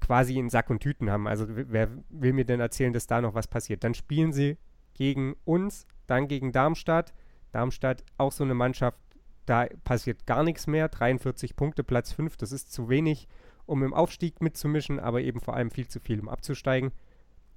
quasi 0.00 0.38
in 0.38 0.50
Sack 0.50 0.70
und 0.70 0.80
Tüten 0.80 1.10
haben. 1.10 1.26
Also 1.26 1.46
wer 1.48 1.88
will 2.10 2.32
mir 2.32 2.44
denn 2.44 2.60
erzählen, 2.60 2.92
dass 2.92 3.06
da 3.06 3.20
noch 3.20 3.34
was 3.34 3.48
passiert? 3.48 3.82
Dann 3.84 3.94
spielen 3.94 4.32
sie 4.32 4.56
gegen 4.94 5.34
uns, 5.44 5.86
dann 6.06 6.28
gegen 6.28 6.52
Darmstadt. 6.52 7.12
Darmstadt 7.52 8.04
auch 8.18 8.32
so 8.32 8.44
eine 8.44 8.54
Mannschaft, 8.54 8.98
da 9.46 9.66
passiert 9.84 10.26
gar 10.26 10.42
nichts 10.42 10.66
mehr. 10.66 10.88
43 10.88 11.56
Punkte, 11.56 11.84
Platz 11.84 12.12
5, 12.12 12.36
das 12.36 12.52
ist 12.52 12.72
zu 12.72 12.88
wenig, 12.88 13.28
um 13.66 13.82
im 13.82 13.94
Aufstieg 13.94 14.40
mitzumischen, 14.40 15.00
aber 15.00 15.20
eben 15.20 15.40
vor 15.40 15.54
allem 15.54 15.70
viel 15.70 15.88
zu 15.88 16.00
viel, 16.00 16.20
um 16.20 16.28
abzusteigen. 16.28 16.92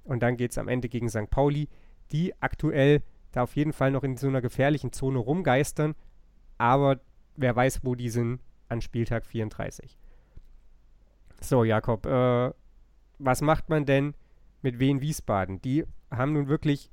Und 0.04 0.22
dann 0.22 0.36
geht 0.36 0.52
es 0.52 0.58
am 0.58 0.68
Ende 0.68 0.88
gegen 0.88 1.08
St. 1.08 1.30
Pauli, 1.30 1.68
die 2.12 2.34
aktuell 2.40 3.02
da 3.32 3.42
auf 3.42 3.56
jeden 3.56 3.72
Fall 3.72 3.90
noch 3.90 4.04
in 4.04 4.16
so 4.16 4.28
einer 4.28 4.40
gefährlichen 4.40 4.92
Zone 4.92 5.18
rumgeistern, 5.18 5.94
aber 6.58 7.00
wer 7.36 7.54
weiß, 7.54 7.84
wo 7.84 7.94
die 7.94 8.08
sind 8.08 8.40
an 8.68 8.80
Spieltag 8.80 9.26
34. 9.26 9.98
So, 11.40 11.64
Jakob, 11.64 12.06
äh, 12.06 12.50
was 13.18 13.42
macht 13.42 13.68
man 13.68 13.84
denn 13.84 14.14
mit 14.62 14.78
Wien 14.78 15.00
Wiesbaden? 15.00 15.60
Die 15.60 15.84
haben 16.10 16.32
nun 16.32 16.48
wirklich 16.48 16.90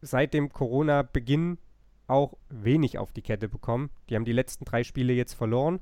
seit 0.00 0.34
dem 0.34 0.52
Corona-Beginn 0.52 1.58
auch 2.06 2.36
wenig 2.48 2.98
auf 2.98 3.12
die 3.12 3.22
Kette 3.22 3.48
bekommen. 3.48 3.90
Die 4.08 4.16
haben 4.16 4.24
die 4.24 4.32
letzten 4.32 4.64
drei 4.64 4.82
Spiele 4.84 5.12
jetzt 5.12 5.34
verloren. 5.34 5.80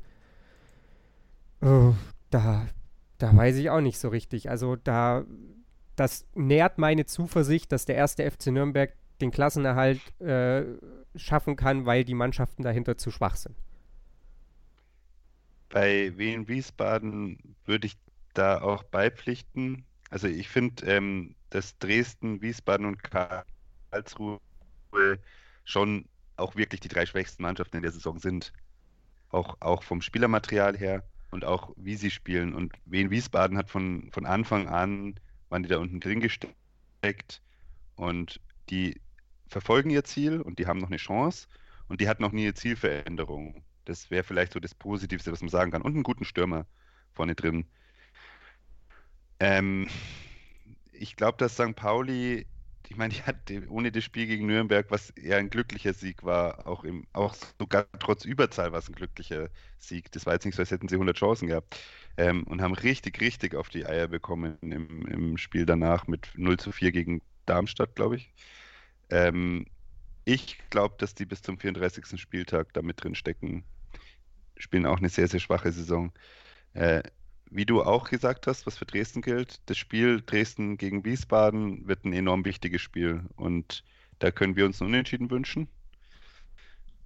Oh, 1.62 1.94
da, 2.30 2.66
da 3.18 3.34
weiß 3.34 3.56
ich 3.56 3.70
auch 3.70 3.80
nicht 3.80 3.98
so 3.98 4.08
richtig. 4.08 4.50
Also 4.50 4.76
da, 4.76 5.24
das 5.96 6.26
nährt 6.34 6.78
meine 6.78 7.06
Zuversicht, 7.06 7.72
dass 7.72 7.86
der 7.86 7.96
erste 7.96 8.30
FC 8.30 8.48
Nürnberg 8.48 8.92
den 9.20 9.30
Klassenerhalt 9.30 10.00
äh, 10.20 10.64
schaffen 11.16 11.56
kann, 11.56 11.86
weil 11.86 12.04
die 12.04 12.14
Mannschaften 12.14 12.62
dahinter 12.62 12.96
zu 12.96 13.10
schwach 13.10 13.36
sind. 13.36 13.56
Bei 15.70 16.16
Wien 16.16 16.48
Wiesbaden 16.48 17.56
würde 17.64 17.88
ich 17.88 17.98
da 18.34 18.60
auch 18.60 18.84
beipflichten. 18.84 19.84
Also 20.10 20.28
ich 20.28 20.48
finde, 20.48 20.86
ähm, 20.86 21.34
dass 21.50 21.78
Dresden, 21.78 22.40
Wiesbaden 22.40 22.86
und 22.86 23.02
Karlsruhe 23.91 24.41
schon 25.64 26.05
auch 26.36 26.57
wirklich 26.57 26.80
die 26.80 26.89
drei 26.89 27.07
schwächsten 27.07 27.43
Mannschaften 27.43 27.76
in 27.76 27.82
der 27.82 27.93
Saison 27.93 28.18
sind. 28.18 28.53
Auch, 29.30 29.57
auch 29.61 29.82
vom 29.82 30.01
Spielermaterial 30.01 30.76
her 30.76 31.05
und 31.30 31.45
auch 31.45 31.72
wie 31.76 31.97
sie 31.97 32.11
spielen. 32.11 32.55
Und 32.55 32.72
Wien 32.86 33.11
Wiesbaden 33.11 33.59
hat 33.59 33.68
von, 33.68 34.11
von 34.12 34.24
Anfang 34.24 34.68
an, 34.68 35.18
waren 35.51 35.62
die 35.62 35.68
da 35.68 35.78
unten 35.78 36.01
drin 36.01 36.20
gesteckt 36.20 37.43
und 37.97 38.41
die 38.70 39.01
verfolgen 39.49 39.91
ihr 39.91 40.05
Ziel 40.05 40.41
und 40.41 40.59
die 40.59 40.66
haben 40.66 40.78
noch 40.78 40.89
eine 40.89 40.97
Chance 40.97 41.49
und 41.89 42.01
die 42.01 42.09
hatten 42.09 42.22
noch 42.22 42.32
nie 42.32 42.45
eine 42.45 42.55
Zielveränderung. 42.55 43.62
Das 43.84 44.11
wäre 44.11 44.24
vielleicht 44.24 44.53
so 44.53 44.61
das 44.61 44.74
Positivste, 44.74 45.32
was 45.32 45.41
man 45.41 45.49
sagen 45.49 45.70
kann. 45.70 45.82
Und 45.82 45.95
einen 45.95 46.03
guten 46.03 46.24
Stürmer 46.24 46.66
vorne 47.14 47.34
drin. 47.34 47.66
Ähm, 49.41 49.89
ich 50.93 51.16
glaube, 51.16 51.39
dass 51.39 51.55
St. 51.55 51.74
Pauli, 51.74 52.47
ich 52.91 52.97
meine, 52.97 53.14
die 53.14 53.22
hat 53.22 53.36
ohne 53.68 53.93
das 53.93 54.05
Spiel 54.05 54.26
gegen 54.26 54.47
Nürnberg, 54.47 54.91
was 54.91 55.11
eher 55.11 55.39
ein 55.39 55.51
glücklicher 55.51 55.93
Sieg 55.93 56.24
war, 56.24 56.66
auch, 56.66 56.84
im, 56.84 57.07
auch 57.12 57.34
sogar 57.59 57.86
trotz 57.99 58.24
Überzahl 58.24 58.72
war 58.72 58.78
es 58.78 58.89
ein 58.89 58.95
glücklicher 58.95 59.51
Sieg. 59.78 60.11
Das 60.12 60.26
war 60.26 60.34
jetzt 60.34 60.45
nicht 60.47 60.55
so, 60.57 60.62
als 60.62 60.70
hätten 60.70 60.89
sie 60.89 60.97
100 60.97 61.16
Chancen 61.16 61.49
gehabt. 61.49 61.78
Ähm, 62.16 62.45
und 62.45 62.62
haben 62.62 62.74
richtig, 62.74 63.20
richtig 63.20 63.55
auf 63.55 63.68
die 63.68 63.86
Eier 63.86 64.09
bekommen 64.09 64.59
im, 64.62 65.07
im 65.07 65.39
Spiel 65.39 65.66
danach 65.66 66.07
mit 66.07 66.30
0 66.34 66.59
zu 66.59 66.72
4 66.72 66.93
gegen 66.93 67.22
Darmstadt, 67.47 67.95
glaube 67.95 68.16
ich. 68.16 68.32
Ähm, 69.11 69.66
ich 70.24 70.59
glaube, 70.70 70.97
dass 70.99 71.14
die 71.14 71.26
bis 71.26 71.43
zum 71.43 71.59
34. 71.59 72.20
Spieltag 72.20 72.72
da 72.74 72.82
mit 72.82 73.03
drin 73.03 73.14
stecken 73.14 73.64
spielen 74.59 74.86
auch 74.86 74.99
eine 74.99 75.09
sehr, 75.09 75.28
sehr 75.28 75.41
schwache 75.41 75.72
Saison. 75.72 76.12
Äh, 76.74 77.03
wie 77.51 77.66
du 77.66 77.82
auch 77.82 78.09
gesagt 78.11 78.46
hast, 78.46 78.66
was 78.66 78.78
für 78.78 78.86
Dresden 78.86 79.22
gilt, 79.22 79.61
das 79.66 79.78
Spiel 79.78 80.22
Dresden 80.24 80.76
gegen 80.76 81.05
Wiesbaden 81.05 81.86
wird 81.86 82.05
ein 82.05 82.12
enorm 82.12 82.44
wichtiges 82.44 82.82
Spiel 82.82 83.22
und 83.36 83.84
da 84.18 84.30
können 84.30 84.57
wir 84.57 84.66
uns 84.66 84.80
einen 84.80 84.90
Unentschieden 84.90 85.30
wünschen 85.30 85.68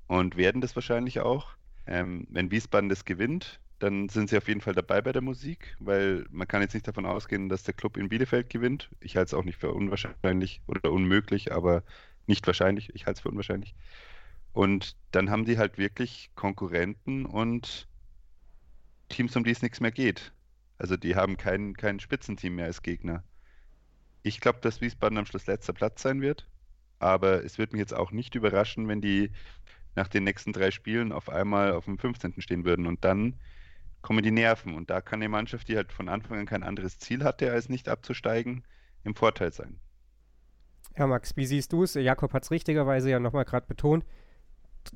und 0.06 0.36
werden 0.36 0.60
das 0.60 0.74
wahrscheinlich 0.74 1.20
auch. 1.20 1.48
Ähm, 1.86 2.26
wenn 2.30 2.50
Wiesbaden 2.50 2.88
das 2.88 3.04
gewinnt, 3.04 3.60
dann 3.78 4.08
sind 4.08 4.30
sie 4.30 4.36
auf 4.36 4.46
jeden 4.46 4.60
Fall 4.60 4.74
dabei 4.74 5.00
bei 5.02 5.12
der 5.12 5.22
Musik, 5.22 5.76
weil 5.80 6.24
man 6.30 6.46
kann 6.46 6.62
jetzt 6.62 6.74
nicht 6.74 6.86
davon 6.86 7.04
ausgehen, 7.04 7.48
dass 7.48 7.64
der 7.64 7.74
Club 7.74 7.96
in 7.96 8.08
Bielefeld 8.08 8.48
gewinnt. 8.48 8.88
Ich 9.00 9.16
halte 9.16 9.30
es 9.30 9.34
auch 9.34 9.44
nicht 9.44 9.58
für 9.58 9.72
unwahrscheinlich 9.72 10.60
oder 10.68 10.92
unmöglich, 10.92 11.52
aber 11.52 11.82
nicht 12.26 12.46
wahrscheinlich. 12.46 12.94
Ich 12.94 13.06
halte 13.06 13.18
es 13.18 13.22
für 13.22 13.30
unwahrscheinlich. 13.30 13.74
Und 14.52 14.96
dann 15.10 15.30
haben 15.30 15.44
die 15.44 15.58
halt 15.58 15.78
wirklich 15.78 16.30
Konkurrenten 16.36 17.26
und 17.26 17.88
Teams, 19.12 19.36
um 19.36 19.44
die 19.44 19.52
es 19.52 19.62
nichts 19.62 19.80
mehr 19.80 19.92
geht. 19.92 20.32
Also 20.78 20.96
die 20.96 21.14
haben 21.14 21.36
kein, 21.36 21.74
kein 21.74 22.00
Spitzenteam 22.00 22.56
mehr 22.56 22.66
als 22.66 22.82
Gegner. 22.82 23.22
Ich 24.24 24.40
glaube, 24.40 24.58
dass 24.60 24.80
Wiesbaden 24.80 25.18
am 25.18 25.26
Schluss 25.26 25.46
letzter 25.46 25.72
Platz 25.72 26.02
sein 26.02 26.20
wird. 26.20 26.48
Aber 26.98 27.44
es 27.44 27.58
wird 27.58 27.72
mich 27.72 27.80
jetzt 27.80 27.94
auch 27.94 28.10
nicht 28.10 28.34
überraschen, 28.34 28.88
wenn 28.88 29.00
die 29.00 29.30
nach 29.94 30.08
den 30.08 30.24
nächsten 30.24 30.52
drei 30.52 30.70
Spielen 30.70 31.12
auf 31.12 31.28
einmal 31.28 31.72
auf 31.72 31.84
dem 31.84 31.98
15. 31.98 32.40
stehen 32.40 32.64
würden. 32.64 32.86
Und 32.86 33.04
dann 33.04 33.38
kommen 34.00 34.22
die 34.22 34.30
Nerven. 34.30 34.74
Und 34.74 34.90
da 34.90 35.00
kann 35.00 35.20
eine 35.20 35.28
Mannschaft, 35.28 35.68
die 35.68 35.76
halt 35.76 35.92
von 35.92 36.08
Anfang 36.08 36.38
an 36.40 36.46
kein 36.46 36.62
anderes 36.62 36.98
Ziel 36.98 37.24
hatte, 37.24 37.52
als 37.52 37.68
nicht 37.68 37.88
abzusteigen, 37.88 38.64
im 39.04 39.14
Vorteil 39.14 39.52
sein. 39.52 39.78
Ja, 40.96 41.06
Max, 41.06 41.36
wie 41.36 41.46
siehst 41.46 41.72
du 41.72 41.84
es? 41.84 41.94
Jakob 41.94 42.32
hat 42.32 42.42
es 42.44 42.50
richtigerweise 42.50 43.10
ja 43.10 43.18
nochmal 43.18 43.44
gerade 43.44 43.66
betont. 43.66 44.04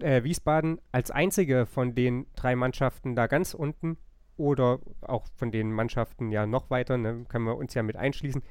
Äh, 0.00 0.24
Wiesbaden 0.24 0.80
als 0.92 1.10
einzige 1.10 1.64
von 1.64 1.94
den 1.94 2.26
drei 2.34 2.56
Mannschaften 2.56 3.14
da 3.14 3.28
ganz 3.28 3.54
unten 3.54 3.98
oder 4.36 4.80
auch 5.00 5.26
von 5.36 5.50
den 5.50 5.72
Mannschaften 5.72 6.30
ja 6.30 6.46
noch 6.46 6.70
weiter, 6.70 6.96
ne, 6.98 7.24
können 7.28 7.44
wir 7.44 7.56
uns 7.56 7.74
ja 7.74 7.82
mit 7.82 7.96
einschließen, 7.96 8.42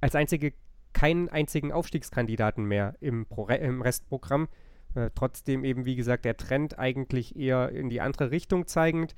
als 0.00 0.14
einzige 0.14 0.52
keinen 0.92 1.28
einzigen 1.28 1.72
Aufstiegskandidaten 1.72 2.64
mehr 2.64 2.94
im, 3.00 3.26
Pro 3.26 3.46
im 3.48 3.82
Restprogramm. 3.82 4.48
Äh, 4.94 5.10
trotzdem 5.14 5.62
eben, 5.62 5.84
wie 5.84 5.94
gesagt, 5.94 6.24
der 6.24 6.38
Trend 6.38 6.78
eigentlich 6.78 7.36
eher 7.36 7.68
in 7.68 7.90
die 7.90 8.00
andere 8.00 8.30
Richtung 8.30 8.66
zeigend. 8.66 9.14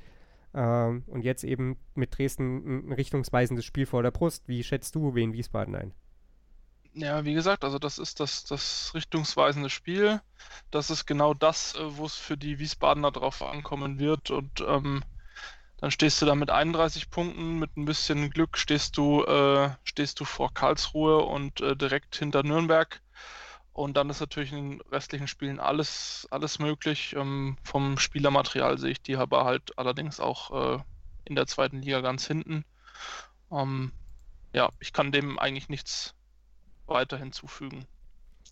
Äh, 0.52 0.60
und 0.60 1.22
jetzt 1.22 1.44
eben 1.44 1.76
mit 1.94 2.18
Dresden 2.18 2.88
ein 2.88 2.92
richtungsweisendes 2.92 3.64
Spiel 3.64 3.86
vor 3.86 4.02
der 4.02 4.10
Brust. 4.10 4.48
Wie 4.48 4.64
schätzt 4.64 4.96
du 4.96 5.14
wen 5.14 5.32
Wiesbaden 5.32 5.76
ein? 5.76 5.94
Ja, 6.94 7.24
wie 7.24 7.34
gesagt, 7.34 7.62
also 7.62 7.78
das 7.78 7.98
ist 7.98 8.18
das, 8.18 8.44
das 8.44 8.92
richtungsweisende 8.92 9.70
Spiel. 9.70 10.20
Das 10.72 10.90
ist 10.90 11.06
genau 11.06 11.32
das, 11.32 11.76
äh, 11.76 11.96
wo 11.96 12.06
es 12.06 12.16
für 12.16 12.36
die 12.36 12.58
Wiesbadener 12.58 13.12
drauf 13.12 13.40
ankommen 13.40 14.00
wird. 14.00 14.32
Und 14.32 14.64
ähm, 14.66 15.04
dann 15.78 15.90
stehst 15.92 16.20
du 16.20 16.26
da 16.26 16.34
mit 16.34 16.50
31 16.50 17.08
Punkten, 17.08 17.58
mit 17.58 17.76
ein 17.76 17.84
bisschen 17.84 18.30
Glück 18.30 18.58
stehst 18.58 18.96
du, 18.96 19.24
äh, 19.24 19.70
stehst 19.84 20.18
du 20.18 20.24
vor 20.24 20.52
Karlsruhe 20.52 21.18
und 21.18 21.60
äh, 21.60 21.76
direkt 21.76 22.16
hinter 22.16 22.42
Nürnberg. 22.42 23.00
Und 23.72 23.96
dann 23.96 24.10
ist 24.10 24.18
natürlich 24.18 24.52
in 24.52 24.70
den 24.70 24.80
restlichen 24.90 25.28
Spielen 25.28 25.60
alles, 25.60 26.26
alles 26.32 26.58
möglich. 26.58 27.14
Ähm, 27.16 27.56
vom 27.62 27.96
Spielermaterial 27.96 28.76
sehe 28.76 28.90
ich 28.90 29.02
die 29.02 29.16
aber 29.16 29.44
halt 29.44 29.78
allerdings 29.78 30.18
auch 30.18 30.78
äh, 30.78 30.82
in 31.24 31.36
der 31.36 31.46
zweiten 31.46 31.80
Liga 31.80 32.00
ganz 32.00 32.26
hinten. 32.26 32.64
Ähm, 33.52 33.92
ja, 34.52 34.70
ich 34.80 34.92
kann 34.92 35.12
dem 35.12 35.38
eigentlich 35.38 35.68
nichts 35.68 36.14
weiter 36.86 37.18
hinzufügen. 37.18 37.86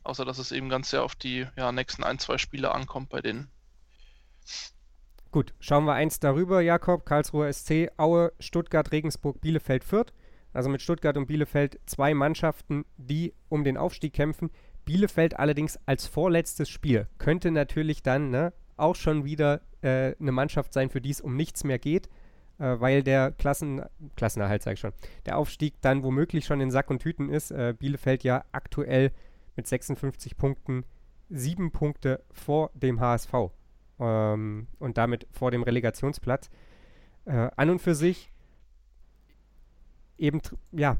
Außer 0.04 0.24
dass 0.24 0.38
es 0.38 0.52
eben 0.52 0.68
ganz 0.68 0.90
sehr 0.90 1.02
auf 1.02 1.16
die 1.16 1.48
ja, 1.56 1.72
nächsten 1.72 2.04
ein, 2.04 2.20
zwei 2.20 2.38
Spiele 2.38 2.72
ankommt 2.72 3.08
bei 3.08 3.20
denen. 3.20 3.50
Gut, 5.36 5.52
schauen 5.60 5.84
wir 5.84 5.92
eins 5.92 6.18
darüber, 6.18 6.62
Jakob. 6.62 7.04
Karlsruher 7.04 7.52
SC, 7.52 7.90
Aue, 7.98 8.32
Stuttgart, 8.40 8.90
Regensburg, 8.90 9.38
Bielefeld, 9.42 9.84
Fürth. 9.84 10.14
Also 10.54 10.70
mit 10.70 10.80
Stuttgart 10.80 11.18
und 11.18 11.26
Bielefeld 11.26 11.78
zwei 11.84 12.14
Mannschaften, 12.14 12.86
die 12.96 13.34
um 13.50 13.62
den 13.62 13.76
Aufstieg 13.76 14.14
kämpfen. 14.14 14.48
Bielefeld 14.86 15.38
allerdings 15.38 15.78
als 15.84 16.06
vorletztes 16.06 16.70
Spiel 16.70 17.06
könnte 17.18 17.50
natürlich 17.50 18.02
dann 18.02 18.30
ne, 18.30 18.54
auch 18.78 18.94
schon 18.96 19.26
wieder 19.26 19.60
äh, 19.82 20.14
eine 20.18 20.32
Mannschaft 20.32 20.72
sein, 20.72 20.88
für 20.88 21.02
die 21.02 21.10
es 21.10 21.20
um 21.20 21.36
nichts 21.36 21.64
mehr 21.64 21.78
geht, 21.78 22.08
äh, 22.58 22.80
weil 22.80 23.02
der 23.02 23.30
Klassen, 23.30 23.82
Klassenerhalt, 24.16 24.62
sage 24.62 24.72
ich 24.72 24.80
schon, 24.80 24.94
der 25.26 25.36
Aufstieg 25.36 25.74
dann 25.82 26.02
womöglich 26.02 26.46
schon 26.46 26.62
in 26.62 26.70
Sack 26.70 26.88
und 26.88 27.02
Tüten 27.02 27.28
ist. 27.28 27.50
Äh, 27.50 27.74
Bielefeld 27.78 28.24
ja 28.24 28.46
aktuell 28.52 29.12
mit 29.54 29.66
56 29.66 30.38
Punkten, 30.38 30.86
sieben 31.28 31.72
Punkte 31.72 32.24
vor 32.32 32.70
dem 32.72 33.00
HSV 33.00 33.50
ähm, 34.00 34.66
und 34.78 34.98
damit 34.98 35.26
vor 35.30 35.50
dem 35.50 35.62
Relegationsplatz. 35.62 36.50
Äh, 37.24 37.50
an 37.56 37.70
und 37.70 37.80
für 37.80 37.94
sich 37.94 38.30
eben, 40.18 40.40
ja, 40.72 40.96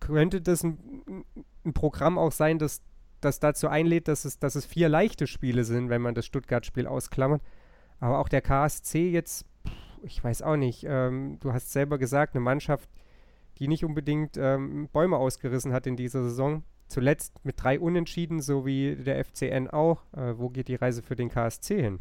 könnte 0.00 0.40
das 0.40 0.62
ein, 0.62 1.24
ein 1.64 1.74
Programm 1.74 2.18
auch 2.18 2.32
sein, 2.32 2.58
das, 2.58 2.82
das 3.20 3.40
dazu 3.40 3.68
einlädt, 3.68 4.08
dass 4.08 4.24
es, 4.24 4.38
dass 4.38 4.54
es 4.54 4.64
vier 4.64 4.88
leichte 4.88 5.26
Spiele 5.26 5.64
sind, 5.64 5.90
wenn 5.90 6.02
man 6.02 6.14
das 6.14 6.26
Stuttgart-Spiel 6.26 6.86
ausklammert. 6.86 7.42
Aber 8.00 8.18
auch 8.18 8.28
der 8.28 8.42
KSC 8.42 9.10
jetzt, 9.10 9.44
ich 10.02 10.22
weiß 10.22 10.42
auch 10.42 10.56
nicht, 10.56 10.84
ähm, 10.88 11.38
du 11.40 11.52
hast 11.52 11.72
selber 11.72 11.98
gesagt, 11.98 12.34
eine 12.34 12.44
Mannschaft, 12.44 12.88
die 13.58 13.66
nicht 13.66 13.84
unbedingt 13.84 14.36
ähm, 14.36 14.88
Bäume 14.92 15.16
ausgerissen 15.16 15.72
hat 15.72 15.86
in 15.86 15.96
dieser 15.96 16.22
Saison, 16.22 16.62
Zuletzt 16.88 17.44
mit 17.44 17.62
drei 17.62 17.78
Unentschieden, 17.78 18.40
so 18.40 18.64
wie 18.64 18.96
der 18.96 19.22
FCN 19.24 19.68
auch. 19.68 20.02
Äh, 20.16 20.38
wo 20.38 20.48
geht 20.48 20.68
die 20.68 20.74
Reise 20.74 21.02
für 21.02 21.16
den 21.16 21.28
KSC 21.28 21.80
hin? 21.80 22.00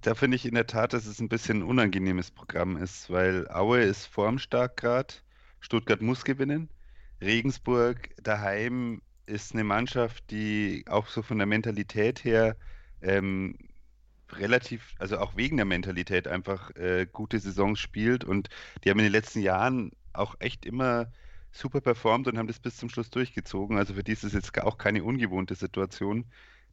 Da 0.00 0.16
finde 0.16 0.34
ich 0.34 0.44
in 0.44 0.54
der 0.54 0.66
Tat, 0.66 0.92
dass 0.92 1.06
es 1.06 1.20
ein 1.20 1.28
bisschen 1.28 1.58
ein 1.58 1.62
unangenehmes 1.62 2.32
Programm 2.32 2.76
ist, 2.76 3.10
weil 3.10 3.48
Aue 3.48 3.80
ist 3.80 4.06
formstark 4.06 4.76
gerade, 4.76 5.14
Stuttgart 5.60 6.02
muss 6.02 6.24
gewinnen, 6.24 6.68
Regensburg 7.20 8.10
daheim 8.20 9.02
ist 9.26 9.52
eine 9.52 9.62
Mannschaft, 9.62 10.30
die 10.32 10.84
auch 10.88 11.06
so 11.06 11.22
von 11.22 11.38
der 11.38 11.46
Mentalität 11.46 12.24
her 12.24 12.56
ähm, 13.02 13.56
relativ, 14.32 14.94
also 14.98 15.18
auch 15.18 15.36
wegen 15.36 15.56
der 15.56 15.66
Mentalität 15.66 16.26
einfach 16.26 16.74
äh, 16.74 17.06
gute 17.10 17.38
Saisons 17.38 17.78
spielt 17.78 18.24
und 18.24 18.48
die 18.82 18.90
haben 18.90 18.98
in 18.98 19.04
den 19.04 19.12
letzten 19.12 19.40
Jahren 19.40 19.92
auch 20.12 20.34
echt 20.40 20.66
immer 20.66 21.12
super 21.58 21.80
performt 21.80 22.28
und 22.28 22.38
haben 22.38 22.46
das 22.46 22.60
bis 22.60 22.76
zum 22.76 22.88
Schluss 22.88 23.10
durchgezogen. 23.10 23.78
Also 23.78 23.94
für 23.94 24.04
die 24.04 24.12
ist 24.12 24.24
es 24.24 24.32
jetzt 24.32 24.56
auch 24.60 24.78
keine 24.78 25.02
ungewohnte 25.04 25.54
Situation. 25.54 26.24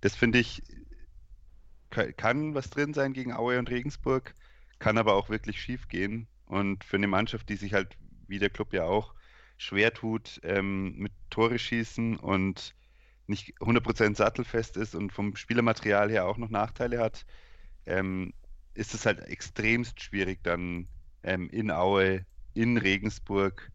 Das 0.01 0.15
finde 0.15 0.39
ich, 0.39 0.61
kann 1.89 2.53
was 2.53 2.69
drin 2.69 2.93
sein 2.93 3.13
gegen 3.13 3.33
Aue 3.33 3.57
und 3.59 3.69
Regensburg, 3.69 4.35
kann 4.79 4.97
aber 4.97 5.13
auch 5.15 5.29
wirklich 5.29 5.61
schief 5.61 5.87
gehen. 5.87 6.27
Und 6.45 6.83
für 6.83 6.97
eine 6.97 7.07
Mannschaft, 7.07 7.49
die 7.49 7.55
sich 7.55 7.73
halt, 7.73 7.97
wie 8.27 8.39
der 8.39 8.49
Club 8.49 8.73
ja 8.73 8.83
auch, 8.83 9.15
schwer 9.57 9.93
tut 9.93 10.39
ähm, 10.43 10.95
mit 10.97 11.13
Tore 11.29 11.57
schießen 11.57 12.17
und 12.17 12.75
nicht 13.27 13.59
100% 13.59 14.15
sattelfest 14.15 14.77
ist 14.77 14.93
und 14.93 15.11
vom 15.11 15.35
Spielermaterial 15.35 16.11
her 16.11 16.27
auch 16.27 16.37
noch 16.37 16.49
Nachteile 16.49 16.99
hat, 16.99 17.25
ähm, 17.85 18.33
ist 18.73 18.93
es 18.93 19.05
halt 19.05 19.21
extremst 19.21 20.01
schwierig 20.01 20.43
dann 20.43 20.87
ähm, 21.23 21.49
in 21.49 21.71
Aue, 21.71 22.25
in 22.53 22.77
Regensburg 22.77 23.71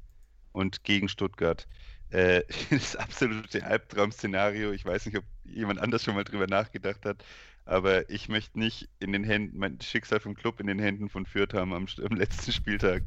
und 0.53 0.85
gegen 0.85 1.09
Stuttgart. 1.09 1.67
Äh, 2.11 2.43
das 2.71 2.97
absolute 2.97 3.65
Albtraum-Szenario. 3.65 4.73
Ich 4.73 4.85
weiß 4.85 5.07
nicht, 5.07 5.17
ob 5.17 5.25
jemand 5.45 5.81
anders 5.81 6.05
schon 6.05 6.15
mal 6.15 6.25
drüber 6.25 6.47
nachgedacht 6.47 7.05
hat, 7.05 7.25
aber 7.65 8.09
ich 8.11 8.29
möchte 8.29 8.59
nicht 8.59 8.89
in 8.99 9.13
den 9.13 9.25
Händen, 9.25 9.59
mein 9.59 9.81
Schicksal 9.81 10.21
vom 10.21 10.35
Club 10.35 10.61
in 10.61 10.67
den 10.67 10.79
Händen 10.79 11.09
von 11.09 11.27
Fürth 11.27 11.55
haben 11.55 11.73
am, 11.73 11.87
am 12.05 12.17
letzten 12.17 12.53
Spieltag. 12.53 13.05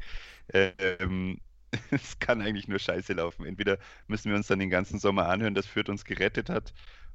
Ähm, 0.52 1.40
es 1.90 2.18
kann 2.18 2.40
eigentlich 2.40 2.68
nur 2.68 2.78
scheiße 2.78 3.12
laufen. 3.14 3.46
Entweder 3.46 3.78
müssen 4.06 4.30
wir 4.30 4.36
uns 4.36 4.46
dann 4.46 4.58
den 4.58 4.70
ganzen 4.70 4.98
Sommer 4.98 5.28
anhören, 5.28 5.54
dass 5.54 5.66
Fürth 5.66 5.88
uns 5.88 6.04
gerettet 6.04 6.48
hat, 6.48 6.72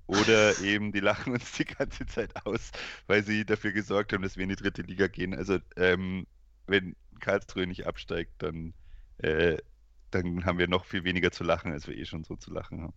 oder 0.10 0.58
eben 0.60 0.92
die 0.92 1.00
lachen 1.00 1.34
uns 1.34 1.52
die 1.54 1.66
ganze 1.66 2.06
Zeit 2.08 2.46
aus, 2.46 2.72
weil 3.08 3.24
sie 3.24 3.46
dafür 3.46 3.72
gesorgt 3.72 4.14
haben, 4.14 4.24
dass 4.24 4.38
wir 4.38 4.44
in 4.44 4.50
die 4.50 4.56
dritte 4.56 4.82
Liga 4.82 5.08
gehen. 5.08 5.34
Also 5.36 5.60
ähm, 5.76 6.26
wenn 6.68 6.96
Karlsruhe 7.20 7.68
nicht 7.68 7.86
absteigt, 7.88 8.32
dann 8.40 8.74
äh, 9.20 9.58
dann 10.12 10.46
haben 10.46 10.58
wir 10.58 10.68
noch 10.68 10.86
viel 10.86 11.04
weniger 11.04 11.32
zu 11.32 11.44
lachen, 11.44 11.72
als 11.72 11.88
wir 11.88 11.98
eh 11.98 12.06
schon 12.06 12.24
so 12.24 12.36
zu 12.36 12.52
lachen 12.52 12.82
haben. 12.82 12.94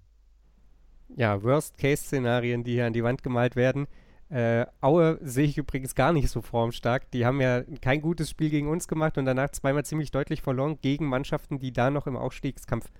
Ja, 1.16 1.42
Worst-Case-Szenarien, 1.42 2.64
die 2.64 2.72
hier 2.72 2.86
an 2.86 2.92
die 2.92 3.04
Wand 3.04 3.22
gemalt 3.22 3.56
werden. 3.56 3.86
Äh, 4.30 4.64
Aue 4.80 5.18
sehe 5.20 5.44
ich 5.44 5.58
übrigens 5.58 5.94
gar 5.94 6.12
nicht 6.12 6.30
so 6.30 6.40
formstark. 6.40 7.10
Die 7.10 7.26
haben 7.26 7.40
ja 7.40 7.62
kein 7.82 8.00
gutes 8.00 8.30
Spiel 8.30 8.48
gegen 8.48 8.68
uns 8.68 8.88
gemacht 8.88 9.18
und 9.18 9.26
danach 9.26 9.50
zweimal 9.50 9.84
ziemlich 9.84 10.10
deutlich 10.10 10.40
verloren 10.40 10.78
gegen 10.80 11.06
Mannschaften, 11.06 11.58
die 11.58 11.72
da 11.72 11.90
noch 11.90 12.06
im 12.06 12.16
Aufstiegskampf 12.16 12.90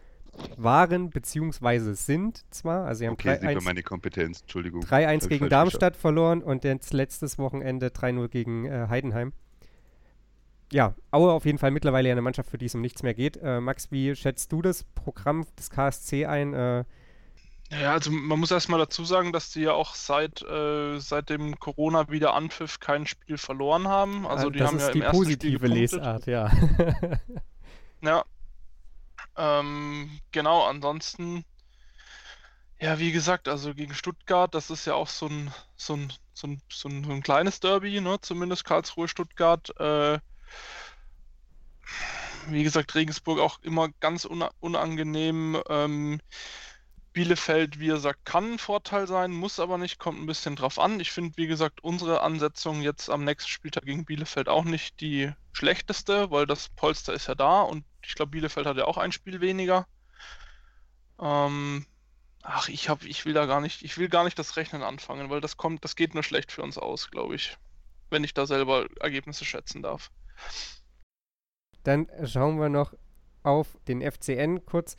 waren 0.57 1.11
bzw. 1.11 1.95
sind 1.95 2.45
zwar. 2.51 2.87
Also 2.87 3.01
sie 3.01 3.07
haben 3.07 3.15
okay, 3.15 3.39
3-1 3.39 3.65
meine 3.65 3.83
Kompetenz, 3.83 4.43
Entschuldigung. 4.43 4.83
3-1 4.83 5.29
gegen 5.29 5.49
Darmstadt 5.49 5.97
verloren 5.97 6.43
und 6.43 6.65
jetzt 6.65 6.93
letztes 6.93 7.39
Wochenende 7.39 7.89
3-0 7.89 8.29
gegen 8.29 8.67
äh, 8.67 8.89
Heidenheim 8.89 9.33
ja, 10.73 10.95
Aue 11.11 11.33
auf 11.33 11.45
jeden 11.45 11.59
Fall 11.59 11.71
mittlerweile 11.71 12.11
eine 12.11 12.23
Mannschaft, 12.23 12.51
für 12.51 12.59
die 12.59 12.67
es 12.67 12.75
um 12.75 12.81
nichts 12.81 13.03
mehr 13.03 13.15
geht. 13.15 13.37
Äh, 13.37 13.61
Max, 13.61 13.91
wie 13.91 14.17
schätzt 14.17 14.53
du 14.53 14.63
das 14.63 14.85
Programm 14.85 15.47
des 15.59 15.71
KSC 15.71 16.27
ein? 16.27 16.55
Äh, 16.55 16.85
ja, 17.71 17.93
also 17.93 18.11
man 18.11 18.39
muss 18.39 18.51
erstmal 18.51 18.79
dazu 18.79 19.05
sagen, 19.05 19.33
dass 19.33 19.51
die 19.51 19.63
ja 19.63 19.73
auch 19.73 19.95
seit, 19.95 20.43
äh, 20.43 20.99
seit 20.99 21.31
dem 21.31 21.59
Corona 21.59 22.11
wieder 22.11 22.35
Anpfiff 22.35 22.81
kein 22.81 23.07
Spiel 23.07 23.39
verloren 23.39 23.89
haben. 23.89 24.27
Also 24.27 24.51
die 24.51 24.59
das 24.59 24.69
haben 24.69 24.77
ist 24.77 24.87
ja 24.89 24.93
die 24.93 24.99
im 24.99 25.05
ersten 25.05 25.19
positive 25.19 25.67
Spiel 25.67 25.73
Lesart, 25.73 26.27
ja. 26.27 26.51
ja. 28.03 28.25
Ähm, 29.37 30.21
genau, 30.33 30.65
ansonsten, 30.65 31.45
ja, 32.79 32.99
wie 32.99 33.13
gesagt, 33.13 33.49
also 33.49 33.75
gegen 33.75 33.95
Stuttgart, 33.95 34.55
das 34.55 34.69
ist 34.69 34.87
ja 34.87 34.95
auch 34.95 35.09
so 35.09 35.27
ein, 35.27 35.51
so 35.75 35.95
ein, 35.95 36.13
so 36.35 36.49
ein, 36.49 36.61
so 36.71 36.89
ein, 36.89 37.05
so 37.05 37.11
ein 37.11 37.23
kleines 37.23 37.61
Derby, 37.61 38.01
ne? 38.03 38.19
zumindest 38.21 38.65
Karlsruhe-Stuttgart. 38.65 39.81
Äh, 39.81 40.19
wie 42.49 42.63
gesagt, 42.63 42.95
Regensburg 42.95 43.39
auch 43.39 43.61
immer 43.63 43.89
ganz 44.01 44.25
unangenehm. 44.25 45.63
Ähm, 45.69 46.21
Bielefeld, 47.13 47.79
wie 47.79 47.91
er 47.91 47.99
sagt, 47.99 48.25
kann 48.25 48.55
ein 48.55 48.59
Vorteil 48.59 49.07
sein, 49.07 49.33
muss 49.33 49.61
aber 49.61 49.77
nicht, 49.77 49.99
kommt 49.99 50.21
ein 50.21 50.27
bisschen 50.27 50.57
drauf 50.57 50.79
an. 50.79 50.99
Ich 50.99 51.13
finde, 51.13 51.37
wie 51.37 51.47
gesagt, 51.47 51.85
unsere 51.85 52.23
Ansetzung 52.23 52.81
jetzt 52.81 53.11
am 53.11 53.25
nächsten 53.25 53.51
Spieltag 53.51 53.85
gegen 53.85 54.05
Bielefeld 54.07 54.49
auch 54.49 54.65
nicht 54.65 55.01
die 55.01 55.31
schlechteste, 55.53 56.31
weil 56.31 56.47
das 56.47 56.71
Polster 56.71 57.13
ist 57.13 57.29
ja 57.29 57.35
da 57.35 57.63
und 57.63 57.85
ich 58.03 58.15
glaube, 58.15 58.31
Bielefeld 58.31 58.67
hat 58.67 58.79
ja 58.79 58.87
auch 58.87 58.97
ein 58.97 59.13
Spiel 59.13 59.41
weniger. 59.41 59.87
Ähm, 61.21 61.87
ach, 62.43 62.69
ich 62.69 62.89
habe, 62.89 63.07
ich 63.07 63.25
will 63.27 63.35
da 63.35 63.45
gar 63.47 63.61
nicht, 63.61 63.83
ich 63.83 63.99
will 63.99 64.09
gar 64.09 64.25
nicht 64.25 64.39
das 64.39 64.57
Rechnen 64.57 64.83
anfangen, 64.83 65.29
weil 65.29 65.43
das 65.43 65.59
kommt, 65.59 65.85
das 65.85 65.97
geht 65.97 66.15
nur 66.15 66.23
schlecht 66.23 66.51
für 66.51 66.63
uns 66.63 66.79
aus, 66.79 67.11
glaube 67.11 67.35
ich, 67.35 67.59
wenn 68.11 68.25
ich 68.25 68.33
da 68.33 68.47
selber 68.47 68.87
Ergebnisse 69.01 69.45
schätzen 69.45 69.83
darf. 69.83 70.11
Dann 71.83 72.07
schauen 72.25 72.59
wir 72.59 72.69
noch 72.69 72.95
auf 73.43 73.79
den 73.89 74.01
FCN 74.03 74.65
kurz. 74.65 74.97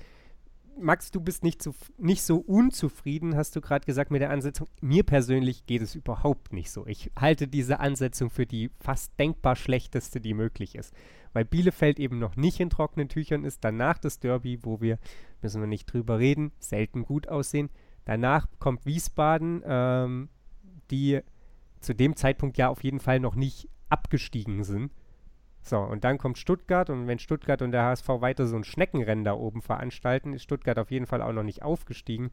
Max, 0.80 1.12
du 1.12 1.22
bist 1.22 1.44
nicht, 1.44 1.62
zu, 1.62 1.76
nicht 1.98 2.24
so 2.24 2.38
unzufrieden, 2.38 3.36
hast 3.36 3.56
du 3.56 3.62
gerade 3.62 3.86
gesagt, 3.86 4.10
mit 4.10 4.22
der 4.22 4.32
Ansetzung. 4.32 4.68
Mir 4.82 5.04
persönlich 5.04 5.66
geht 5.68 5.84
es 5.84 5.94
überhaupt 5.94 6.52
nicht 6.52 6.72
so. 6.72 6.88
Ich 6.88 7.12
halte 7.18 7.48
diese 7.48 7.80
Ansetzung 7.80 8.32
für 8.32 8.48
die 8.48 8.72
fast 8.80 9.18
denkbar 9.20 9.56
schlechteste, 9.56 10.20
die 10.20 10.34
möglich 10.34 10.76
ist. 10.76 10.94
Weil 11.32 11.46
Bielefeld 11.46 12.00
eben 12.00 12.18
noch 12.18 12.36
nicht 12.36 12.60
in 12.60 12.72
trockenen 12.72 13.08
Tüchern 13.08 13.46
ist. 13.46 13.64
Danach 13.64 14.00
das 14.00 14.20
Derby, 14.20 14.60
wo 14.64 14.82
wir, 14.82 14.98
müssen 15.42 15.62
wir 15.62 15.68
nicht 15.68 15.86
drüber 15.86 16.18
reden, 16.18 16.52
selten 16.60 17.04
gut 17.04 17.28
aussehen. 17.28 17.70
Danach 18.06 18.48
kommt 18.60 18.86
Wiesbaden, 18.86 19.62
ähm, 19.66 20.30
die 20.90 21.22
zu 21.82 21.94
dem 21.94 22.16
Zeitpunkt 22.16 22.58
ja 22.58 22.70
auf 22.70 22.84
jeden 22.84 23.00
Fall 23.00 23.20
noch 23.20 23.36
nicht 23.36 23.70
abgestiegen 23.90 24.64
sind. 24.64 24.92
So, 25.64 25.80
und 25.80 26.04
dann 26.04 26.18
kommt 26.18 26.38
Stuttgart 26.38 26.90
und 26.90 27.08
wenn 27.08 27.20
Stuttgart 27.20 27.62
und 27.62 27.72
der 27.72 27.84
HSV 27.84 28.08
weiter 28.08 28.48
so 28.48 28.58
ein 28.58 28.66
Schneckenrennen 28.66 29.24
da 29.24 29.34
oben 29.34 29.62
veranstalten, 29.62 30.34
ist 30.34 30.44
Stuttgart 30.44 30.78
auf 30.78 30.92
jeden 30.92 31.06
Fall 31.06 31.22
auch 31.22 31.32
noch 31.32 31.44
nicht 31.44 31.64
aufgestiegen, 31.64 32.32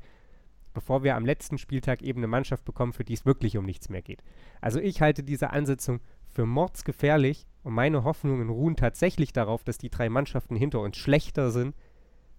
bevor 0.74 1.04
wir 1.04 1.14
am 1.14 1.24
letzten 1.24 1.56
Spieltag 1.56 2.02
eben 2.02 2.20
eine 2.20 2.26
Mannschaft 2.26 2.64
bekommen, 2.64 2.92
für 2.92 3.04
die 3.04 3.14
es 3.14 3.24
wirklich 3.24 3.56
um 3.56 3.64
nichts 3.64 3.88
mehr 3.88 4.02
geht. 4.02 4.24
Also 4.60 4.80
ich 4.80 5.00
halte 5.00 5.22
diese 5.22 5.50
Ansetzung 5.50 6.00
für 6.26 6.44
mordsgefährlich 6.44 7.46
und 7.62 7.72
meine 7.72 8.02
Hoffnungen 8.02 8.50
ruhen 8.50 8.74
tatsächlich 8.74 9.32
darauf, 9.32 9.62
dass 9.62 9.78
die 9.78 9.90
drei 9.90 10.08
Mannschaften 10.08 10.56
hinter 10.56 10.80
uns 10.80 10.96
schlechter 10.96 11.52
sind, 11.52 11.76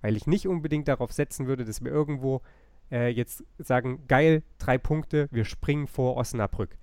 weil 0.01 0.17
ich 0.17 0.27
nicht 0.27 0.45
unbedingt 0.45 0.89
darauf 0.89 1.13
setzen 1.13 1.47
würde, 1.47 1.63
dass 1.63 1.83
wir 1.83 1.91
irgendwo 1.91 2.41
äh, 2.91 3.07
jetzt 3.07 3.45
sagen, 3.59 4.03
geil, 4.09 4.43
drei 4.57 4.77
Punkte, 4.77 5.29
wir 5.31 5.45
springen 5.45 5.87
vor 5.87 6.17
Osnabrück. 6.17 6.77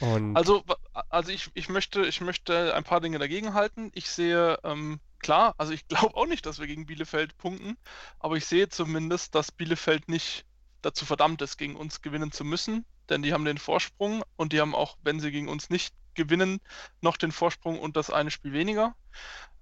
Und 0.00 0.36
also, 0.36 0.62
also 0.92 1.30
ich, 1.30 1.50
ich, 1.54 1.68
möchte, 1.68 2.06
ich 2.06 2.20
möchte 2.20 2.74
ein 2.74 2.84
paar 2.84 3.00
Dinge 3.00 3.18
dagegen 3.18 3.54
halten. 3.54 3.90
Ich 3.94 4.10
sehe, 4.10 4.58
ähm, 4.64 5.00
klar, 5.18 5.54
also 5.58 5.72
ich 5.72 5.86
glaube 5.88 6.16
auch 6.16 6.26
nicht, 6.26 6.46
dass 6.46 6.58
wir 6.58 6.66
gegen 6.66 6.86
Bielefeld 6.86 7.36
punkten, 7.38 7.76
aber 8.18 8.36
ich 8.36 8.46
sehe 8.46 8.68
zumindest, 8.68 9.34
dass 9.34 9.52
Bielefeld 9.52 10.08
nicht 10.08 10.44
dazu 10.82 11.04
verdammt 11.06 11.42
ist, 11.42 11.56
gegen 11.56 11.76
uns 11.76 12.02
gewinnen 12.02 12.32
zu 12.32 12.44
müssen, 12.44 12.84
denn 13.08 13.22
die 13.22 13.32
haben 13.32 13.44
den 13.44 13.58
Vorsprung 13.58 14.22
und 14.36 14.52
die 14.52 14.60
haben 14.60 14.74
auch, 14.74 14.96
wenn 15.02 15.20
sie 15.20 15.32
gegen 15.32 15.48
uns 15.48 15.70
nicht 15.70 15.94
gewinnen, 16.14 16.60
noch 17.00 17.16
den 17.16 17.32
Vorsprung 17.32 17.78
und 17.78 17.96
das 17.96 18.10
eine 18.10 18.30
Spiel 18.30 18.52
weniger. 18.52 18.94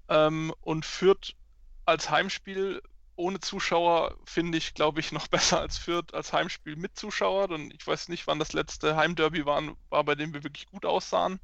Ähm, 0.08 0.54
und 0.60 0.84
führt 0.84 1.34
als 1.84 2.10
Heimspiel 2.10 2.82
ohne 3.16 3.40
Zuschauer 3.40 4.16
finde 4.24 4.58
ich, 4.58 4.74
glaube 4.74 5.00
ich, 5.00 5.12
noch 5.12 5.28
besser 5.28 5.60
als 5.60 5.78
Fürth 5.78 6.14
als 6.14 6.32
Heimspiel 6.32 6.76
mit 6.76 6.96
Zuschauer. 6.98 7.50
Und 7.50 7.74
ich 7.74 7.86
weiß 7.86 8.08
nicht, 8.08 8.26
wann 8.26 8.38
das 8.38 8.52
letzte 8.52 8.96
Heimderby 8.96 9.46
war, 9.46 9.62
war 9.90 10.04
bei 10.04 10.14
dem 10.14 10.34
wir 10.34 10.44
wirklich 10.44 10.66
gut 10.66 10.86
aussahen. 10.86 11.40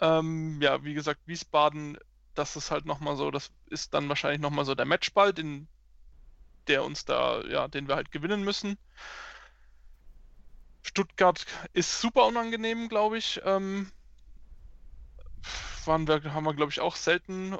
Ähm, 0.00 0.60
ja, 0.60 0.82
wie 0.84 0.94
gesagt, 0.94 1.20
Wiesbaden, 1.26 1.98
das 2.34 2.56
ist 2.56 2.70
halt 2.70 2.84
nochmal 2.84 3.16
so, 3.16 3.30
das 3.30 3.52
ist 3.66 3.94
dann 3.94 4.08
wahrscheinlich 4.08 4.40
nochmal 4.40 4.64
so 4.64 4.74
der 4.74 4.86
Matchball, 4.86 5.32
den, 5.32 5.68
der 6.66 6.84
uns 6.84 7.04
da, 7.04 7.42
ja, 7.44 7.68
den 7.68 7.86
wir 7.88 7.96
halt 7.96 8.10
gewinnen 8.10 8.42
müssen. 8.42 8.76
Stuttgart 10.82 11.46
ist 11.72 12.00
super 12.00 12.26
unangenehm, 12.26 12.88
glaube 12.88 13.18
ich. 13.18 13.40
Ähm, 13.44 13.90
waren 15.84 16.08
wir, 16.08 16.32
haben 16.32 16.44
wir, 16.44 16.54
glaube 16.54 16.72
ich, 16.72 16.80
auch 16.80 16.96
selten 16.96 17.56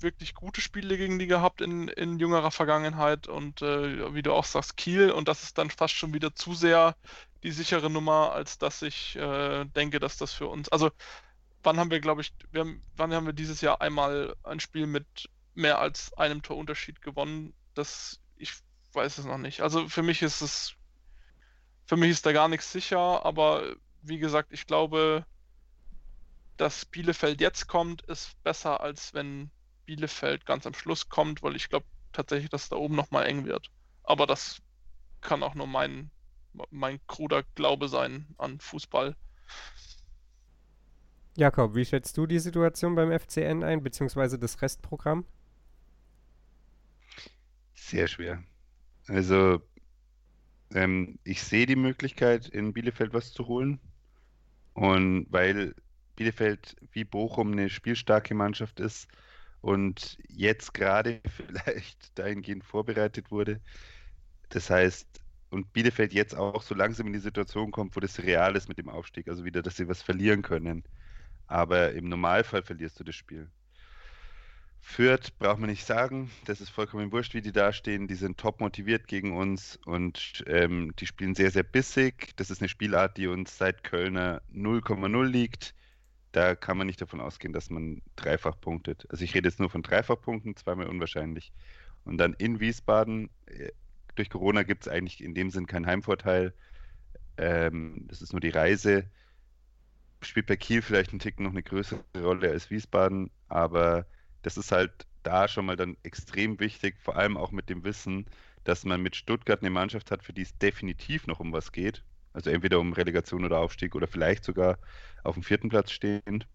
wirklich 0.00 0.34
gute 0.34 0.60
Spiele 0.60 0.96
gegen 0.96 1.18
die 1.18 1.26
gehabt 1.26 1.60
in, 1.60 1.88
in 1.88 2.18
jüngerer 2.18 2.50
Vergangenheit 2.50 3.28
und 3.28 3.62
äh, 3.62 4.14
wie 4.14 4.22
du 4.22 4.32
auch 4.32 4.44
sagst, 4.44 4.76
Kiel 4.76 5.10
und 5.10 5.28
das 5.28 5.42
ist 5.42 5.58
dann 5.58 5.70
fast 5.70 5.94
schon 5.94 6.12
wieder 6.12 6.34
zu 6.34 6.54
sehr 6.54 6.96
die 7.42 7.50
sichere 7.50 7.90
Nummer, 7.90 8.32
als 8.32 8.58
dass 8.58 8.82
ich 8.82 9.16
äh, 9.16 9.64
denke, 9.64 10.00
dass 10.00 10.16
das 10.16 10.32
für 10.32 10.48
uns, 10.48 10.68
also 10.68 10.90
wann 11.62 11.78
haben 11.78 11.90
wir, 11.90 12.00
glaube 12.00 12.20
ich, 12.22 12.32
wir 12.52 12.62
haben, 12.62 12.82
wann 12.96 13.12
haben 13.12 13.26
wir 13.26 13.32
dieses 13.32 13.60
Jahr 13.60 13.80
einmal 13.80 14.34
ein 14.42 14.60
Spiel 14.60 14.86
mit 14.86 15.28
mehr 15.54 15.78
als 15.78 16.12
einem 16.14 16.42
Torunterschied 16.42 17.02
gewonnen? 17.02 17.54
Das, 17.74 18.20
ich 18.36 18.52
weiß 18.92 19.18
es 19.18 19.24
noch 19.24 19.38
nicht. 19.38 19.60
Also 19.60 19.88
für 19.88 20.02
mich 20.02 20.22
ist 20.22 20.40
es, 20.40 20.74
für 21.86 21.96
mich 21.96 22.10
ist 22.10 22.26
da 22.26 22.32
gar 22.32 22.48
nichts 22.48 22.72
sicher, 22.72 23.24
aber 23.24 23.76
wie 24.02 24.18
gesagt, 24.18 24.52
ich 24.52 24.66
glaube, 24.66 25.26
dass 26.56 26.84
Bielefeld 26.86 27.40
jetzt 27.40 27.66
kommt, 27.66 28.02
ist 28.02 28.42
besser, 28.42 28.80
als 28.80 29.12
wenn 29.12 29.50
Bielefeld 29.86 30.44
ganz 30.46 30.66
am 30.66 30.74
Schluss 30.74 31.08
kommt, 31.08 31.42
weil 31.42 31.56
ich 31.56 31.68
glaube 31.68 31.86
tatsächlich, 32.12 32.50
dass 32.50 32.68
da 32.68 32.76
oben 32.76 32.96
nochmal 32.96 33.26
eng 33.26 33.44
wird. 33.46 33.70
Aber 34.02 34.26
das 34.26 34.60
kann 35.20 35.42
auch 35.42 35.54
nur 35.54 35.66
mein, 35.66 36.10
mein 36.70 37.00
kruder 37.06 37.44
Glaube 37.54 37.88
sein 37.88 38.26
an 38.38 38.60
Fußball. 38.60 39.16
Jakob, 41.36 41.74
wie 41.74 41.84
schätzt 41.84 42.16
du 42.16 42.26
die 42.26 42.38
Situation 42.38 42.94
beim 42.94 43.12
FCN 43.12 43.62
ein, 43.62 43.82
beziehungsweise 43.82 44.38
das 44.38 44.62
Restprogramm? 44.62 45.26
Sehr 47.74 48.08
schwer. 48.08 48.42
Also, 49.06 49.60
ähm, 50.72 51.18
ich 51.24 51.42
sehe 51.42 51.66
die 51.66 51.76
Möglichkeit, 51.76 52.48
in 52.48 52.72
Bielefeld 52.72 53.12
was 53.12 53.32
zu 53.32 53.46
holen. 53.46 53.80
Und 54.72 55.26
weil 55.30 55.74
Bielefeld 56.16 56.76
wie 56.92 57.04
Bochum 57.04 57.52
eine 57.52 57.68
spielstarke 57.68 58.34
Mannschaft 58.34 58.80
ist, 58.80 59.08
und 59.66 60.16
jetzt 60.28 60.74
gerade 60.74 61.20
vielleicht 61.36 62.16
dahingehend 62.16 62.62
vorbereitet 62.62 63.32
wurde. 63.32 63.60
Das 64.48 64.70
heißt, 64.70 65.08
und 65.50 65.72
Bielefeld 65.72 66.12
jetzt 66.12 66.36
auch 66.36 66.62
so 66.62 66.72
langsam 66.76 67.08
in 67.08 67.12
die 67.12 67.18
Situation 67.18 67.72
kommt, 67.72 67.96
wo 67.96 68.00
das 68.00 68.22
real 68.22 68.54
ist 68.54 68.68
mit 68.68 68.78
dem 68.78 68.88
Aufstieg, 68.88 69.26
also 69.26 69.44
wieder, 69.44 69.62
dass 69.62 69.76
sie 69.76 69.88
was 69.88 70.02
verlieren 70.02 70.42
können. 70.42 70.84
Aber 71.48 71.94
im 71.94 72.08
Normalfall 72.08 72.62
verlierst 72.62 73.00
du 73.00 73.04
das 73.04 73.16
Spiel. 73.16 73.48
Fürth 74.78 75.36
braucht 75.36 75.58
man 75.58 75.68
nicht 75.68 75.84
sagen, 75.84 76.30
das 76.44 76.60
ist 76.60 76.70
vollkommen 76.70 77.10
wurscht, 77.10 77.34
wie 77.34 77.42
die 77.42 77.50
dastehen. 77.50 78.06
Die 78.06 78.14
sind 78.14 78.38
top 78.38 78.60
motiviert 78.60 79.08
gegen 79.08 79.36
uns 79.36 79.80
und 79.84 80.44
ähm, 80.46 80.92
die 81.00 81.06
spielen 81.06 81.34
sehr, 81.34 81.50
sehr 81.50 81.64
bissig. 81.64 82.36
Das 82.36 82.50
ist 82.50 82.60
eine 82.60 82.68
Spielart, 82.68 83.16
die 83.16 83.26
uns 83.26 83.58
seit 83.58 83.82
Kölner 83.82 84.42
0,0 84.54 85.24
liegt 85.24 85.74
da 86.36 86.54
kann 86.54 86.76
man 86.76 86.86
nicht 86.86 87.00
davon 87.00 87.22
ausgehen, 87.22 87.54
dass 87.54 87.70
man 87.70 88.02
dreifach 88.14 88.60
punktet. 88.60 89.06
Also 89.08 89.24
ich 89.24 89.34
rede 89.34 89.48
jetzt 89.48 89.58
nur 89.58 89.70
von 89.70 89.82
Dreifachpunkten, 89.82 90.54
zweimal 90.54 90.86
unwahrscheinlich. 90.86 91.50
Und 92.04 92.18
dann 92.18 92.34
in 92.34 92.60
Wiesbaden, 92.60 93.30
äh, 93.46 93.70
durch 94.16 94.28
Corona 94.28 94.62
gibt 94.62 94.82
es 94.86 94.92
eigentlich 94.92 95.24
in 95.24 95.34
dem 95.34 95.50
Sinn 95.50 95.66
keinen 95.66 95.86
Heimvorteil. 95.86 96.52
Ähm, 97.38 98.04
das 98.08 98.20
ist 98.20 98.32
nur 98.32 98.40
die 98.40 98.50
Reise. 98.50 99.06
Spielt 100.20 100.46
bei 100.46 100.56
Kiel 100.56 100.82
vielleicht 100.82 101.10
einen 101.10 101.20
Tick 101.20 101.40
noch 101.40 101.52
eine 101.52 101.62
größere 101.62 102.02
Rolle 102.18 102.50
als 102.50 102.70
Wiesbaden, 102.70 103.30
aber 103.48 104.06
das 104.42 104.58
ist 104.58 104.72
halt 104.72 105.06
da 105.22 105.48
schon 105.48 105.64
mal 105.64 105.76
dann 105.76 105.96
extrem 106.02 106.60
wichtig, 106.60 106.96
vor 107.00 107.16
allem 107.16 107.38
auch 107.38 107.50
mit 107.50 107.70
dem 107.70 107.82
Wissen, 107.82 108.26
dass 108.64 108.84
man 108.84 109.00
mit 109.00 109.16
Stuttgart 109.16 109.62
eine 109.62 109.70
Mannschaft 109.70 110.10
hat, 110.10 110.22
für 110.22 110.34
die 110.34 110.42
es 110.42 110.56
definitiv 110.58 111.26
noch 111.26 111.40
um 111.40 111.52
was 111.54 111.72
geht. 111.72 112.04
Also 112.36 112.50
entweder 112.50 112.80
um 112.80 112.92
Relegation 112.92 113.46
oder 113.46 113.58
Aufstieg 113.60 113.94
oder 113.94 114.06
vielleicht 114.06 114.44
sogar 114.44 114.78
auf 115.24 115.34
dem 115.36 115.42
vierten 115.42 115.70
Platz 115.70 115.90
stehend. 115.90 116.46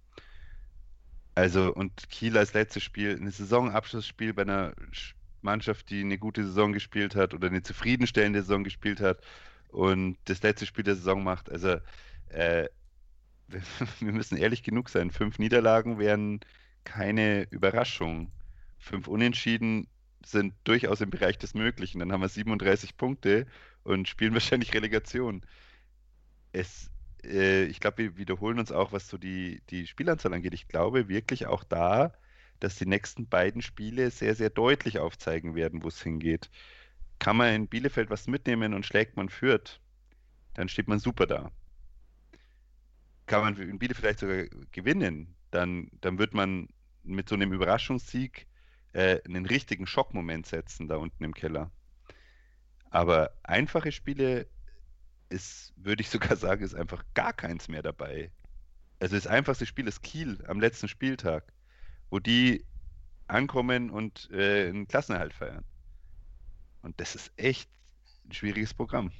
Also 1.34 1.73
und 1.73 2.07
Kiel 2.11 2.38
als 2.38 2.53
letztes 2.53 2.84
Spiel, 2.84 3.17
ein 3.19 3.32
Saisonabschlussspiel 3.32 4.34
bei 4.34 4.43
einer 4.43 4.73
Mannschaft, 5.41 5.89
die 5.89 6.01
eine 6.01 6.19
gute 6.19 6.45
Saison 6.45 6.71
gespielt 6.71 7.15
hat 7.15 7.34
oder 7.34 7.47
eine 7.47 7.63
zufriedenstellende 7.63 8.41
Saison 8.41 8.63
gespielt 8.63 9.01
hat 9.01 9.21
und 9.69 10.17
das 10.25 10.43
letzte 10.43 10.67
Spiel 10.67 10.84
der 10.84 10.95
Saison 10.95 11.23
macht. 11.23 11.49
Also 11.49 11.77
äh, 12.29 12.69
wir 13.99 14.11
müssen 14.11 14.38
ehrlich 14.38 14.61
genug 14.61 14.88
sein. 14.89 15.09
Fünf 15.09 15.39
Niederlagen 15.39 15.97
wären 15.97 16.41
keine 16.84 17.47
Überraschung. 17.49 18.32
Fünf 18.77 19.07
Unentschieden 19.07 19.88
sind 20.23 20.53
durchaus 20.63 21.01
im 21.01 21.09
Bereich 21.09 21.39
des 21.39 21.55
Möglichen. 21.55 21.97
Dann 21.97 22.11
haben 22.11 22.21
wir 22.21 22.29
37 22.29 22.97
Punkte 22.97 23.47
und 23.84 24.07
spielen 24.07 24.34
wahrscheinlich 24.34 24.75
Relegation 24.75 25.41
es, 26.52 26.89
äh, 27.24 27.64
ich 27.66 27.80
glaube, 27.80 27.97
wir 27.99 28.18
wiederholen 28.18 28.60
uns 28.60 28.72
auch, 28.72 28.91
was 28.91 29.08
so 29.08 29.18
die, 29.18 29.62
die 29.70 29.88
Spielanzahl 29.88 30.34
angeht. 30.34 30.54
Ich 30.54 30.68
glaube 30.68 31.08
wirklich 31.10 31.47
auch 31.47 31.64
da, 31.64 32.14
dass 32.60 32.76
die 32.76 32.86
nächsten 32.86 33.28
beiden 33.28 33.62
Spiele 33.62 34.12
sehr, 34.12 34.36
sehr 34.36 34.49
deutlich 34.49 34.99
aufzeigen 34.99 35.56
werden, 35.56 35.84
wo 35.84 35.88
es 35.88 36.02
hingeht. 36.02 36.49
Kann 37.20 37.38
man 37.38 37.54
in 37.54 37.68
Bielefeld 37.68 38.10
was 38.10 38.28
mitnehmen 38.28 38.74
und 38.74 38.86
schlägt 38.86 39.18
man 39.18 39.30
Fürth, 39.30 39.80
dann 40.54 40.70
steht 40.70 40.88
man 40.88 40.99
super 40.99 41.28
da. 41.28 41.52
Kann 43.26 43.41
man 43.41 43.58
in 43.58 43.80
Bielefeld 43.80 44.20
vielleicht 44.20 44.20
sogar 44.20 44.45
gewinnen, 44.72 45.36
dann, 45.52 45.89
dann 46.02 46.18
wird 46.20 46.34
man 46.34 46.68
mit 47.04 47.30
so 47.30 47.36
einem 47.36 47.54
Überraschungssieg 47.54 48.47
äh, 48.93 49.20
einen 49.26 49.45
richtigen 49.45 49.88
Schockmoment 49.88 50.45
setzen 50.45 50.88
da 50.88 50.97
unten 50.97 51.24
im 51.24 51.34
Keller. 51.34 51.72
Aber 52.89 53.32
einfache 53.43 53.91
Spiele 53.91 54.47
ist, 55.32 55.73
würde 55.77 56.01
ich 56.01 56.09
sogar 56.09 56.36
sagen, 56.36 56.63
ist 56.63 56.75
einfach 56.75 57.03
gar 57.13 57.34
keins 57.34 57.67
mehr 57.67 57.82
dabei. 57.82 58.32
Also 58.99 59.15
das 59.15 59.27
einfachste 59.27 59.65
Spiel 59.65 59.88
ist 59.88 60.03
Kiel 60.03 60.43
am 60.47 60.59
letzten 60.59 60.88
Spieltag, 60.88 61.51
wo 62.09 62.19
die 62.19 62.65
ankommen 63.27 63.89
und 63.89 64.29
äh, 64.32 64.67
einen 64.67 64.88
Klassenerhalt 64.88 65.34
feiern. 65.34 65.63
Und 66.82 66.99
das 66.99 67.15
ist 67.15 67.32
echt 67.38 67.69
ein 68.25 68.34
schwieriges 68.34 68.73
Programm. 68.73 69.11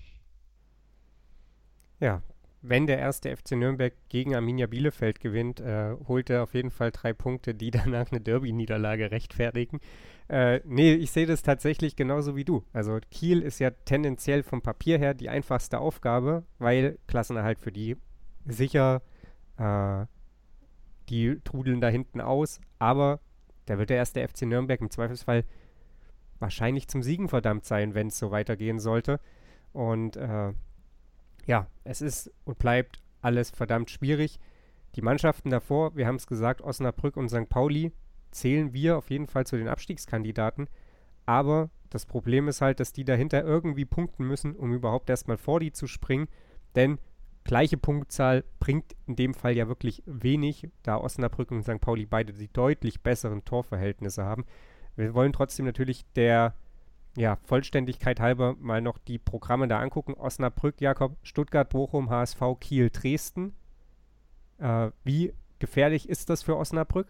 Ja, 2.00 2.22
wenn 2.64 2.86
der 2.86 3.00
erste 3.00 3.36
FC 3.36 3.54
Nürnberg 3.54 3.94
gegen 4.10 4.36
Arminia 4.36 4.68
Bielefeld 4.68 5.20
gewinnt, 5.20 5.60
äh, 5.60 5.96
holt 6.08 6.30
er 6.30 6.44
auf 6.44 6.54
jeden 6.54 6.70
Fall 6.70 6.92
drei 6.92 7.14
Punkte, 7.14 7.56
die 7.56 7.72
danach 7.72 8.12
eine 8.12 8.22
Derby-Niederlage 8.22 9.10
rechtfertigen. 9.10 9.80
Äh, 10.32 10.62
nee, 10.64 10.94
ich 10.94 11.12
sehe 11.12 11.26
das 11.26 11.44
tatsächlich 11.44 11.98
genauso 11.98 12.38
wie 12.38 12.46
du. 12.46 12.64
Also 12.72 12.98
Kiel 13.12 13.42
ist 13.42 13.60
ja 13.60 13.70
tendenziell 13.70 14.44
vom 14.44 14.62
Papier 14.62 14.98
her 14.98 15.14
die 15.14 15.28
einfachste 15.28 15.80
Aufgabe, 15.80 16.46
weil 16.58 16.98
Klassenerhalt 17.06 17.60
für 17.60 17.74
die 17.74 17.98
sicher, 18.46 19.02
äh, 19.58 20.06
die 21.10 21.38
trudeln 21.44 21.82
da 21.82 21.90
hinten 21.90 22.22
aus, 22.22 22.62
aber 22.80 23.20
da 23.66 23.78
wird 23.78 23.90
der 23.90 23.98
erste 23.98 24.26
FC 24.26 24.44
Nürnberg 24.44 24.80
im 24.80 24.90
Zweifelsfall 24.90 25.44
wahrscheinlich 26.40 26.88
zum 26.88 27.04
Siegen 27.04 27.28
verdammt 27.28 27.66
sein, 27.66 27.94
wenn 27.94 28.08
es 28.08 28.18
so 28.18 28.32
weitergehen 28.32 28.80
sollte. 28.80 29.20
Und 29.74 30.16
äh, 30.16 30.54
ja, 31.46 31.68
es 31.84 32.02
ist 32.02 32.32
und 32.46 32.58
bleibt 32.58 33.04
alles 33.22 33.52
verdammt 33.52 33.90
schwierig. 33.90 34.40
Die 34.96 35.02
Mannschaften 35.02 35.50
davor, 35.50 35.98
wir 35.98 36.08
haben 36.08 36.16
es 36.16 36.26
gesagt, 36.26 36.62
Osnabrück 36.62 37.18
und 37.18 37.28
St. 37.28 37.50
Pauli, 37.50 37.92
zählen 38.32 38.74
wir 38.74 38.98
auf 38.98 39.10
jeden 39.10 39.28
Fall 39.28 39.46
zu 39.46 39.58
den 39.58 39.68
Abstiegskandidaten. 39.68 40.68
Aber 41.26 41.70
das 41.90 42.06
Problem 42.06 42.48
ist 42.48 42.62
halt, 42.62 42.80
dass 42.80 42.94
die 42.94 43.06
dahinter 43.06 43.44
irgendwie 43.44 43.86
punkten 43.86 44.26
müssen, 44.26 44.56
um 44.56 44.74
überhaupt 44.74 45.10
erstmal 45.10 45.38
vor 45.38 45.60
die 45.60 45.72
zu 45.72 45.88
springen. 45.88 46.28
Denn 46.76 47.00
gleiche 47.44 47.78
Punktzahl 47.78 48.44
bringt 48.60 48.96
in 49.08 49.16
dem 49.16 49.34
Fall 49.34 49.56
ja 49.56 49.68
wirklich 49.68 50.02
wenig, 50.06 50.70
da 50.84 50.98
Osnabrück 50.98 51.52
und 51.52 51.64
St. 51.64 51.82
Pauli 51.82 52.06
beide 52.06 52.34
die 52.34 52.52
deutlich 52.52 53.02
besseren 53.02 53.44
Torverhältnisse 53.44 54.24
haben. 54.24 54.46
Wir 54.96 55.14
wollen 55.14 55.34
trotzdem 55.34 55.66
natürlich 55.66 56.06
der 56.16 56.54
ja, 57.18 57.38
Vollständigkeit 57.44 58.20
halber 58.20 58.56
mal 58.60 58.82
noch 58.82 58.98
die 58.98 59.18
Programme 59.18 59.68
da 59.68 59.80
angucken. 59.80 60.14
Osnabrück, 60.14 60.80
Jakob, 60.80 61.18
Stuttgart, 61.24 61.70
Bochum, 61.70 62.10
HSV, 62.10 62.40
Kiel, 62.60 62.90
Dresden. 62.90 63.54
Äh, 64.60 64.92
wie 65.04 65.34
gefährlich 65.60 66.08
ist 66.08 66.30
das 66.30 66.44
für 66.44 66.56
Osnabrück? 66.56 67.08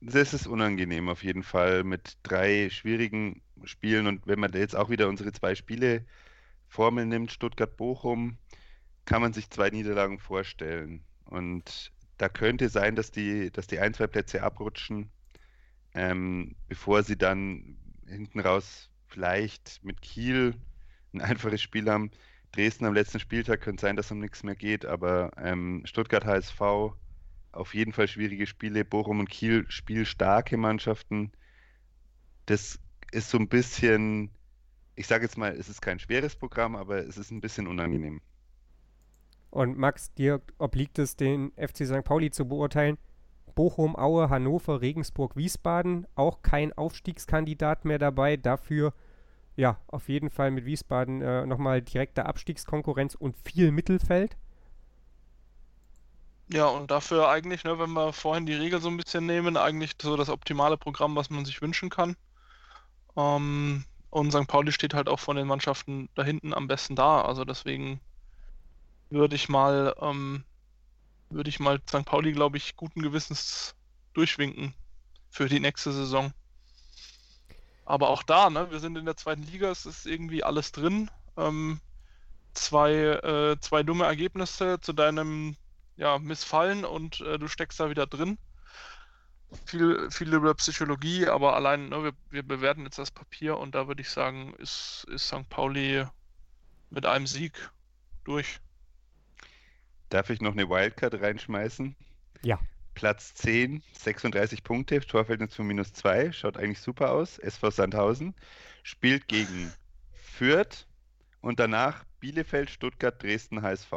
Das 0.00 0.34
ist 0.34 0.46
unangenehm 0.46 1.08
auf 1.08 1.24
jeden 1.24 1.42
Fall 1.42 1.84
mit 1.84 2.18
drei 2.22 2.68
schwierigen 2.70 3.42
Spielen 3.64 4.06
und 4.06 4.26
wenn 4.26 4.38
man 4.38 4.52
jetzt 4.52 4.76
auch 4.76 4.90
wieder 4.90 5.08
unsere 5.08 5.32
zwei 5.32 5.54
Spiele 5.54 6.04
Formel 6.68 7.06
nimmt, 7.06 7.32
Stuttgart-Bochum, 7.32 8.36
kann 9.04 9.22
man 9.22 9.32
sich 9.32 9.48
zwei 9.50 9.70
Niederlagen 9.70 10.18
vorstellen. 10.18 11.04
Und 11.24 11.92
da 12.18 12.28
könnte 12.28 12.68
sein, 12.68 12.96
dass 12.96 13.10
die, 13.10 13.50
dass 13.50 13.66
die 13.66 13.78
ein, 13.78 13.94
zwei 13.94 14.06
Plätze 14.06 14.42
abrutschen 14.42 15.10
ähm, 15.94 16.56
bevor 16.68 17.02
sie 17.02 17.16
dann 17.16 17.76
hinten 18.06 18.40
raus 18.40 18.90
vielleicht 19.06 19.80
mit 19.82 20.02
Kiel 20.02 20.54
ein 21.12 21.20
einfaches 21.20 21.62
Spiel 21.62 21.88
haben. 21.88 22.10
Dresden 22.52 22.84
am 22.84 22.94
letzten 22.94 23.20
Spieltag 23.20 23.60
könnte 23.60 23.82
sein, 23.82 23.96
dass 23.96 24.10
um 24.10 24.18
nichts 24.18 24.42
mehr 24.42 24.54
geht, 24.54 24.84
aber 24.84 25.30
ähm, 25.36 25.82
Stuttgart 25.86 26.24
HSV 26.24 26.60
auf 27.56 27.74
jeden 27.74 27.92
Fall 27.92 28.08
schwierige 28.08 28.46
Spiele. 28.46 28.84
Bochum 28.84 29.20
und 29.20 29.30
Kiel 29.30 29.64
spielstarke 29.68 30.56
Mannschaften. 30.56 31.32
Das 32.46 32.78
ist 33.12 33.30
so 33.30 33.38
ein 33.38 33.48
bisschen, 33.48 34.30
ich 34.96 35.06
sage 35.06 35.24
jetzt 35.24 35.38
mal, 35.38 35.52
es 35.52 35.68
ist 35.68 35.80
kein 35.80 35.98
schweres 35.98 36.36
Programm, 36.36 36.76
aber 36.76 37.06
es 37.06 37.16
ist 37.16 37.30
ein 37.30 37.40
bisschen 37.40 37.66
unangenehm. 37.66 38.20
Und 39.50 39.78
Max, 39.78 40.12
dir 40.14 40.42
obliegt 40.58 40.98
es, 40.98 41.14
den 41.16 41.52
FC 41.52 41.86
St. 41.86 42.02
Pauli 42.04 42.30
zu 42.30 42.46
beurteilen. 42.46 42.98
Bochum, 43.54 43.94
Aue, 43.94 44.28
Hannover, 44.28 44.80
Regensburg, 44.80 45.36
Wiesbaden. 45.36 46.08
Auch 46.16 46.42
kein 46.42 46.72
Aufstiegskandidat 46.72 47.84
mehr 47.84 48.00
dabei. 48.00 48.36
Dafür, 48.36 48.92
ja, 49.54 49.78
auf 49.86 50.08
jeden 50.08 50.28
Fall 50.28 50.50
mit 50.50 50.64
Wiesbaden 50.64 51.22
äh, 51.22 51.46
nochmal 51.46 51.82
direkte 51.82 52.26
Abstiegskonkurrenz 52.26 53.14
und 53.14 53.36
viel 53.36 53.70
Mittelfeld. 53.70 54.36
Ja, 56.52 56.66
und 56.66 56.90
dafür 56.90 57.28
eigentlich, 57.28 57.64
ne, 57.64 57.78
wenn 57.78 57.92
wir 57.92 58.12
vorhin 58.12 58.46
die 58.46 58.54
Regel 58.54 58.80
so 58.80 58.88
ein 58.88 58.96
bisschen 58.96 59.26
nehmen, 59.26 59.56
eigentlich 59.56 59.92
so 60.00 60.16
das 60.16 60.28
optimale 60.28 60.76
Programm, 60.76 61.16
was 61.16 61.30
man 61.30 61.44
sich 61.44 61.62
wünschen 61.62 61.90
kann. 61.90 62.16
Ähm, 63.16 63.84
und 64.10 64.30
St. 64.32 64.46
Pauli 64.46 64.72
steht 64.72 64.94
halt 64.94 65.08
auch 65.08 65.20
von 65.20 65.36
den 65.36 65.46
Mannschaften 65.46 66.08
da 66.14 66.22
hinten 66.22 66.52
am 66.54 66.68
besten 66.68 66.96
da. 66.96 67.22
Also 67.22 67.44
deswegen 67.44 68.00
würde 69.10 69.36
ich 69.36 69.48
mal 69.48 69.94
ähm, 70.00 70.44
würde 71.30 71.50
ich 71.50 71.60
mal 71.60 71.80
St. 71.88 72.04
Pauli, 72.04 72.32
glaube 72.32 72.56
ich, 72.56 72.76
guten 72.76 73.02
Gewissens 73.02 73.74
durchwinken 74.12 74.74
für 75.30 75.48
die 75.48 75.60
nächste 75.60 75.92
Saison. 75.92 76.32
Aber 77.84 78.08
auch 78.08 78.22
da, 78.22 78.50
ne, 78.50 78.70
wir 78.70 78.80
sind 78.80 78.96
in 78.96 79.04
der 79.04 79.16
zweiten 79.16 79.42
Liga, 79.42 79.70
es 79.70 79.84
ist 79.84 80.06
irgendwie 80.06 80.44
alles 80.44 80.72
drin. 80.72 81.10
Ähm, 81.36 81.80
zwei, 82.54 82.92
äh, 82.92 83.60
zwei 83.60 83.82
dumme 83.82 84.04
Ergebnisse 84.04 84.80
zu 84.80 84.92
deinem 84.92 85.56
ja, 85.96 86.18
Missfallen 86.18 86.84
und 86.84 87.20
äh, 87.20 87.38
du 87.38 87.48
steckst 87.48 87.80
da 87.80 87.90
wieder 87.90 88.06
drin. 88.06 88.38
Viel, 89.66 90.10
viel 90.10 90.34
über 90.34 90.54
Psychologie, 90.54 91.28
aber 91.28 91.54
allein, 91.54 91.88
ne, 91.88 92.02
wir, 92.02 92.12
wir 92.30 92.42
bewerten 92.42 92.84
jetzt 92.84 92.98
das 92.98 93.10
Papier 93.10 93.56
und 93.56 93.74
da 93.74 93.86
würde 93.86 94.02
ich 94.02 94.10
sagen, 94.10 94.54
ist, 94.58 95.06
ist 95.08 95.28
St. 95.28 95.48
Pauli 95.48 96.04
mit 96.90 97.06
einem 97.06 97.26
Sieg 97.26 97.70
durch. 98.24 98.60
Darf 100.08 100.30
ich 100.30 100.40
noch 100.40 100.52
eine 100.52 100.68
Wildcard 100.68 101.20
reinschmeißen? 101.20 101.94
Ja. 102.42 102.58
Platz 102.94 103.34
10, 103.34 103.82
36 103.92 104.62
Punkte, 104.62 105.00
Torverhältnis 105.00 105.54
von 105.54 105.66
minus 105.66 105.92
2, 105.92 106.32
schaut 106.32 106.56
eigentlich 106.56 106.80
super 106.80 107.10
aus. 107.10 107.38
SV 107.38 107.70
Sandhausen 107.70 108.34
spielt 108.82 109.28
gegen 109.28 109.72
Fürth 110.12 110.86
und 111.40 111.60
danach 111.60 112.04
Bielefeld, 112.20 112.70
Stuttgart, 112.70 113.20
Dresden, 113.22 113.62
HSV. 113.62 113.92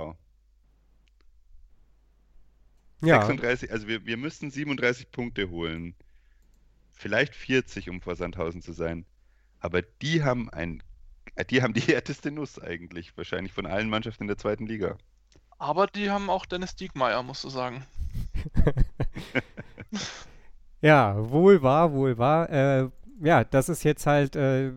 Ja. 3.02 3.22
36, 3.22 3.72
also 3.72 3.88
wir, 3.88 4.06
wir 4.06 4.18
müssten 4.18 4.50
37 4.50 5.12
Punkte 5.12 5.50
holen. 5.50 5.96
Vielleicht 6.94 7.36
40, 7.36 7.90
um 7.90 8.02
vor 8.02 8.16
Sandhausen 8.16 8.62
zu 8.62 8.74
sein. 8.74 9.06
Aber 9.60 9.82
die 9.82 10.24
haben 10.24 10.50
ein, 10.50 10.82
die 11.50 11.62
haben 11.62 11.74
die 11.74 11.82
härteste 11.82 12.32
Nuss 12.32 12.60
eigentlich, 12.60 13.16
wahrscheinlich 13.18 13.54
von 13.54 13.66
allen 13.66 13.90
Mannschaften 13.90 14.24
in 14.24 14.28
der 14.28 14.38
zweiten 14.38 14.66
Liga. 14.66 14.98
Aber 15.60 15.88
die 15.88 16.10
haben 16.10 16.30
auch 16.30 16.46
Dennis 16.46 16.76
Diekmeyer, 16.76 17.24
musst 17.24 17.44
du 17.44 17.50
sagen. 17.50 17.84
ja, 20.82 21.16
wohl 21.32 21.62
wahr, 21.62 21.94
wohl 21.94 22.18
wahr. 22.18 22.50
Äh, 22.50 22.90
ja, 23.20 23.44
das 23.44 23.70
ist 23.70 23.84
jetzt 23.84 24.06
halt, 24.06 24.36
äh, 24.36 24.72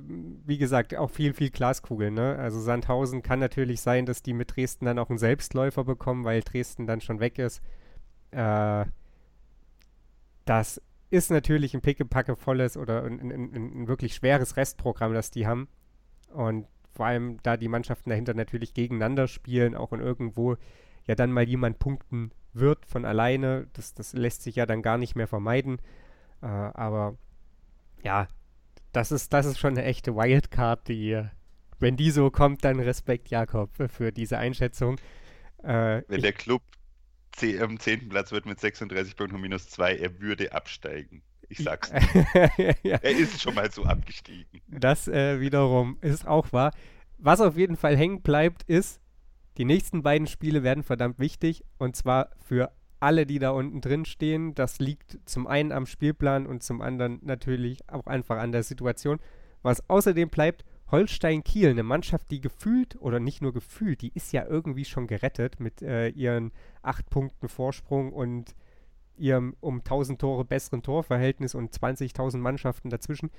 wie 0.47 0.57
gesagt, 0.57 0.97
auch 0.97 1.11
viel, 1.11 1.35
viel 1.35 1.51
Glaskugel. 1.51 2.11
Ne? 2.11 2.37
Also 2.39 2.59
Sandhausen 2.61 3.23
kann 3.23 3.39
natürlich 3.39 3.83
sein, 3.83 4.07
dass 4.07 4.23
die 4.23 4.33
mit 4.33 4.57
Dresden 4.57 4.87
dann 4.87 4.99
auch 4.99 5.11
einen 5.11 5.19
Selbstläufer 5.19 5.85
bekommen, 5.85 6.25
weil 6.25 6.41
Dresden 6.41 6.87
dann 6.87 7.03
schon 7.03 7.21
weg 7.21 7.39
ist. 7.39 7.61
Äh, 8.31 8.87
das 10.45 10.81
ist 11.11 11.31
natürlich 11.31 11.75
ein 11.75 11.81
pickepackevolles 11.81 12.77
oder 12.77 13.05
ein, 13.05 13.21
ein, 13.21 13.55
ein, 13.55 13.89
wirklich 13.89 14.15
schweres 14.15 14.57
Restprogramm, 14.57 15.13
das 15.13 15.31
die 15.31 15.47
haben. 15.47 15.69
Und 16.33 16.67
vor 16.93 17.07
allem 17.07 17.39
da 17.43 17.57
die 17.57 17.69
Mannschaften 17.69 18.11
dahinter 18.11 18.35
natürlich 18.35 18.75
gegeneinander 18.75 19.27
spielen, 19.27 19.75
auch 19.75 19.93
in 19.93 20.01
irgendwo 20.01 20.57
ja 21.07 21.15
dann 21.15 21.33
mal 21.33 21.49
jemand 21.49 21.79
punkten 21.79 22.31
wird 22.53 22.87
von 22.87 23.05
alleine. 23.05 23.67
Das, 23.73 23.95
das 23.95 24.13
lässt 24.13 24.43
sich 24.43 24.57
ja 24.57 24.67
dann 24.67 24.83
gar 24.83 24.99
nicht 24.99 25.17
mehr 25.17 25.27
vermeiden. 25.27 25.79
Äh, 26.43 26.47
aber 26.47 27.17
ja, 28.03 28.29
das 28.93 29.13
ist, 29.13 29.33
das 29.33 29.47
ist 29.47 29.59
schon 29.59 29.77
eine 29.77 29.85
echte 29.85 30.15
Wildcard, 30.15 30.89
die, 30.89 31.23
wenn 31.79 31.97
die 31.97 32.11
so 32.11 32.31
kommt, 32.31 32.65
dann 32.65 32.81
Respekt, 32.81 33.29
Jakob, 33.31 33.71
für 33.89 34.13
diese 34.13 34.39
Einschätzung. 34.39 34.97
Äh, 35.63 36.03
wenn 36.09 36.23
der 36.23 36.33
Club 36.33 36.63
am 37.61 37.79
10. 37.79 38.09
Platz 38.09 38.33
wird 38.33 38.47
mit 38.47 38.61
36 38.61 39.17
Punkten 39.17 39.41
minus 39.41 39.69
2, 39.71 39.97
er 39.97 40.21
würde 40.21 40.53
absteigen. 40.53 41.23
Ich 41.49 41.59
sag's 41.59 41.91
ja. 42.83 42.97
Er 43.03 43.11
ist 43.11 43.43
schon 43.43 43.55
mal 43.55 43.71
so 43.71 43.85
abgestiegen. 43.85 44.61
Das 44.69 45.09
äh, 45.09 45.41
wiederum 45.41 45.99
ist 46.01 46.27
auch 46.27 46.53
wahr. 46.53 46.73
Was 47.19 47.41
auf 47.41 47.57
jeden 47.57 47.77
Fall 47.77 47.97
hängen 47.97 48.23
bleibt, 48.23 48.63
ist, 48.63 49.01
die 49.59 49.65
nächsten 49.65 50.03
beiden 50.03 50.27
Spiele 50.27 50.63
werden 50.63 50.85
verdammt 50.85 51.19
wichtig. 51.19 51.65
Und 51.77 51.97
zwar 51.97 52.31
für 52.39 52.73
alle, 53.01 53.27
die 53.27 53.39
da 53.39 53.51
unten 53.51 53.81
drin 53.81 54.05
stehen. 54.05 54.55
Das 54.55 54.79
liegt 54.79 55.19
zum 55.25 55.47
einen 55.47 55.73
am 55.73 55.87
Spielplan 55.87 56.47
und 56.47 56.63
zum 56.63 56.81
anderen 56.81 57.19
natürlich 57.23 57.89
auch 57.89 58.07
einfach 58.07 58.39
an 58.39 58.53
der 58.53 58.63
Situation. 58.63 59.19
Was 59.63 59.89
außerdem 59.91 60.29
bleibt, 60.29 60.65
Holstein 60.91 61.45
Kiel, 61.45 61.71
eine 61.71 61.83
Mannschaft, 61.83 62.31
die 62.31 62.41
gefühlt, 62.41 63.01
oder 63.01 63.21
nicht 63.21 63.43
nur 63.43 63.53
gefühlt, 63.53 64.03
die 64.03 64.13
ist 64.15 64.33
ja 64.33 64.45
irgendwie 64.47 64.85
schon 64.85 65.07
gerettet 65.07 65.61
mit 65.61 65.83
äh, 65.83 66.09
ihren 66.09 66.53
acht 66.83 67.09
Punkten 67.11 67.49
Vorsprung 67.49 68.13
und 68.13 68.55
ihrem 69.17 69.55
um 69.61 69.79
1000 69.79 70.21
Tore 70.21 70.45
besseren 70.45 70.83
Torverhältnis 70.83 71.55
und 71.55 71.73
20.000 71.73 72.39
Mannschaften 72.39 72.91
dazwischen. 72.91 73.31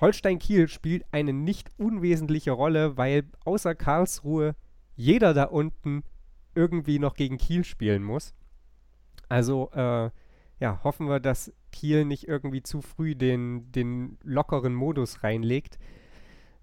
Holstein 0.00 0.38
Kiel 0.38 0.68
spielt 0.68 1.04
eine 1.12 1.32
nicht 1.32 1.70
unwesentliche 1.78 2.50
Rolle, 2.50 2.96
weil 2.96 3.24
außer 3.44 3.74
Karlsruhe 3.74 4.56
jeder 4.96 5.34
da 5.34 5.44
unten 5.44 6.02
irgendwie 6.54 6.98
noch 6.98 7.14
gegen 7.14 7.38
Kiel 7.38 7.64
spielen 7.64 8.02
muss. 8.02 8.34
Also 9.28 9.70
äh, 9.72 10.10
ja, 10.60 10.80
hoffen 10.82 11.08
wir, 11.08 11.20
dass 11.20 11.52
Kiel 11.72 12.04
nicht 12.04 12.28
irgendwie 12.28 12.62
zu 12.62 12.80
früh 12.82 13.14
den, 13.14 13.70
den 13.72 14.18
lockeren 14.22 14.74
Modus 14.74 15.22
reinlegt. 15.22 15.78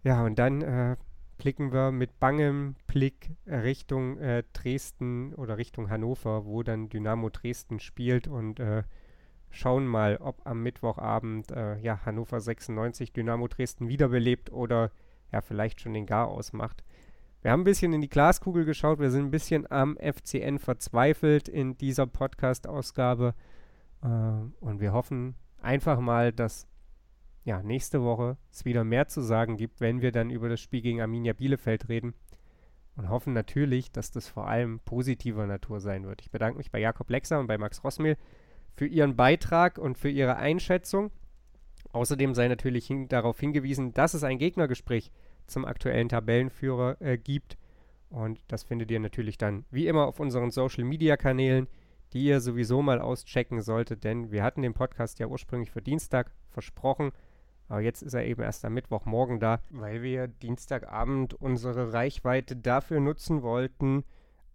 Ja, 0.03 0.23
und 0.25 0.39
dann 0.39 0.61
äh, 0.61 0.95
blicken 1.37 1.71
wir 1.73 1.91
mit 1.91 2.19
bangem 2.19 2.75
Blick 2.87 3.31
Richtung 3.47 4.17
äh, 4.17 4.43
Dresden 4.53 5.33
oder 5.33 5.57
Richtung 5.57 5.89
Hannover, 5.89 6.45
wo 6.45 6.63
dann 6.63 6.89
Dynamo 6.89 7.29
Dresden 7.29 7.79
spielt 7.79 8.27
und 8.27 8.59
äh, 8.59 8.83
schauen 9.51 9.85
mal, 9.85 10.17
ob 10.17 10.45
am 10.45 10.63
Mittwochabend 10.63 11.51
äh, 11.51 11.77
ja, 11.79 12.05
Hannover 12.05 12.39
96 12.39 13.13
Dynamo 13.13 13.47
Dresden 13.47 13.89
wiederbelebt 13.89 14.51
oder 14.51 14.91
ja 15.31 15.41
vielleicht 15.41 15.81
schon 15.81 15.93
den 15.93 16.05
Gar 16.05 16.27
ausmacht. 16.27 16.83
Wir 17.41 17.51
haben 17.51 17.61
ein 17.61 17.65
bisschen 17.65 17.93
in 17.93 18.01
die 18.01 18.09
Glaskugel 18.09 18.65
geschaut, 18.65 18.99
wir 18.99 19.09
sind 19.09 19.25
ein 19.25 19.31
bisschen 19.31 19.69
am 19.71 19.97
FCN 19.97 20.59
verzweifelt 20.59 21.47
in 21.47 21.77
dieser 21.77 22.05
Podcast-Ausgabe 22.05 23.33
äh, 24.03 24.07
und 24.07 24.79
wir 24.79 24.93
hoffen 24.93 25.35
einfach 25.61 25.99
mal, 25.99 26.31
dass 26.31 26.67
ja, 27.43 27.63
nächste 27.63 28.03
Woche 28.03 28.37
es 28.51 28.65
wieder 28.65 28.83
mehr 28.83 29.07
zu 29.07 29.21
sagen 29.21 29.57
gibt, 29.57 29.81
wenn 29.81 30.01
wir 30.01 30.11
dann 30.11 30.29
über 30.29 30.49
das 30.49 30.59
Spiel 30.59 30.81
gegen 30.81 31.01
Arminia 31.01 31.33
Bielefeld 31.33 31.89
reden. 31.89 32.13
Und 32.95 33.09
hoffen 33.09 33.33
natürlich, 33.33 33.91
dass 33.91 34.11
das 34.11 34.27
vor 34.27 34.47
allem 34.47 34.79
positiver 34.81 35.47
Natur 35.47 35.79
sein 35.79 36.05
wird. 36.05 36.21
Ich 36.21 36.29
bedanke 36.29 36.57
mich 36.57 36.71
bei 36.71 36.79
Jakob 36.79 37.09
Lexer 37.09 37.39
und 37.39 37.47
bei 37.47 37.57
Max 37.57 37.83
Rossmehl 37.83 38.17
für 38.75 38.85
ihren 38.85 39.15
Beitrag 39.15 39.77
und 39.77 39.97
für 39.97 40.09
ihre 40.09 40.35
Einschätzung. 40.35 41.09
Außerdem 41.93 42.35
sei 42.35 42.47
natürlich 42.47 42.87
hin 42.87 43.07
darauf 43.07 43.39
hingewiesen, 43.39 43.93
dass 43.93 44.13
es 44.13 44.23
ein 44.23 44.37
Gegnergespräch 44.37 45.11
zum 45.47 45.65
aktuellen 45.65 46.09
Tabellenführer 46.09 46.97
äh, 47.01 47.17
gibt. 47.17 47.57
Und 48.09 48.39
das 48.49 48.63
findet 48.63 48.91
ihr 48.91 48.99
natürlich 48.99 49.37
dann 49.37 49.65
wie 49.71 49.87
immer 49.87 50.05
auf 50.05 50.19
unseren 50.19 50.51
Social 50.51 50.83
Media 50.83 51.15
Kanälen, 51.15 51.67
die 52.13 52.25
ihr 52.25 52.41
sowieso 52.41 52.81
mal 52.81 52.99
auschecken 52.99 53.61
solltet, 53.61 54.03
denn 54.03 54.31
wir 54.31 54.43
hatten 54.43 54.61
den 54.61 54.73
Podcast 54.73 55.19
ja 55.19 55.27
ursprünglich 55.27 55.71
für 55.71 55.81
Dienstag 55.81 56.31
versprochen. 56.49 57.13
Aber 57.71 57.79
jetzt 57.79 58.03
ist 58.03 58.13
er 58.13 58.25
eben 58.25 58.41
erst 58.41 58.65
am 58.65 58.73
Mittwochmorgen 58.73 59.39
da, 59.39 59.61
weil 59.69 60.01
wir 60.01 60.27
Dienstagabend 60.27 61.35
unsere 61.35 61.93
Reichweite 61.93 62.57
dafür 62.57 62.99
nutzen 62.99 63.43
wollten, 63.43 64.03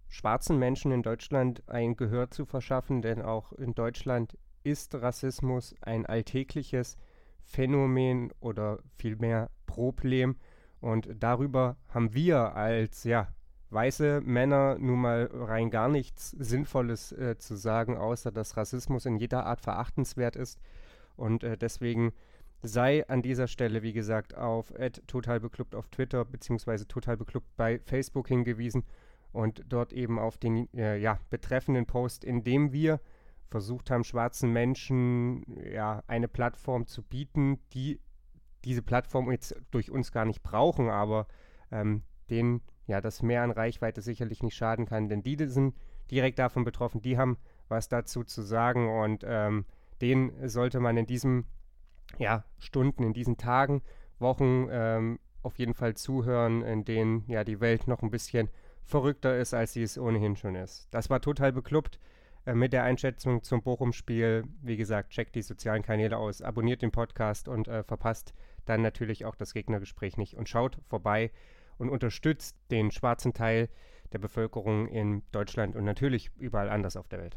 schwarzen 0.07 0.59
Menschen 0.59 0.93
in 0.93 1.03
Deutschland 1.03 1.67
ein 1.67 1.97
Gehör 1.97 2.31
zu 2.31 2.45
verschaffen, 2.45 3.01
denn 3.01 3.23
auch 3.23 3.53
in 3.53 3.75
Deutschland 3.75 4.37
ist 4.65 4.95
Rassismus 4.97 5.75
ein 5.81 6.05
alltägliches 6.05 6.99
Phänomen 7.43 8.35
oder 8.41 8.81
vielmehr 8.99 9.49
Problem. 9.65 10.37
Und 10.81 11.09
darüber 11.19 11.79
haben 11.89 12.13
wir 12.13 12.55
als 12.55 13.05
ja, 13.05 13.29
weiße 13.71 14.21
Männer 14.27 14.77
nun 14.79 15.01
mal 15.01 15.31
rein 15.33 15.71
gar 15.71 15.89
nichts 15.89 16.33
Sinnvolles 16.33 17.13
äh, 17.13 17.39
zu 17.39 17.57
sagen, 17.57 17.97
außer 17.97 18.31
dass 18.31 18.59
Rassismus 18.59 19.07
in 19.07 19.17
jeder 19.17 19.47
Art 19.47 19.63
verachtenswert 19.63 20.37
ist. 20.37 20.61
Und 21.17 21.45
äh, 21.45 21.57
deswegen 21.57 22.13
sei 22.63 23.07
an 23.09 23.23
dieser 23.23 23.49
Stelle, 23.49 23.83
wie 23.83 23.93
gesagt, 23.93 24.35
auf 24.35 24.73
totalbeklubbt 25.07 25.75
auf 25.75 25.89
Twitter 25.89 26.25
bzw. 26.25 26.85
totalbeklubbt 26.85 27.57
bei 27.57 27.79
Facebook 27.81 28.29
hingewiesen 28.29 28.85
und 29.33 29.63
dort 29.69 29.93
eben 29.93 30.19
auf 30.19 30.39
den 30.39 30.73
äh, 30.75 30.97
ja, 30.97 31.19
betreffenden 31.31 31.87
Post, 31.87 32.25
in 32.25 32.43
dem 32.43 32.73
wir 32.73 33.01
versucht 33.49 33.91
haben, 33.91 34.05
schwarzen 34.05 34.53
Menschen 34.53 35.45
ja, 35.73 36.03
eine 36.07 36.29
Plattform 36.29 36.87
zu 36.87 37.03
bieten, 37.03 37.59
die 37.73 38.01
diese 38.65 38.83
Plattform 38.83 39.31
jetzt 39.31 39.55
durch 39.71 39.91
uns 39.91 40.11
gar 40.11 40.25
nicht 40.25 40.43
brauchen, 40.43 40.89
aber 40.89 41.29
ähm, 41.71 42.03
denen 42.31 42.63
ja 42.87 43.01
das 43.01 43.23
mehr 43.23 43.43
an 43.43 43.51
Reichweite 43.51 44.03
sicherlich 44.03 44.43
nicht 44.43 44.57
schaden 44.57 44.87
kann, 44.87 45.09
denn 45.09 45.23
die 45.23 45.37
sind 45.47 45.77
direkt 46.11 46.39
davon 46.39 46.65
betroffen, 46.65 47.03
die 47.03 47.19
haben 47.19 47.37
was 47.69 47.89
dazu 47.89 48.25
zu 48.25 48.43
sagen 48.43 48.89
und 48.89 49.25
ähm, 49.27 49.67
denen 50.01 50.49
sollte 50.49 50.81
man 50.81 50.97
in 50.97 51.07
diesem 51.07 51.47
ja, 52.19 52.45
Stunden, 52.59 53.03
in 53.03 53.13
diesen 53.13 53.37
Tagen, 53.37 53.83
Wochen 54.19 54.69
ähm, 54.71 55.19
auf 55.43 55.59
jeden 55.59 55.75
Fall 55.75 55.95
zuhören, 55.95 56.63
in 56.63 56.85
denen 56.85 57.25
ja 57.29 57.45
die 57.45 57.61
Welt 57.61 57.87
noch 57.87 58.03
ein 58.03 58.11
bisschen 58.11 58.49
verrückter 58.85 59.39
ist, 59.39 59.55
als 59.55 59.73
sie 59.73 59.83
es 59.83 59.99
ohnehin 59.99 60.37
schon 60.37 60.55
ist. 60.55 60.89
Das 60.91 61.11
war 61.11 61.21
total 61.21 61.53
beklubbt 61.53 61.99
äh, 62.47 62.55
mit 62.55 62.73
der 62.73 62.85
Einschätzung 62.85 63.43
zum 63.43 63.63
Bochum-Spiel. 63.63 64.45
Wie 64.63 64.77
gesagt, 64.77 65.11
checkt 65.11 65.35
die 65.35 65.43
sozialen 65.43 65.83
Kanäle 65.83 66.17
aus, 66.17 66.43
abonniert 66.43 66.83
den 66.83 66.93
Podcast 66.93 67.49
und 67.49 67.69
äh, 67.69 67.83
verpasst 67.83 68.35
dann 68.65 68.83
natürlich 68.83 69.25
auch 69.25 69.35
das 69.35 69.53
Gegnergespräch 69.53 70.17
nicht. 70.17 70.35
Und 70.35 70.49
schaut 70.49 70.79
vorbei 70.89 71.31
und 71.79 71.91
unterstützt 71.91 72.57
den 72.71 72.91
schwarzen 72.91 73.33
Teil 73.33 73.69
der 74.13 74.19
Bevölkerung 74.19 74.89
in 74.89 75.23
Deutschland 75.33 75.77
und 75.77 75.85
natürlich 75.85 76.31
überall 76.39 76.71
anders 76.71 76.97
auf 76.97 77.09
der 77.09 77.21
Welt. 77.21 77.37